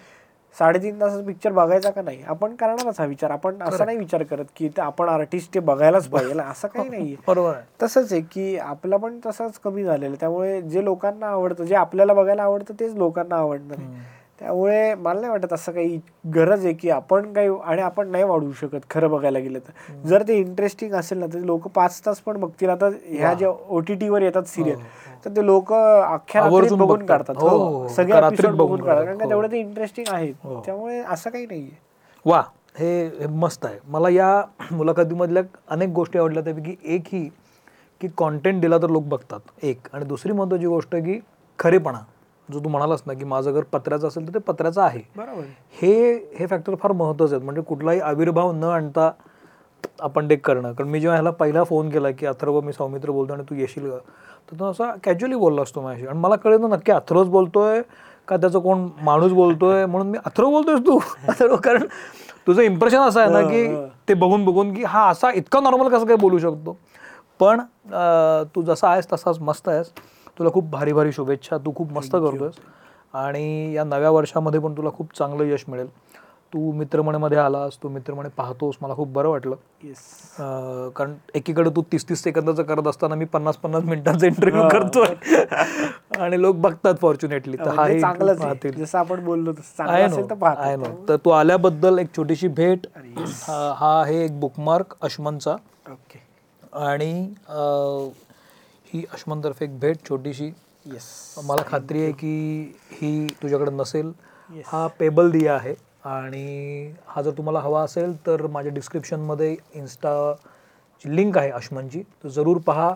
साडेतीन 0.56 1.00
तासाचा 1.00 1.22
पिक्चर 1.24 1.52
बघायचा 1.52 1.90
का 1.90 2.02
नाही? 2.02 2.22
आपण 2.22 2.54
करणारच 2.54 3.00
हा 3.00 3.04
विचार. 3.06 3.30
आपण 3.30 3.62
असा 3.62 3.84
नाही 3.84 3.96
विचार 3.96 4.22
करत 4.22 4.44
की 4.56 4.68
आपण 4.78 5.08
आर्टिस्ट 5.08 5.54
ते 5.54 5.60
बघायलाच 5.60 6.08
पाहिजे. 6.10 6.40
असं 6.40 6.68
काही 6.68 6.88
नाहीये. 6.88 7.16
बरोबर 7.28 7.54
आहे. 7.54 7.62
तसंच 7.82 8.12
आहे 8.12 8.20
की 8.22 8.56
आपला 8.56 8.96
पण 8.96 9.18
तसंच 9.26 9.58
कमी 9.58 9.84
झालेलं. 9.84 10.14
त्यामुळे 10.20 10.60
जे 10.62 10.84
लोकांना 10.84 11.26
आवडतं 11.26 11.64
जे 11.64 11.74
आपल्याला 11.74 12.14
बघायला 12.14 12.42
आवडतं 12.42 12.74
तेच 12.80 12.94
लोकांना 12.94 13.36
आवडणार 13.36 13.78
आहे. 13.78 14.18
त्यामुळे 14.40 14.94
मला 14.94 15.20
नाही 15.20 15.30
वाटत 15.32 15.52
असं 15.52 15.72
काही 15.72 16.00
गरज 16.34 16.64
आहे 16.64 16.74
की 16.74 16.90
आपण 16.90 17.32
काही 17.32 17.48
आणि 17.64 17.82
आपण 17.82 18.08
नाही 18.08 18.24
वाढवू 18.24 18.52
शकत 18.52 18.80
खरं 18.90 19.10
बघायला 19.10 19.38
गेलं 19.38 19.58
तर. 19.58 20.02
जर 20.08 20.22
ते 20.28 20.34
इंटरेस्टिंग 20.34 20.92
असेल 20.94 21.18
ना 21.18 21.26
तर 21.26 21.38
लोक 21.38 21.68
पाच 21.68 22.00
तास 22.06 22.20
पण 22.20 22.36
बघतील. 22.36 22.68
आता 22.68 22.88
ह्या 23.06 23.34
ज्या 23.34 23.48
ओ 23.68 23.80
टी 23.80 23.94
टीवर 23.94 24.22
येतात 24.22 24.42
सिरियल 24.42 24.78
तर 25.24 25.30
ते 25.30 25.46
लोक 25.46 25.72
अख्ख्या 25.72 26.42
आवर्जून 26.42 26.78
बघून. 26.78 27.06
काढतात. 27.06 27.34
हो, 27.38 27.48
हो 27.48 27.56
हो, 27.58 27.78
हो. 27.82 27.88
सगळे 27.88 28.10
एका 28.10 28.20
रात्रीत 28.20 28.40
episode 28.40 28.56
बघून 28.56 28.80
काढतात. 28.80 29.04
कारण 29.04 29.18
का 29.18 29.24
हो. 29.24 29.30
तेवढं 29.30 29.52
ते 29.52 29.58
इंटरेस्टिंग 29.58 30.06
आहे 30.12 30.30
हो. 30.30 30.62
त्यामुळे 30.66 30.98
असं 30.98 31.30
काही 31.30 31.46
नाहीये. 31.46 31.78
वा 32.26 32.42
हे 32.78 33.06
हे 33.06 33.26
मस्त 33.26 33.66
आहे. 33.66 33.78
मला 33.88 34.08
या 34.08 34.42
मुलाखतीमधल्या 34.72 35.42
अनेक 35.68 35.88
गोष्टी 35.88 36.18
आवडल्या. 36.18 36.42
त्यापैकी 36.42 36.76
एक 36.84 37.02
ही 37.12 37.28
की 38.00 38.08
कॉन्टेंट 38.16 38.60
दिला 38.60 38.78
तर 38.78 38.90
लोक 38.90 39.02
बघतात. 39.02 39.40
एक. 39.62 39.78
आणि 39.92 40.04
दुसरी 40.04 40.32
महत्त्वाची 40.32 40.66
गोष्ट 40.66 40.96
की 40.96 41.20
खरेपणा. 41.58 41.98
जो 42.52 42.60
तू 42.60 42.68
म्हणालास 42.68 43.02
ना 43.06 43.12
की 43.12 43.24
माझं 43.24 43.52
घर 43.52 43.62
पत्र्याचं 43.72 44.08
असेल 44.08 44.26
तर 44.28 44.34
ते 44.34 44.38
पत्र्याचं 44.38 44.82
आहे. 44.82 45.00
बरोबर. 45.16 45.42
हे 45.82 46.12
हे 46.38 46.46
फॅक्टर 46.46 46.74
फार 46.74 46.92
महत्त्वाचे 46.92 47.34
आहेत. 47.34 47.44
म्हणजे 47.44 47.62
कुठलाही 47.62 48.00
आविर्भाव 48.00 48.52
न 48.52 48.64
आणता 48.64 49.10
आपण 50.00 50.28
ते 50.30 50.36
करणं. 50.36 50.72
कारण 50.72 50.88
मी 50.90 51.00
जेव्हा 51.00 51.16
ह्याला 51.16 51.30
पहिला 51.30 51.64
फोन 51.64 51.90
केला 51.90 52.10
की 52.10 52.26
अथर्व 52.26 52.60
मी 52.60 52.72
सौमित्र 52.72 53.10
बोलतो 53.10 53.32
आणि 53.32 53.42
तू 53.50 53.54
येशील 53.54 53.90
का? 53.90 53.96
तर 54.50 54.58
तो 54.60 54.70
असा 54.70 54.90
कॅज्युअली 55.04 55.36
बोलला 55.36 55.62
असतो 55.62 55.80
माझ्याशी. 55.80 56.06
आणि 56.06 56.18
मला 56.18 56.36
कळलं 56.36 56.68
ना 56.68 56.74
नक्की 56.76 56.92
अथर्वच 56.92 57.28
बोलतोय 57.28 57.82
का 58.28 58.36
त्याचा 58.36 58.58
कोण 58.58 58.88
माणूस 59.02 59.32
बोलतोय? 59.32 59.84
म्हणून 59.86 60.10
मी 60.10 60.18
अथर्व 60.24 60.50
बोलतोयस 60.50 60.80
तू. 60.86 60.98
अथर्व 61.28 61.56
कारण 61.56 61.84
तुझं 62.46 62.62
इम्प्रेशन 62.62 62.98
असं 62.98 63.20
आहे 63.20 63.30
ना 63.30 63.40
की 63.48 63.66
ते 64.08 64.14
बघून 64.14 64.44
बघून 64.44 64.72
की 64.74 64.84
हा 64.84 65.08
असा 65.10 65.30
इतका 65.34 65.60
नॉर्मल 65.60 65.88
कसं 65.88 66.06
काय 66.06 66.16
बोलू 66.16 66.38
शकतो? 66.38 66.76
पण 67.40 67.60
तू 68.54 68.62
जसा 68.62 68.88
आहेस 68.88 69.06
तसाच 69.12 69.38
मस्त 69.40 69.68
आहेस. 69.68 69.92
तुला 70.40 70.50
खूप 70.50 70.70
भारी 70.70 70.92
भारी 70.92 71.12
शुभेच्छा. 71.12 71.56
तू 71.58 71.72
खूप 71.76 71.92
मस्त 71.92 72.16
करतोयस. 72.16 72.54
आणि 73.14 73.74
या 73.74 73.84
नव्या 73.84 74.10
वर्षामध्ये 74.10 74.60
पण 74.60 74.76
तुला 74.76 74.90
खूप 74.94 75.16
चांगलं 75.18 75.44
यश 75.44 75.64
मिळेल. 75.68 75.88
तू 76.52 76.70
मित्रमणेमध्ये 76.72 77.38
आलास 77.38 77.76
तू 77.82 77.88
मित्रमणे 77.88 78.28
पाहतोस 78.36 78.76
मला 78.82 78.94
खूप 78.94 79.08
बरं 79.12 79.28
वाटलं. 79.28 79.56
येस 79.84 79.98
कारण 80.96 81.14
एकीकडे 81.34 81.70
तू 81.76 81.82
तीस 81.92 82.08
तीस 82.08 82.22
सेकंदाचं 82.22 82.62
करत 82.62 82.86
असताना 82.86 83.14
मी 83.14 83.24
पन्नास 83.24 83.56
पन्नास 83.56 83.84
मिनिटांचा 83.84 84.26
इंटरव्ह्यू 84.26 84.68
करतोय. 84.68 85.14
आणि 86.20 86.40
लोक 86.42 86.56
बघतात 86.56 86.94
फॉर्च्युनेटली 87.00 87.56
तर 87.56 87.68
हा 87.68 87.74
म्हणजे 87.74 88.64
आहे. 88.66 88.70
जसं 88.72 88.98
आपण 88.98 89.24
बोललो 89.24 89.52
आहे 89.78 90.76
नो 90.76 90.88
तर 91.08 91.16
तू 91.24 91.30
आल्याबद्दल 91.30 91.98
एक 91.98 92.16
छोटीशी 92.16 92.48
भेट. 92.48 92.86
हा 92.96 93.72
हा 93.78 94.00
आहे 94.00 94.24
एक 94.24 94.40
बुकमार्क 94.40 94.94
अश्मनचा. 95.02 95.56
ओके 95.90 96.18
आणि 96.86 97.12
ही 98.92 99.04
अश्मनतर्फे 99.12 99.64
एक 99.64 99.78
भेट 99.80 99.96
छोटीशी. 100.08 100.46
येस 100.86 101.34
मला 101.44 101.62
खात्री 101.66 102.02
आहे 102.02 102.12
की 102.12 102.74
ही 102.92 103.26
तुझ्याकडे 103.42 103.70
नसेल. 103.70 104.12
हा 104.66 104.86
पेबल 104.98 105.30
दिया 105.30 105.54
आहे 105.54 105.74
आणि 106.04 106.92
हा 107.06 107.22
जर 107.22 107.30
तुम्हाला 107.30 107.60
हवा 107.60 107.82
असेल 107.82 108.14
तर 108.26 108.46
माझ्या 108.46 108.72
डिस्क्रिप्शनमध्ये 108.72 109.56
इन्स्टाची 109.74 111.16
लिंक 111.16 111.38
आहे 111.38 111.50
अश्मनची. 111.50 112.02
तर 112.24 112.28
जरूर 112.28 112.58
पहा. 112.58 112.92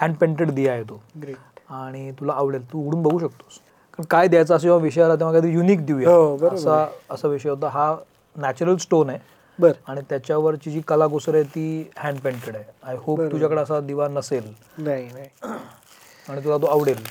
हँड 0.00 0.14
पेंटेड 0.16 0.50
दिया 0.50 0.72
आहे 0.72 0.82
तो. 0.82 1.00
ग्रेट 1.22 1.60
आणि 1.72 2.10
तुला 2.20 2.32
आवडेल. 2.32 2.64
तू 2.72 2.84
उघडून 2.84 3.02
बघू 3.02 3.18
शकतोस. 3.18 3.58
कारण 3.92 4.06
काय 4.10 4.28
द्यायचा 4.28 4.54
असं 4.54 4.62
जेव्हा 4.62 4.80
विषय 4.82 5.02
आला 5.02 5.14
तेव्हा 5.16 5.32
काहीतरी 5.32 5.52
युनिक 5.54 5.78
हो, 5.78 5.84
देऊया 5.86 6.08
बरोबर. 6.08 6.54
असा 6.54 6.86
असा 7.10 7.28
विषय 7.28 7.50
होता. 7.50 7.68
हा 7.68 7.96
नॅचरल 8.36 8.76
स्टोन 8.76 9.10
आहे. 9.10 9.18
बर. 9.60 9.72
आणि 9.86 10.00
त्याच्यावरची 10.00 10.70
जी 10.70 10.80
कलाकुसर 10.80 11.34
आहे 11.34 11.42
ती 11.42 11.90
हँड 11.96 12.18
पेंटेड 12.18 12.56
आहे. 12.56 12.64
आय 12.82 12.96
होप 13.00 13.20
तुझ्याकडे 13.20 13.60
असा 13.60 13.80
दिवा 13.80 14.08
नसेल. 14.08 14.52
नाही 14.78 15.08
नाही. 15.12 15.28
आणि 16.28 16.44
तुला 16.44 16.56
तो 16.56 16.66
आवडेल. 16.66 17.04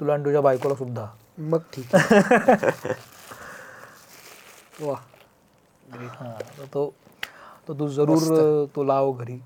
तुला 0.00 0.14
आणि 0.14 0.24
तुझ्या 0.24 0.40
बायकोला 0.40 0.74
सुद्धा. 0.74 1.06
मग 1.38 1.58
ठीक. 1.58 1.96
वा. 4.80 4.94
हां 5.94 6.66
तो 6.74 6.92
तर 7.68 7.72
तू 7.72 7.88
जरूर 7.88 8.66
तो 8.76 8.84
लाव 8.84 9.12
घरी. 9.12 9.40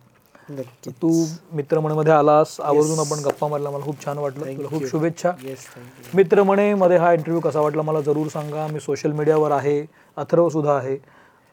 नक्की 0.51 0.91
तू 0.91 1.27
मित्रमणेमध्ये 1.53 2.13
आलास. 2.13 2.61
आवर्जून 2.61 2.99
आपण 2.99 3.19
गप्पा 3.19 3.49
मारला 3.49 3.71
मला 3.71 3.85
खूप 3.85 4.05
छान 4.05 4.19
वाटलं. 4.19 4.57
तुला 4.57 4.69
खूप 4.69 4.87
शुभेच्छा. 4.87 5.33
येस 5.43 5.59
थँक्यू 5.59 6.17
मित्रमणेमध्ये 6.17 6.97
हा 6.97 7.13
इंटरव्ह्यू 7.13 7.41
कसा 7.41 7.61
वाटला 7.61 7.83
मला 7.83 8.01
जरूर 8.01 8.27
सांगा. 8.29 8.67
मी 8.67 8.81
सोशल 8.81 9.13
मीडियावर 9.13 9.51
आहे. 9.51 9.87
अथर्व 10.17 10.49
सुद्धा 10.49 10.77
आहे. 10.77 10.97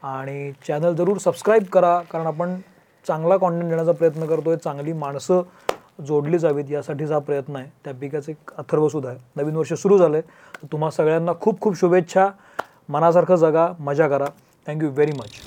आणि 0.02 0.52
चॅनल 0.68 0.94
जरूर 0.94 1.18
सबस्क्राईब 1.18 1.64
करा 1.72 1.98
कारण 2.12 2.26
आपण 2.26 2.56
चांगला 3.06 3.36
कॉन्टेंट 3.36 3.68
देण्याचा 3.68 3.92
प्रयत्न 3.92 4.26
करतोय 4.26 4.56
चांगली 4.56 4.92
माणसं 4.92 5.42
जोडली 6.06 6.38
जावीत 6.38 6.70
यासाठीचा 6.70 7.14
हा 7.14 7.20
प्रयत्न 7.20 7.56
आहे. 7.56 7.66
त्यापैकीच 7.84 8.28
एक 8.28 8.52
अथर्वसुद्धा 8.58 9.08
आहे. 9.10 9.18
नवीन 9.36 9.56
वर्ष 9.56 9.72
सुरू 9.72 9.98
झालं 9.98 10.16
आहे 10.16 10.66
तुम्हा 10.72 10.90
सगळ्यांना 10.90 11.32
खूप 11.40 11.60
खूप 11.60 11.76
शुभेच्छा. 11.80 12.28
मनासारखं 12.88 13.36
जगा 13.36 13.68
मजा 13.80 14.08
करा. 14.08 14.26
Thank you 14.66 14.90
very 14.90 15.12
much 15.12 15.40